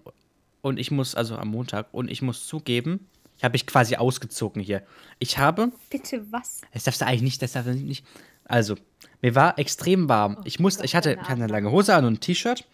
und 0.62 0.78
ich 0.78 0.90
muss, 0.90 1.14
also 1.14 1.36
am 1.36 1.48
Montag, 1.48 1.88
und 1.92 2.10
ich 2.10 2.22
muss 2.22 2.46
zugeben, 2.46 3.08
ich 3.38 3.44
habe 3.44 3.52
mich 3.52 3.66
quasi 3.66 3.96
ausgezogen 3.96 4.60
hier. 4.62 4.82
Ich 5.18 5.38
habe, 5.38 5.72
Bitte 5.88 6.30
was? 6.30 6.60
das 6.72 6.84
darfst 6.84 7.00
du 7.00 7.06
eigentlich 7.06 7.22
nicht, 7.22 7.42
das 7.42 7.52
darfst 7.52 7.70
du 7.70 7.74
nicht. 7.74 8.04
Also, 8.44 8.76
mir 9.22 9.34
war 9.34 9.58
extrem 9.58 10.08
warm. 10.08 10.36
Oh 10.38 10.42
ich 10.44 10.60
musste, 10.60 10.80
Gott, 10.80 10.84
ich 10.86 10.94
hatte, 10.94 11.12
ich 11.12 11.18
hatte 11.20 11.32
eine 11.42 11.46
lange 11.46 11.70
Hose 11.70 11.94
an 11.94 12.04
und 12.04 12.14
ein 12.14 12.20
T-Shirt. 12.20 12.66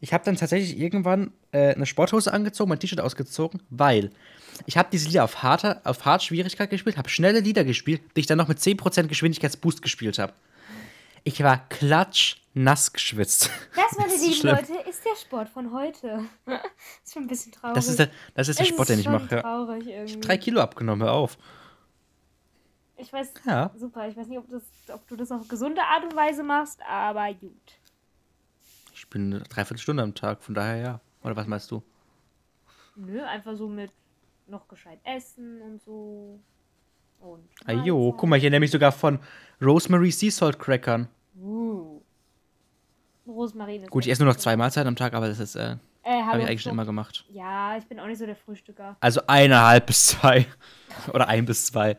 Ich 0.00 0.12
habe 0.12 0.24
dann 0.24 0.36
tatsächlich 0.36 0.78
irgendwann 0.78 1.32
äh, 1.52 1.74
eine 1.74 1.86
Sporthose 1.86 2.32
angezogen, 2.32 2.68
mein 2.68 2.78
T-Shirt 2.78 3.00
ausgezogen, 3.00 3.62
weil 3.70 4.10
ich 4.66 4.76
habe 4.76 4.88
diese 4.92 5.08
Lieder 5.08 5.24
auf 5.24 5.42
harter, 5.42 5.80
auf 5.84 6.04
hart 6.04 6.22
Schwierigkeit 6.22 6.70
gespielt, 6.70 6.96
habe 6.96 7.08
schnelle 7.08 7.40
Lieder 7.40 7.64
gespielt, 7.64 8.02
die 8.14 8.20
ich 8.20 8.26
dann 8.26 8.38
noch 8.38 8.48
mit 8.48 8.58
10% 8.58 9.06
Geschwindigkeitsboost 9.08 9.82
gespielt 9.82 10.18
habe. 10.18 10.32
Ich 11.28 11.42
war 11.42 11.68
klatschnass 11.68 12.92
geschwitzt. 12.92 13.50
Das, 13.74 13.98
meine 13.98 14.12
ist 14.14 14.22
lieben 14.22 14.34
schlimm. 14.36 14.54
Leute, 14.54 14.88
ist 14.88 15.04
der 15.04 15.16
Sport 15.16 15.48
von 15.48 15.72
heute. 15.72 16.24
ist 17.04 17.12
schon 17.14 17.24
ein 17.24 17.26
bisschen 17.26 17.50
traurig. 17.50 17.74
Das 17.74 17.88
ist 17.88 17.98
der, 17.98 18.10
das 18.36 18.46
ist 18.48 18.60
der 18.60 18.64
Sport, 18.64 18.90
den 18.90 19.00
ich 19.00 19.08
mache. 19.08 19.40
traurig 19.40 19.88
irgendwie. 19.88 20.20
Drei 20.20 20.38
Kilo 20.38 20.60
abgenommen, 20.60 21.02
hör 21.04 21.14
auf. 21.14 21.36
Ich 22.96 23.12
weiß, 23.12 23.32
Ja. 23.44 23.72
super, 23.76 24.08
ich 24.08 24.16
weiß 24.16 24.28
nicht, 24.28 24.38
ob, 24.38 24.48
das, 24.48 24.62
ob 24.94 25.04
du 25.08 25.16
das 25.16 25.32
auf 25.32 25.48
gesunde 25.48 25.82
Art 25.82 26.04
und 26.04 26.14
Weise 26.14 26.44
machst, 26.44 26.78
aber 26.88 27.34
gut. 27.34 27.72
Ich 28.94 29.08
bin 29.10 29.34
eine 29.34 29.42
Dreiviertelstunde 29.42 30.04
am 30.04 30.14
Tag, 30.14 30.44
von 30.44 30.54
daher 30.54 30.76
ja. 30.76 31.00
Oder 31.24 31.34
was 31.34 31.48
meinst 31.48 31.72
du? 31.72 31.82
Nö, 32.94 33.20
einfach 33.24 33.56
so 33.56 33.66
mit 33.68 33.90
noch 34.46 34.68
gescheit 34.68 35.00
essen 35.02 35.60
und 35.60 35.82
so. 35.82 36.38
Und 37.18 37.42
Ajo, 37.64 38.14
guck 38.16 38.28
mal, 38.28 38.38
hier 38.38 38.50
nämlich 38.50 38.70
sogar 38.70 38.92
von 38.92 39.18
Rosemary 39.60 40.12
Sea 40.12 40.30
Salt 40.30 40.60
Crackern. 40.60 41.08
Uh. 41.40 42.00
Rosmarin 43.26 43.82
ist 43.82 43.90
Gut, 43.90 44.06
ich 44.06 44.12
esse 44.12 44.22
nur 44.22 44.32
noch 44.32 44.38
zwei 44.38 44.56
Mahlzeiten 44.56 44.88
am 44.88 44.96
Tag, 44.96 45.14
aber 45.14 45.28
das 45.28 45.40
ist, 45.40 45.56
äh, 45.56 45.76
Äh, 46.04 46.22
habe 46.22 46.40
ich 46.40 46.46
eigentlich 46.46 46.62
schon 46.62 46.72
immer 46.72 46.84
gemacht. 46.84 47.24
Ja, 47.30 47.76
ich 47.76 47.84
bin 47.86 47.98
auch 47.98 48.06
nicht 48.06 48.18
so 48.18 48.26
der 48.26 48.36
Frühstücker. 48.36 48.96
Also 49.00 49.20
eineinhalb 49.26 49.86
bis 49.86 50.06
zwei. 50.06 50.46
Oder 51.12 51.26
ein 51.28 51.44
bis 51.44 51.66
zwei. 51.66 51.98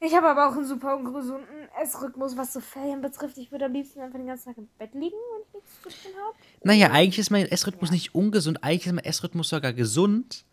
Ich 0.00 0.16
habe 0.16 0.28
aber 0.28 0.48
auch 0.48 0.56
einen 0.56 0.64
super 0.66 0.96
ungesunden 0.96 1.68
Essrhythmus, 1.80 2.36
was 2.36 2.52
so 2.52 2.60
Ferien 2.60 3.02
betrifft. 3.02 3.38
Ich 3.38 3.52
würde 3.52 3.66
am 3.66 3.72
liebsten 3.72 4.00
einfach 4.00 4.18
den 4.18 4.26
ganzen 4.26 4.46
Tag 4.46 4.58
im 4.58 4.68
Bett 4.78 4.94
liegen, 4.94 5.14
wenn 5.14 5.42
ich 5.46 5.54
nichts 5.54 5.82
zu 5.82 5.88
tun 5.90 6.18
habe. 6.26 6.36
Naja, 6.64 6.90
eigentlich 6.90 7.18
ist 7.18 7.30
mein 7.30 7.46
Essrhythmus 7.46 7.90
nicht 7.92 8.14
ungesund. 8.14 8.64
Eigentlich 8.64 8.86
ist 8.86 8.92
mein 8.94 9.04
Essrhythmus 9.04 9.50
sogar 9.50 9.72
gesund, 9.72 10.44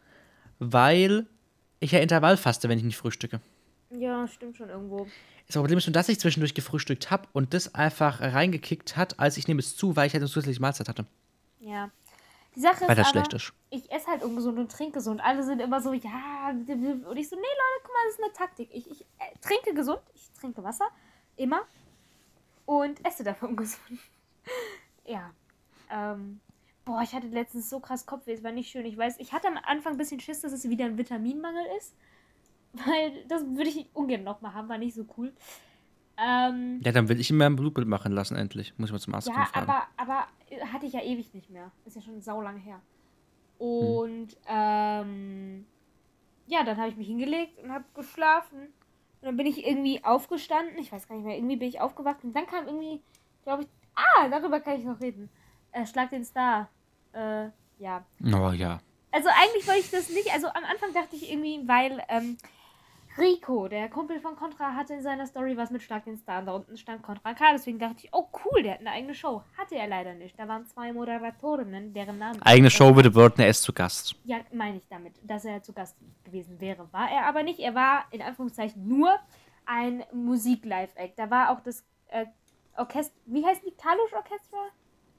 weil 0.60 1.26
ich 1.80 1.94
ja 1.94 2.00
Intervall 2.00 2.38
faste, 2.38 2.70
wenn 2.70 2.78
ich 2.78 2.84
nicht 2.84 2.98
frühstücke. 2.98 3.40
Ja, 3.91 4.28
stimmt 4.28 4.58
schon 4.58 4.69
irgendwo. 4.69 5.08
Das 5.47 5.56
Problem 5.56 5.78
ist 5.80 5.88
nur, 5.88 5.93
dass 5.93 6.10
ich 6.10 6.19
zwischendurch 6.19 6.54
gefrühstückt 6.54 7.10
habe 7.10 7.28
und 7.34 7.54
das 7.54 7.73
einfach 7.73 8.21
reingekickt 8.21 8.97
hat, 8.97 9.19
als 9.19 9.38
ich 9.38 9.47
nehme 9.47 9.60
es 9.60 9.75
zu, 9.75 9.95
weil 9.95 10.08
ich 10.08 10.13
halt 10.13 10.21
eine 10.21 10.30
zusätzliche 10.30 10.62
Mahlzeit 10.62 10.88
hatte. 10.88 11.06
Ja. 11.60 11.89
Die 12.56 12.62
Sache 12.62 12.82
ist 12.84 12.88
Weil 12.88 12.95
das 12.95 13.08
aber, 13.08 13.25
schlecht 13.25 13.34
ist. 13.34 13.54
ich 13.69 13.91
esse 13.91 14.08
halt 14.08 14.23
ungesund 14.23 14.58
und 14.60 14.71
trinke 14.71 14.93
gesund. 14.93 15.21
Alle 15.23 15.43
sind 15.43 15.60
immer 15.60 15.82
so, 15.82 15.93
ja, 15.93 16.49
und 16.49 16.67
ich 16.67 17.30
so, 17.30 17.36
nee, 17.36 17.41
Leute, 17.41 17.80
guck 17.84 17.93
mal, 17.93 18.06
das 18.06 18.13
ist 18.13 18.23
eine 18.23 18.34
Taktik. 18.34 18.69
Ich, 18.71 18.89
ich 18.89 19.02
äh, 19.02 19.38
trinke 19.41 19.73
gesund, 19.73 20.02
ich 20.13 20.30
trinke 20.39 20.63
Wasser, 20.63 20.86
immer, 21.36 21.62
und 22.65 23.04
esse 23.06 23.23
dafür 23.23 23.49
ungesund. 23.49 23.99
ja. 25.06 25.32
Ähm, 25.91 26.39
boah, 26.86 27.02
ich 27.02 27.13
hatte 27.13 27.28
letztens 27.28 27.69
so 27.69 27.80
krass 27.80 28.06
Kopfweh, 28.06 28.34
es 28.34 28.43
war 28.43 28.52
nicht 28.52 28.69
schön. 28.69 28.86
Ich 28.86 28.97
weiß, 28.97 29.15
ich 29.19 29.34
hatte 29.34 29.47
am 29.47 29.58
Anfang 29.63 29.93
ein 29.93 29.97
bisschen 29.97 30.19
Schiss, 30.19 30.41
dass 30.41 30.52
es 30.52 30.69
wieder 30.69 30.86
ein 30.86 30.97
Vitaminmangel 30.97 31.65
ist. 31.78 31.95
Weil 32.73 33.25
das 33.27 33.43
würde 33.45 33.69
ich 33.69 33.88
ungern 33.93 34.23
nochmal 34.23 34.53
haben, 34.53 34.69
war 34.69 34.77
nicht 34.77 34.93
so 34.95 35.05
cool. 35.17 35.34
Ähm, 36.17 36.82
Ja, 36.84 36.91
dann 36.91 37.08
will 37.10 37.19
ich 37.19 37.29
ihm 37.29 37.38
mal 37.38 37.45
ein 37.45 37.55
Blutbild 37.55 37.88
machen 37.88 38.12
lassen, 38.12 38.36
endlich. 38.36 38.73
Muss 38.77 38.89
ich 38.89 38.93
mal 38.93 38.99
zum 38.99 39.15
Arzt 39.15 39.27
ja, 39.27 39.34
gehen 39.34 39.45
fragen. 39.45 39.69
aber, 39.69 39.84
aber 39.97 40.27
äh, 40.49 40.65
hatte 40.65 40.86
ich 40.86 40.93
ja 40.93 41.01
ewig 41.01 41.34
nicht 41.34 41.49
mehr. 41.49 41.71
Ist 41.86 41.95
ja 41.95 42.01
schon 42.01 42.21
sau 42.21 42.41
lange 42.41 42.60
her. 42.60 42.82
Und 43.58 44.38
ähm, 44.47 45.65
ja, 46.47 46.63
dann 46.63 46.77
habe 46.77 46.89
ich 46.89 46.95
mich 46.97 47.08
hingelegt 47.08 47.62
und 47.63 47.71
habe 47.71 47.86
geschlafen. 47.93 48.60
Und 49.21 49.25
dann 49.25 49.38
bin 49.38 49.47
ich 49.47 49.65
irgendwie 49.65 50.03
aufgestanden. 50.03 50.77
Ich 50.77 50.91
weiß 50.91 51.08
gar 51.08 51.15
nicht 51.15 51.25
mehr. 51.25 51.36
Irgendwie 51.38 51.58
bin 51.58 51.67
ich 51.69 51.82
aufgewacht. 51.82 52.23
Und 52.23 52.34
dann 52.36 52.45
kam 52.47 52.67
irgendwie, 52.67 53.01
glaube 53.43 53.63
ich, 53.63 53.69
ah, 53.95 54.29
darüber 54.29 54.60
kann 54.60 54.77
ich 54.79 54.86
noch 54.86 54.99
reden. 55.01 55.29
Äh, 55.71 55.86
Schlag 55.86 56.10
den 56.10 56.23
Star. 56.23 56.69
Äh, 57.13 57.49
ja. 57.79 58.05
Oh 58.23 58.51
ja. 58.51 58.79
Also 59.12 59.29
eigentlich 59.29 59.67
wollte 59.67 59.79
ich 59.79 59.91
das 59.91 60.10
nicht. 60.10 60.32
Also 60.34 60.47
am 60.47 60.63
Anfang 60.63 60.93
dachte 60.93 61.15
ich 61.15 61.32
irgendwie, 61.32 61.67
weil 61.67 62.01
ähm, 62.10 62.38
Rico, 63.19 63.67
der 63.67 63.89
Kumpel 63.89 64.19
von 64.19 64.36
Contra, 64.36 64.73
hatte 64.75 64.93
in 64.93 65.01
seiner 65.01 65.27
Story 65.27 65.58
was 65.58 65.71
mit 65.71 65.82
Schlag 65.82 66.05
den 66.05 66.17
Star. 66.17 66.41
Da 66.41 66.53
unten 66.53 66.77
stand 66.77 67.03
Contra 67.03 67.34
K. 67.34 67.51
Deswegen 67.53 67.77
dachte 67.77 68.05
ich, 68.05 68.10
oh 68.13 68.27
cool, 68.45 68.63
der 68.63 68.73
hat 68.73 68.79
eine 68.79 68.91
eigene 68.91 69.13
Show. 69.13 69.43
Hatte 69.58 69.75
er 69.75 69.88
leider 69.88 70.13
nicht. 70.13 70.39
Da 70.39 70.47
waren 70.47 70.65
zwei 70.65 70.93
Moderatorinnen, 70.93 71.93
deren 71.93 72.17
Namen. 72.17 72.41
Eigene 72.41 72.69
Show 72.69 72.95
würde 72.95 73.10
bedeuten, 73.10 73.41
er 73.41 73.49
ist 73.49 73.63
zu 73.63 73.73
Gast. 73.73 74.15
Ja, 74.23 74.38
meine 74.53 74.77
ich 74.77 74.88
damit, 74.89 75.15
dass 75.23 75.45
er 75.45 75.62
zu 75.62 75.73
Gast 75.73 75.97
gewesen 76.23 76.60
wäre. 76.62 76.91
War 76.93 77.12
er 77.12 77.25
aber 77.25 77.43
nicht. 77.43 77.60
Er 77.60 77.75
war 77.75 78.05
in 78.12 78.21
Anführungszeichen 78.21 78.88
nur 78.88 79.13
ein 79.65 80.03
Musik-Live-Act. 80.13 81.19
Da 81.19 81.29
war 81.29 81.51
auch 81.51 81.60
das 81.60 81.84
äh, 82.08 82.25
Orchester. 82.77 83.15
Wie 83.25 83.45
heißt 83.45 83.62
die? 83.65 83.71
Kalusch 83.71 84.13
Orchestra? 84.13 84.58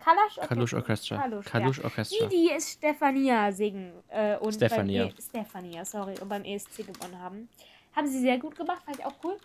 Kalasch 0.00 0.38
Orchestra? 0.38 0.46
Kalush 0.46 0.74
Orchestra. 0.74 1.16
Kalusch, 1.16 1.46
Kalush 1.46 1.78
ja. 1.78 1.84
Orchestra. 1.84 2.28
Die, 2.28 2.48
die 2.48 2.60
Stefania 2.60 3.52
singen. 3.52 3.92
Äh, 4.08 4.38
und 4.38 4.54
Stefania. 4.54 5.06
E 5.06 5.12
Stefania, 5.20 5.84
sorry. 5.84 6.14
Und 6.20 6.28
beim 6.28 6.44
ESC 6.44 6.78
gewonnen 6.78 7.20
haben. 7.20 7.48
Haben 7.94 8.06
sie 8.06 8.20
sehr 8.20 8.38
gut 8.38 8.56
gemacht, 8.56 8.82
fand 8.84 8.98
ich 8.98 9.04
auch 9.04 9.14
cool. 9.24 9.36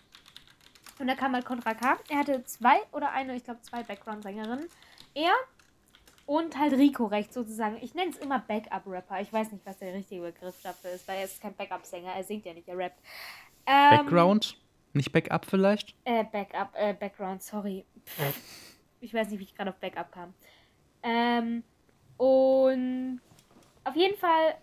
Und 0.99 1.07
da 1.07 1.15
kam 1.15 1.33
halt 1.33 1.45
Contra 1.45 1.73
K. 1.73 1.97
Er 2.09 2.19
hatte 2.19 2.43
zwei 2.45 2.77
oder 2.91 3.11
eine, 3.11 3.35
ich 3.35 3.43
glaube 3.43 3.61
zwei 3.61 3.83
Background-Sängerinnen. 3.83 4.67
Er 5.13 5.33
und 6.25 6.57
halt 6.57 6.73
Rico 6.73 7.05
recht 7.05 7.33
sozusagen. 7.33 7.77
Ich 7.81 7.93
nenne 7.93 8.11
es 8.11 8.17
immer 8.17 8.39
Backup-Rapper. 8.39 9.21
Ich 9.21 9.31
weiß 9.31 9.51
nicht, 9.51 9.65
was 9.65 9.77
der 9.77 9.93
richtige 9.93 10.21
Begriff 10.21 10.55
dafür 10.63 10.91
ist, 10.91 11.07
weil 11.07 11.19
er 11.19 11.25
ist 11.25 11.41
kein 11.41 11.55
Backup-Sänger. 11.55 12.13
Er 12.13 12.23
singt 12.23 12.45
ja 12.45 12.53
nicht, 12.53 12.67
er 12.67 12.77
rappt. 12.77 12.99
Ähm, 13.65 13.97
Background? 13.97 14.57
Nicht 14.93 15.11
Backup 15.11 15.45
vielleicht? 15.45 15.95
Äh, 16.05 16.23
Backup, 16.23 16.69
äh, 16.73 16.93
Background, 16.93 17.43
sorry. 17.43 17.85
Pff. 18.05 18.39
Ich 19.01 19.13
weiß 19.13 19.29
nicht, 19.29 19.39
wie 19.39 19.43
ich 19.43 19.55
gerade 19.55 19.69
auf 19.69 19.77
Backup 19.77 20.11
kam. 20.11 20.33
Ähm, 21.03 21.63
und 22.17 23.21
auf 23.83 23.95
jeden 23.95 24.17
Fall 24.17 24.55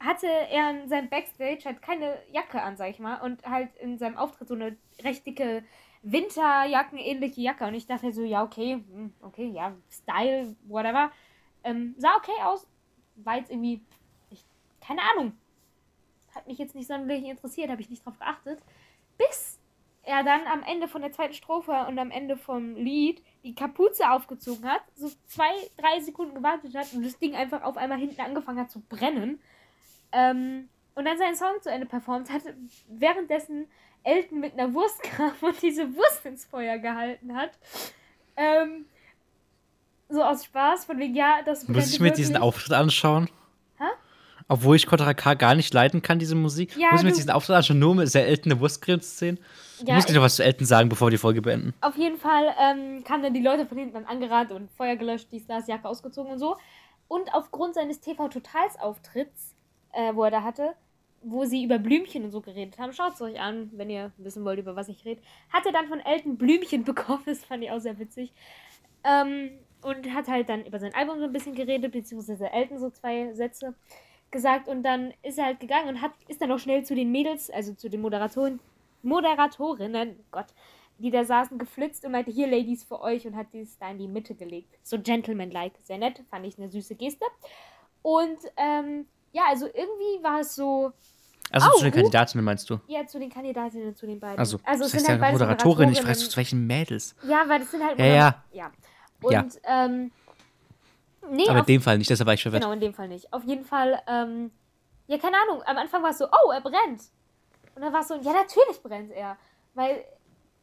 hatte 0.00 0.26
er 0.26 0.70
in 0.70 0.88
seinem 0.88 1.10
Backstage 1.10 1.60
halt 1.64 1.82
keine 1.82 2.18
Jacke 2.32 2.62
an, 2.62 2.76
sag 2.76 2.90
ich 2.90 2.98
mal. 2.98 3.20
Und 3.20 3.44
halt 3.44 3.76
in 3.76 3.98
seinem 3.98 4.16
Auftritt 4.16 4.48
so 4.48 4.54
eine 4.54 4.76
recht 5.02 5.26
dicke 5.26 5.62
Winterjacken-ähnliche 6.02 7.42
Jacke. 7.42 7.66
Und 7.66 7.74
ich 7.74 7.86
dachte 7.86 8.10
so, 8.12 8.22
ja, 8.22 8.42
okay, 8.42 8.82
hm, 8.90 9.12
okay, 9.20 9.48
ja, 9.48 9.76
Style, 9.90 10.56
whatever. 10.66 11.10
Ähm, 11.64 11.94
sah 11.98 12.16
okay 12.16 12.42
aus. 12.42 12.66
War 13.16 13.36
jetzt 13.36 13.50
irgendwie, 13.50 13.82
ich, 14.30 14.42
keine 14.80 15.02
Ahnung. 15.12 15.32
Hat 16.34 16.46
mich 16.46 16.58
jetzt 16.58 16.74
nicht 16.74 16.88
sonderlich 16.88 17.24
interessiert, 17.24 17.70
habe 17.70 17.82
ich 17.82 17.90
nicht 17.90 18.04
drauf 18.04 18.18
geachtet. 18.18 18.60
Bis 19.18 19.60
er 20.02 20.24
dann 20.24 20.46
am 20.46 20.62
Ende 20.62 20.88
von 20.88 21.02
der 21.02 21.12
zweiten 21.12 21.34
Strophe 21.34 21.72
und 21.86 21.98
am 21.98 22.10
Ende 22.10 22.38
vom 22.38 22.74
Lied 22.74 23.22
die 23.44 23.54
Kapuze 23.54 24.10
aufgezogen 24.10 24.66
hat, 24.68 24.80
so 24.94 25.10
zwei, 25.26 25.50
drei 25.76 26.00
Sekunden 26.00 26.34
gewartet 26.34 26.74
hat 26.74 26.92
und 26.94 27.04
das 27.04 27.18
Ding 27.18 27.34
einfach 27.34 27.62
auf 27.62 27.76
einmal 27.76 27.98
hinten 27.98 28.20
angefangen 28.20 28.60
hat 28.60 28.70
zu 28.70 28.80
brennen. 28.80 29.40
Ähm, 30.12 30.68
und 30.94 31.04
dann 31.04 31.18
seinen 31.18 31.36
Song 31.36 31.60
zu 31.62 31.70
Ende 31.70 31.86
performt 31.86 32.30
hat, 32.30 32.42
währenddessen 32.88 33.66
Elton 34.02 34.40
mit 34.40 34.54
einer 34.54 34.72
Wurst 34.74 35.02
kam 35.02 35.32
und 35.40 35.60
diese 35.62 35.94
Wurst 35.94 36.24
ins 36.24 36.44
Feuer 36.44 36.78
gehalten 36.78 37.34
hat. 37.34 37.52
Ähm, 38.36 38.86
so 40.08 40.22
aus 40.22 40.44
Spaß, 40.44 40.86
von 40.86 40.98
wegen, 40.98 41.14
ja, 41.14 41.40
das 41.44 41.68
Muss 41.68 41.92
ich 41.92 42.00
mir 42.00 42.10
diesen. 42.10 42.36
Auftritt 42.36 42.72
anschauen? 42.72 43.28
Hä? 43.78 43.84
Obwohl 44.48 44.74
ich 44.74 44.86
Contra 44.86 45.14
K 45.14 45.34
gar 45.34 45.54
nicht 45.54 45.72
leiden 45.72 46.02
kann, 46.02 46.18
diese 46.18 46.34
Musik. 46.34 46.76
Ja, 46.76 46.90
Muss 46.90 47.00
ich 47.00 47.06
mir 47.06 47.12
diesen 47.12 47.30
Auftritt 47.30 47.56
anschauen, 47.56 47.78
nur 47.78 47.90
um 47.92 48.04
sehr 48.06 48.26
Elton 48.26 48.52
eine 48.52 48.60
Wurstcreme 48.60 49.00
zu 49.00 49.10
sehen? 49.10 49.38
Ich 49.80 49.86
Ja, 49.86 49.94
muss 49.94 50.06
gleich 50.06 50.16
noch 50.16 50.22
was 50.24 50.36
zu 50.36 50.44
Elton 50.44 50.66
sagen, 50.66 50.88
bevor 50.88 51.06
wir 51.06 51.12
die 51.12 51.18
Folge 51.18 51.40
beenden. 51.40 51.72
Auf 51.80 51.96
jeden 51.96 52.18
Fall 52.18 52.52
ähm, 52.60 53.04
kamen 53.04 53.22
dann 53.22 53.34
die 53.34 53.42
Leute 53.42 53.66
von 53.66 53.78
hinten 53.78 53.94
dann 53.94 54.06
angerannt 54.06 54.50
und 54.50 54.70
Feuer 54.72 54.96
gelöscht, 54.96 55.28
dies, 55.30 55.46
das, 55.46 55.68
Jacke 55.68 55.88
ausgezogen 55.88 56.32
und 56.32 56.38
so. 56.38 56.56
Und 57.06 57.32
aufgrund 57.32 57.74
seines 57.74 58.00
TV-Totals-Auftritts, 58.00 59.54
äh, 59.92 60.14
wo 60.14 60.24
er 60.24 60.30
da 60.30 60.42
hatte, 60.42 60.74
wo 61.22 61.44
sie 61.44 61.64
über 61.64 61.78
Blümchen 61.78 62.24
und 62.24 62.32
so 62.32 62.40
geredet 62.40 62.78
haben, 62.78 62.92
schaut 62.92 63.14
es 63.14 63.22
euch 63.22 63.40
an, 63.40 63.70
wenn 63.74 63.90
ihr 63.90 64.12
wissen 64.16 64.44
wollt, 64.44 64.58
über 64.58 64.76
was 64.76 64.88
ich 64.88 65.04
rede, 65.04 65.20
hat 65.52 65.66
er 65.66 65.72
dann 65.72 65.88
von 65.88 66.00
Elton 66.00 66.36
Blümchen 66.36 66.84
bekommen, 66.84 67.22
das 67.26 67.44
fand 67.44 67.62
ich 67.62 67.70
auch 67.70 67.80
sehr 67.80 67.98
witzig. 67.98 68.32
Ähm, 69.04 69.50
und 69.82 70.12
hat 70.12 70.28
halt 70.28 70.48
dann 70.48 70.64
über 70.66 70.78
sein 70.78 70.94
Album 70.94 71.18
so 71.18 71.24
ein 71.24 71.32
bisschen 71.32 71.54
geredet, 71.54 71.92
beziehungsweise 71.92 72.50
Elton 72.50 72.78
so 72.78 72.90
zwei 72.90 73.32
Sätze 73.32 73.74
gesagt 74.30 74.68
und 74.68 74.82
dann 74.82 75.12
ist 75.22 75.38
er 75.38 75.46
halt 75.46 75.60
gegangen 75.60 75.88
und 75.88 76.02
hat, 76.02 76.12
ist 76.28 76.40
dann 76.40 76.52
auch 76.52 76.58
schnell 76.58 76.84
zu 76.84 76.94
den 76.94 77.10
Mädels, 77.10 77.50
also 77.50 77.74
zu 77.74 77.88
den 77.88 78.00
Moderatoren, 78.00 78.60
Moderatorinnen, 79.02 80.20
Gott, 80.30 80.46
die 80.98 81.10
da 81.10 81.24
saßen, 81.24 81.58
geflitzt 81.58 82.04
und 82.04 82.12
meinte, 82.12 82.30
hier 82.30 82.46
Ladies 82.46 82.84
für 82.84 83.00
euch 83.00 83.26
und 83.26 83.34
hat 83.34 83.46
dieses 83.52 83.78
da 83.78 83.90
in 83.90 83.98
die 83.98 84.08
Mitte 84.08 84.34
gelegt. 84.34 84.78
So 84.82 84.98
gentleman-like, 85.00 85.72
sehr 85.82 85.98
nett, 85.98 86.22
fand 86.30 86.46
ich 86.46 86.58
eine 86.58 86.70
süße 86.70 86.94
Geste. 86.94 87.24
Und 88.02 88.38
ähm, 88.56 89.06
ja, 89.32 89.42
also 89.48 89.66
irgendwie 89.66 90.22
war 90.22 90.40
es 90.40 90.54
so, 90.54 90.92
Also 91.50 91.68
Au, 91.68 91.72
zu 91.78 91.84
den. 91.84 91.92
Kandidatinnen 91.92 92.44
meinst 92.44 92.68
du? 92.70 92.78
ja, 92.86 93.06
zu 93.06 93.18
den 93.18 93.30
Kandidatinnen, 93.30 93.94
zu 93.96 94.06
den 94.06 94.20
beiden. 94.20 94.38
Also, 94.38 94.58
also 94.64 94.84
das 94.84 94.94
heißt 94.94 95.04
ja 95.06 95.12
halt 95.12 95.20
beides 95.20 95.40
Moderatorin, 95.40 95.88
ich 95.90 95.96
frage 95.98 96.08
Moderatorinnen. 96.08 96.30
zu 96.30 96.36
welchen 96.36 96.66
Mädels. 96.66 97.14
Ja, 97.22 97.44
weil 97.48 97.60
das 97.60 97.70
sind 97.70 97.84
halt 97.84 97.98
Ja, 97.98 98.04
ja. 98.06 98.44
Ja. 98.52 98.70
Und, 99.22 99.32
Ja. 99.32 99.46
ähm, 99.66 100.10
nee, 101.30 101.48
Aber 101.48 101.58
in 101.60 101.64
dem 101.66 101.80
Fall 101.82 101.98
nicht, 101.98 102.08
deshalb 102.10 102.26
war 102.26 102.34
ich 102.34 102.42
verwirrt. 102.42 102.62
genau, 102.62 102.72
in 102.72 102.80
dem 102.80 102.94
Fall 102.94 103.08
nicht. 103.08 103.32
Auf 103.32 103.44
jeden 103.44 103.64
Fall, 103.64 104.00
ähm, 104.06 104.50
ja, 105.06 105.18
keine 105.18 105.36
Ahnung, 105.38 105.62
am 105.66 105.76
Anfang 105.76 106.02
war 106.02 106.10
es 106.10 106.18
so, 106.18 106.26
oh, 106.26 106.50
er 106.52 106.60
brennt. 106.60 107.02
Und 107.74 107.82
dann 107.82 107.92
war 107.92 108.00
es 108.00 108.08
so, 108.08 108.14
ja, 108.14 108.32
natürlich 108.32 108.80
brennt 108.82 109.10
er. 109.12 109.36
Weil, 109.74 110.04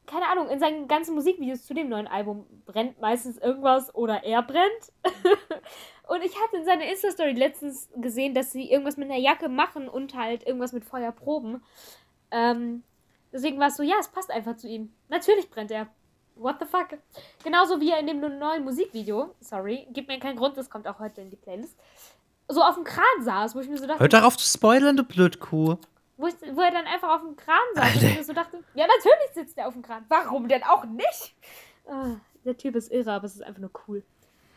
keine 0.06 0.28
Ahnung, 0.30 0.50
in 0.50 0.60
seinen 0.60 0.88
ganzen 0.88 1.16
Musikvideos 1.16 1.66
zu 1.66 1.74
dem 1.74 1.90
neuen 1.90 2.08
Album 2.08 2.46
brennt 2.66 3.00
meistens 3.02 3.38
irgendwas 3.38 3.94
oder 3.96 4.24
er 4.24 4.42
brennt. 4.42 4.92
und 6.08 6.24
ich 6.24 6.34
hatte 6.42 6.58
in 6.58 6.66
seiner 6.66 6.86
Insta-Story 6.86 7.34
letztens 7.34 7.90
gesehen, 7.96 8.34
dass 8.34 8.52
sie 8.52 8.70
irgendwas 8.72 8.98
mit 8.98 9.10
einer 9.10 9.20
Jacke 9.20 9.50
machen 9.50 9.88
und 9.90 10.16
halt 10.16 10.46
irgendwas 10.46 10.72
mit 10.74 10.86
Feuer 10.86 11.12
proben. 11.12 11.64
Ähm, 12.32 12.84
deswegen 13.32 13.60
war 13.60 13.68
es 13.68 13.78
so, 13.78 13.84
ja, 13.84 13.96
es 14.00 14.08
passt 14.08 14.32
einfach 14.32 14.58
zu 14.58 14.68
ihm. 14.68 14.94
Natürlich 15.10 15.50
brennt 15.50 15.72
er. 15.72 15.88
What 16.36 16.58
the 16.60 16.66
fuck? 16.66 17.00
Genauso 17.44 17.82
wie 17.82 17.92
er 17.92 18.00
in 18.00 18.08
dem 18.08 18.20
neuen 18.20 18.64
Musikvideo, 18.64 19.34
sorry, 19.40 19.88
gibt 19.92 20.08
mir 20.08 20.20
keinen 20.20 20.38
Grund, 20.38 20.56
das 20.56 20.70
kommt 20.70 20.88
auch 20.88 21.00
heute 21.00 21.22
in 21.22 21.32
die 21.32 21.36
Playlist, 21.36 21.76
so 22.48 22.62
auf 22.62 22.76
dem 22.76 22.84
Kran 22.84 23.04
saß, 23.24 23.56
wo 23.56 23.60
ich 23.60 23.68
mir 23.68 23.78
so 23.78 23.88
dachte, 23.88 24.00
Hör 24.00 24.08
darauf 24.08 24.38
zu 24.38 24.46
spoilern, 24.46 24.96
du 24.96 25.04
Blödkuh. 25.04 25.78
wo, 26.18 26.28
ich, 26.28 26.36
wo 26.54 26.62
er 26.62 26.72
dann 26.72 26.86
einfach 26.86 27.16
auf 27.16 27.22
dem 27.22 27.36
Kran 27.36 27.58
saß 27.74 27.86
Alter. 27.86 28.08
ich 28.08 28.18
mir 28.18 28.24
so 28.24 28.34
dachte, 28.34 28.64
ja, 28.76 28.86
natürlich 28.86 29.34
sitzt 29.34 29.58
er 29.58 29.68
auf 29.68 29.74
dem 29.74 29.82
Kran. 29.82 30.06
Warum 30.10 30.48
denn 30.48 30.64
auch 30.64 30.86
nicht? 30.86 31.34
Ah, 31.88 32.18
der 32.46 32.56
Typ 32.56 32.76
ist 32.76 32.92
irre, 32.92 33.14
aber 33.14 33.26
es 33.26 33.34
ist 33.36 33.42
einfach 33.42 33.62
nur 33.62 33.72
cool. 33.88 34.04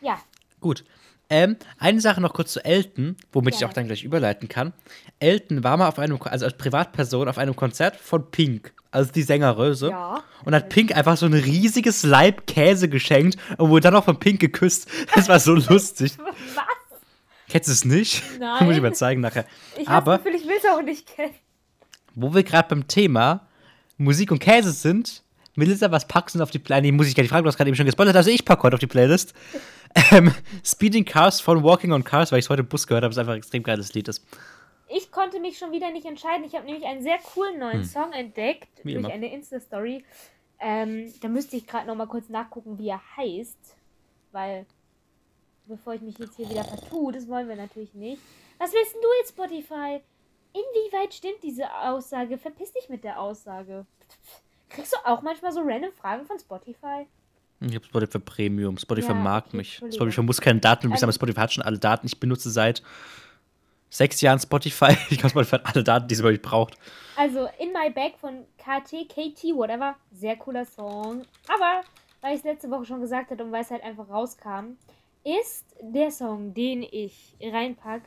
Ja, 0.01 0.19
Gut. 0.61 0.85
Ähm, 1.31 1.55
eine 1.79 2.01
Sache 2.01 2.19
noch 2.21 2.33
kurz 2.33 2.51
zu 2.53 2.63
Elton, 2.65 3.15
womit 3.31 3.53
ich 3.53 3.59
Gerne. 3.61 3.71
auch 3.71 3.73
dann 3.73 3.87
gleich 3.87 4.03
überleiten 4.03 4.49
kann. 4.49 4.73
Elton 5.19 5.63
war 5.63 5.77
mal 5.77 5.87
auf 5.87 5.97
einem, 5.97 6.19
also 6.21 6.45
als 6.45 6.57
Privatperson 6.57 7.27
auf 7.29 7.37
einem 7.37 7.55
Konzert 7.55 7.95
von 7.95 8.29
Pink, 8.31 8.73
also 8.91 9.11
die 9.11 9.21
Sängerröse. 9.23 9.89
Ja. 9.89 10.23
Und 10.43 10.53
hat 10.53 10.67
Pink 10.69 10.95
einfach 10.95 11.15
so 11.17 11.25
ein 11.25 11.33
riesiges 11.33 12.03
Leib 12.03 12.45
Käse 12.47 12.89
geschenkt 12.89 13.37
und 13.57 13.69
wurde 13.69 13.83
dann 13.83 13.95
auch 13.95 14.03
von 14.03 14.19
Pink 14.19 14.41
geküsst. 14.41 14.87
Das 15.15 15.29
war 15.29 15.39
so 15.39 15.53
lustig. 15.69 16.17
was? 16.19 16.65
Kennst 17.47 17.67
du 17.69 17.71
es 17.73 17.85
nicht? 17.85 18.23
Nein. 18.39 18.65
Muss 18.65 18.75
ich 18.75 18.81
mal 18.81 18.93
zeigen 18.93 19.21
nachher. 19.21 19.45
Ich 19.77 19.87
Aber 19.87 20.17
Gefühl, 20.17 20.35
ich 20.35 20.45
will 20.45 20.55
es 20.57 20.65
auch 20.69 20.81
nicht 20.81 21.07
kennen. 21.15 21.33
wo 22.13 22.33
wir 22.33 22.43
gerade 22.43 22.67
beim 22.69 22.87
Thema 22.87 23.47
Musik 23.97 24.31
und 24.31 24.39
Käse 24.39 24.71
sind, 24.71 25.23
Melissa, 25.61 25.91
was 25.91 26.07
packst 26.07 26.35
du 26.35 26.41
auf 26.41 26.49
die 26.49 26.57
Playlist? 26.57 26.85
Nee, 26.85 26.91
muss 26.91 27.07
ich 27.07 27.13
gar 27.13 27.21
nicht 27.21 27.29
fragen, 27.29 27.43
du 27.43 27.47
hast 27.49 27.55
gerade 27.57 27.69
eben 27.69 27.75
schon 27.75 27.85
gespoilert, 27.85 28.15
also 28.15 28.31
ich 28.31 28.43
packe 28.45 28.63
heute 28.63 28.73
auf 28.73 28.79
die 28.79 28.87
Playlist. 28.87 29.35
Ähm, 30.11 30.33
Speeding 30.65 31.05
Cars 31.05 31.39
von 31.39 31.61
Walking 31.63 31.91
on 31.91 32.03
Cars, 32.03 32.31
weil 32.31 32.39
ich 32.39 32.45
es 32.45 32.49
heute 32.49 32.61
im 32.61 32.67
Bus 32.67 32.87
gehört 32.87 33.03
habe, 33.03 33.11
es 33.11 33.17
einfach 33.19 33.33
ein 33.33 33.37
extrem 33.37 33.61
geiles 33.61 33.93
Lied 33.93 34.07
ist. 34.07 34.25
Ich 34.87 35.11
konnte 35.11 35.39
mich 35.39 35.59
schon 35.59 35.71
wieder 35.71 35.91
nicht 35.91 36.07
entscheiden. 36.07 36.43
Ich 36.45 36.55
habe 36.55 36.65
nämlich 36.65 36.85
einen 36.85 37.03
sehr 37.03 37.19
coolen 37.19 37.59
neuen 37.59 37.83
Song 37.85 38.11
entdeckt 38.11 38.69
Hm. 38.77 38.83
Wie 38.85 38.93
durch 38.93 39.05
immer. 39.05 39.13
eine 39.13 39.31
Insta-Story. 39.31 40.03
Ähm, 40.59 41.13
da 41.21 41.27
müsste 41.27 41.57
ich 41.57 41.67
gerade 41.67 41.85
noch 41.87 41.95
mal 41.95 42.07
kurz 42.07 42.27
nachgucken, 42.29 42.79
wie 42.79 42.89
er 42.89 43.01
heißt. 43.17 43.75
Weil, 44.31 44.65
bevor 45.67 45.93
ich 45.93 46.01
mich 46.01 46.17
jetzt 46.17 46.37
hier 46.37 46.49
wieder 46.49 46.63
vertue, 46.63 47.11
das 47.11 47.27
wollen 47.27 47.47
wir 47.47 47.55
natürlich 47.55 47.93
nicht. 47.93 48.21
Was 48.57 48.73
willst 48.73 48.95
denn 48.95 49.01
du 49.01 49.07
jetzt, 49.19 49.29
Spotify? 49.29 50.01
Inwieweit 50.53 51.13
stimmt 51.13 51.43
diese 51.43 51.71
Aussage? 51.83 52.37
Verpiss 52.39 52.73
dich 52.73 52.89
mit 52.89 53.03
der 53.03 53.19
Aussage. 53.19 53.85
Kriegst 54.73 54.93
du 54.93 54.97
auch 55.05 55.21
manchmal 55.21 55.51
so 55.51 55.61
random 55.61 55.91
Fragen 55.93 56.25
von 56.25 56.39
Spotify? 56.39 57.07
Ich 57.59 57.75
habe 57.75 57.85
Spotify 57.85 58.19
Premium. 58.19 58.77
Spotify 58.77 59.09
Ja, 59.09 59.13
mag 59.13 59.45
okay, 59.47 59.57
mich. 59.57 59.81
Spotify 59.93 60.21
muss 60.21 60.41
keine 60.41 60.59
Daten 60.59 60.85
übrigens 60.87 61.03
Ähm, 61.03 61.07
haben. 61.07 61.13
Spotify 61.13 61.39
hat 61.41 61.53
schon 61.53 61.63
alle 61.63 61.77
Daten. 61.77 62.07
Ich 62.07 62.19
benutze 62.19 62.49
seit 62.49 62.81
sechs 63.89 64.21
Jahren 64.21 64.39
Spotify. 64.39 64.95
Ich 65.09 65.19
glaube, 65.19 65.29
Spotify 65.29 65.57
hat 65.57 65.75
alle 65.75 65.83
Daten, 65.83 66.07
die 66.07 66.13
es 66.15 66.19
überhaupt 66.21 66.41
braucht. 66.41 66.77
Also, 67.17 67.47
In 67.59 67.71
My 67.73 67.89
Bag 67.91 68.13
von 68.19 68.45
KT, 68.57 69.07
KT, 69.09 69.43
whatever. 69.55 69.95
Sehr 70.11 70.37
cooler 70.37 70.65
Song. 70.65 71.23
Aber, 71.47 71.81
weil 72.21 72.33
ich 72.33 72.39
es 72.39 72.43
letzte 72.45 72.71
Woche 72.71 72.85
schon 72.85 73.01
gesagt 73.01 73.29
hatte 73.29 73.43
und 73.43 73.51
weil 73.51 73.61
es 73.61 73.69
halt 73.69 73.83
einfach 73.83 74.09
rauskam, 74.09 74.77
ist 75.23 75.65
der 75.81 76.09
Song, 76.09 76.53
den 76.55 76.81
ich 76.81 77.35
reinpack. 77.41 78.01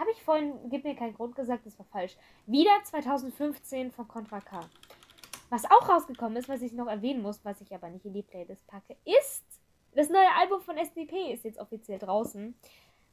Habe 0.00 0.10
ich 0.12 0.22
vorhin, 0.22 0.52
gib 0.70 0.82
mir 0.84 0.94
keinen 0.96 1.14
Grund 1.14 1.36
gesagt, 1.36 1.66
das 1.66 1.78
war 1.78 1.86
falsch. 1.92 2.16
Wieder 2.46 2.70
2015 2.84 3.92
von 3.92 4.06
Contra 4.08 4.40
K. 4.40 4.60
Was 5.50 5.64
auch 5.64 5.88
rausgekommen 5.88 6.36
ist, 6.36 6.48
was 6.48 6.62
ich 6.62 6.72
noch 6.72 6.88
erwähnen 6.88 7.22
muss, 7.22 7.44
was 7.44 7.60
ich 7.60 7.74
aber 7.74 7.88
nicht 7.88 8.04
in 8.04 8.14
die 8.14 8.22
Playlist 8.22 8.66
packe, 8.66 8.96
ist 9.04 9.44
das 9.94 10.10
neue 10.10 10.32
Album 10.38 10.60
von 10.60 10.76
SDP 10.76 11.32
ist 11.32 11.44
jetzt 11.44 11.58
offiziell 11.58 11.98
draußen. 11.98 12.54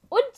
Und 0.10 0.34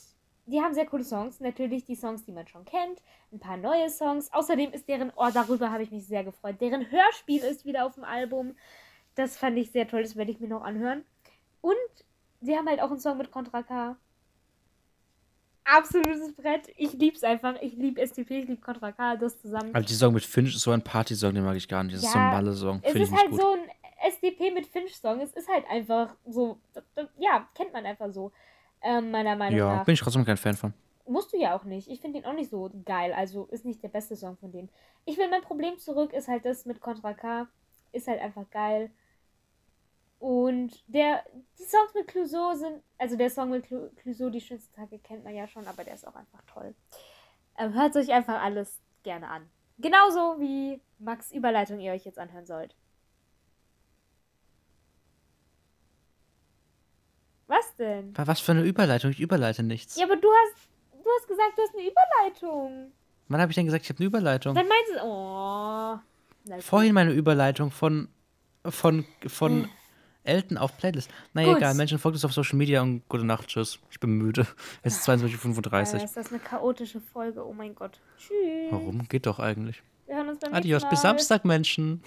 die 0.45 0.61
haben 0.61 0.73
sehr 0.73 0.85
coole 0.85 1.03
Songs. 1.03 1.39
Natürlich 1.39 1.83
die 1.83 1.95
Songs, 1.95 2.23
die 2.23 2.31
man 2.31 2.47
schon 2.47 2.63
kennt. 2.63 3.01
Ein 3.33 3.39
paar 3.39 3.57
neue 3.57 3.89
Songs. 3.89 4.31
Außerdem 4.31 4.71
ist 4.71 4.87
deren, 4.87 5.11
oh, 5.15 5.27
darüber 5.33 5.71
habe 5.71 5.83
ich 5.83 5.91
mich 5.91 6.07
sehr 6.07 6.23
gefreut. 6.23 6.61
Deren 6.61 6.89
Hörspiel 6.89 7.43
ist 7.43 7.65
wieder 7.65 7.85
auf 7.85 7.95
dem 7.95 8.05
Album. 8.05 8.55
Das 9.15 9.35
fand 9.35 9.57
ich 9.57 9.71
sehr 9.71 9.87
toll. 9.87 10.03
Das 10.03 10.15
werde 10.15 10.31
ich 10.31 10.39
mir 10.39 10.47
noch 10.47 10.63
anhören. 10.63 11.03
Und 11.59 11.75
sie 12.39 12.55
haben 12.55 12.69
halt 12.69 12.81
auch 12.81 12.91
einen 12.91 12.99
Song 12.99 13.17
mit 13.17 13.31
Contra 13.31 13.63
K. 13.63 13.97
Absolutes 15.69 16.33
Brett. 16.33 16.69
Ich 16.77 16.93
lieb's 16.93 17.23
einfach. 17.23 17.55
Ich 17.61 17.73
liebe 17.73 18.05
STP, 18.05 18.31
ich 18.39 18.47
liebe 18.47 18.61
Contra 18.61 18.91
K. 18.93 19.17
Das 19.17 19.37
zusammen. 19.41 19.75
Aber 19.75 19.83
die 19.83 19.93
Song 19.93 20.13
mit 20.13 20.23
Finch 20.23 20.55
ist 20.55 20.61
so 20.61 20.71
ein 20.71 20.81
Party-Song, 20.81 21.33
den 21.33 21.43
mag 21.43 21.57
ich 21.57 21.67
gar 21.67 21.83
nicht. 21.83 21.95
Das 21.95 22.03
ist 22.03 22.11
so 22.11 22.17
ein 22.17 22.25
Ja, 22.25 22.31
Malle-Song. 22.31 22.79
Es 22.83 22.95
ist 22.95 23.11
halt 23.11 23.31
gut. 23.31 23.41
so 23.41 23.51
ein 23.51 23.59
SDP 24.07 24.51
mit 24.51 24.65
Finch-Song. 24.65 25.19
Es 25.19 25.33
ist 25.33 25.49
halt 25.49 25.65
einfach 25.69 26.15
so. 26.25 26.57
Ja, 27.19 27.47
kennt 27.53 27.73
man 27.73 27.85
einfach 27.85 28.11
so. 28.13 28.31
Ähm, 28.81 29.11
meiner 29.11 29.35
Meinung 29.35 29.59
ja, 29.59 29.75
nach. 29.77 29.85
bin 29.85 29.93
ich 29.93 29.99
trotzdem 29.99 30.23
kein 30.23 30.37
Fan 30.37 30.55
von. 30.55 30.73
Musst 31.05 31.33
du 31.33 31.37
ja 31.37 31.57
auch 31.57 31.65
nicht. 31.65 31.89
Ich 31.89 31.99
finde 31.99 32.19
ihn 32.19 32.25
auch 32.25 32.33
nicht 32.33 32.49
so 32.49 32.69
geil. 32.85 33.11
Also 33.13 33.45
ist 33.47 33.65
nicht 33.65 33.83
der 33.83 33.89
beste 33.89 34.15
Song 34.15 34.37
von 34.37 34.51
denen. 34.51 34.69
Ich 35.05 35.17
will 35.17 35.29
mein 35.29 35.41
Problem 35.41 35.77
zurück, 35.79 36.13
ist 36.13 36.27
halt 36.27 36.45
das 36.45 36.65
mit 36.65 36.79
Contra 36.79 37.13
K. 37.13 37.47
Ist 37.91 38.07
halt 38.07 38.21
einfach 38.21 38.49
geil. 38.51 38.91
Und 40.19 40.83
der, 40.87 41.23
die 41.59 41.63
Songs 41.65 41.93
mit 41.93 42.07
Clouseau 42.07 42.55
sind, 42.55 42.81
also 42.97 43.15
der 43.15 43.29
Song 43.29 43.51
mit 43.51 43.65
Clou- 43.65 43.89
Clouseau, 43.97 44.29
die 44.29 44.41
schönsten 44.41 44.75
Tage 44.75 44.97
kennt 44.99 45.23
man 45.23 45.35
ja 45.35 45.47
schon, 45.47 45.67
aber 45.67 45.83
der 45.83 45.93
ist 45.93 46.07
auch 46.07 46.15
einfach 46.15 46.41
toll. 46.47 46.73
Ähm, 47.57 47.73
hört 47.73 47.95
euch 47.95 48.11
einfach 48.11 48.41
alles 48.41 48.79
gerne 49.03 49.27
an. 49.29 49.47
Genauso 49.77 50.39
wie 50.39 50.81
Max 50.97 51.31
Überleitung 51.31 51.79
ihr 51.79 51.91
euch 51.91 52.05
jetzt 52.05 52.17
anhören 52.17 52.47
sollt. 52.47 52.75
Was 57.47 57.75
denn? 57.75 58.13
Was 58.17 58.39
für 58.41 58.51
eine 58.51 58.63
Überleitung? 58.63 59.11
Ich 59.11 59.19
überleite 59.19 59.63
nichts. 59.63 59.95
Ja, 59.97 60.05
aber 60.05 60.17
du 60.17 60.27
hast, 60.27 60.67
du 60.91 61.09
hast 61.17 61.27
gesagt, 61.27 61.53
du 61.57 61.61
hast 61.61 61.75
eine 61.75 61.87
Überleitung. 61.87 62.91
Wann 63.29 63.41
habe 63.41 63.51
ich 63.51 63.55
denn 63.55 63.65
gesagt, 63.65 63.83
ich 63.83 63.89
habe 63.89 63.99
eine 63.99 64.07
Überleitung? 64.07 64.55
Dann 64.55 64.67
meinst 64.67 64.91
du, 64.95 65.03
oh. 65.03 65.99
Vorhin 66.61 66.93
meine 66.93 67.11
Überleitung 67.11 67.71
von, 67.71 68.09
von, 68.65 69.05
von 69.27 69.69
Elton 70.27 70.57
auf 70.57 70.77
Playlist. 70.77 71.09
Naja, 71.33 71.49
Gut. 71.49 71.57
egal. 71.57 71.73
Menschen, 71.75 71.99
folgt 71.99 72.15
uns 72.15 72.25
auf 72.25 72.33
Social 72.33 72.57
Media 72.57 72.81
und 72.81 73.07
gute 73.09 73.23
Nacht. 73.25 73.47
Tschüss. 73.47 73.79
Ich 73.89 73.99
bin 73.99 74.11
müde. 74.11 74.45
Es 74.83 74.97
ist 74.97 75.07
22.35 75.09 75.73
Alter, 75.73 76.03
ist 76.03 76.17
das 76.17 76.29
eine 76.29 76.39
chaotische 76.39 76.99
Folge? 76.99 77.45
Oh 77.45 77.53
mein 77.53 77.73
Gott. 77.75 77.99
Tschüss. 78.17 78.71
Warum? 78.71 79.07
Geht 79.07 79.25
doch 79.25 79.39
eigentlich. 79.39 79.81
Wir 80.05 80.15
hören 80.15 80.29
uns 80.29 80.39
beim 80.39 80.53
Adios. 80.53 80.87
Bis. 80.89 81.01
Samstag, 81.01 81.45
Menschen. 81.45 82.01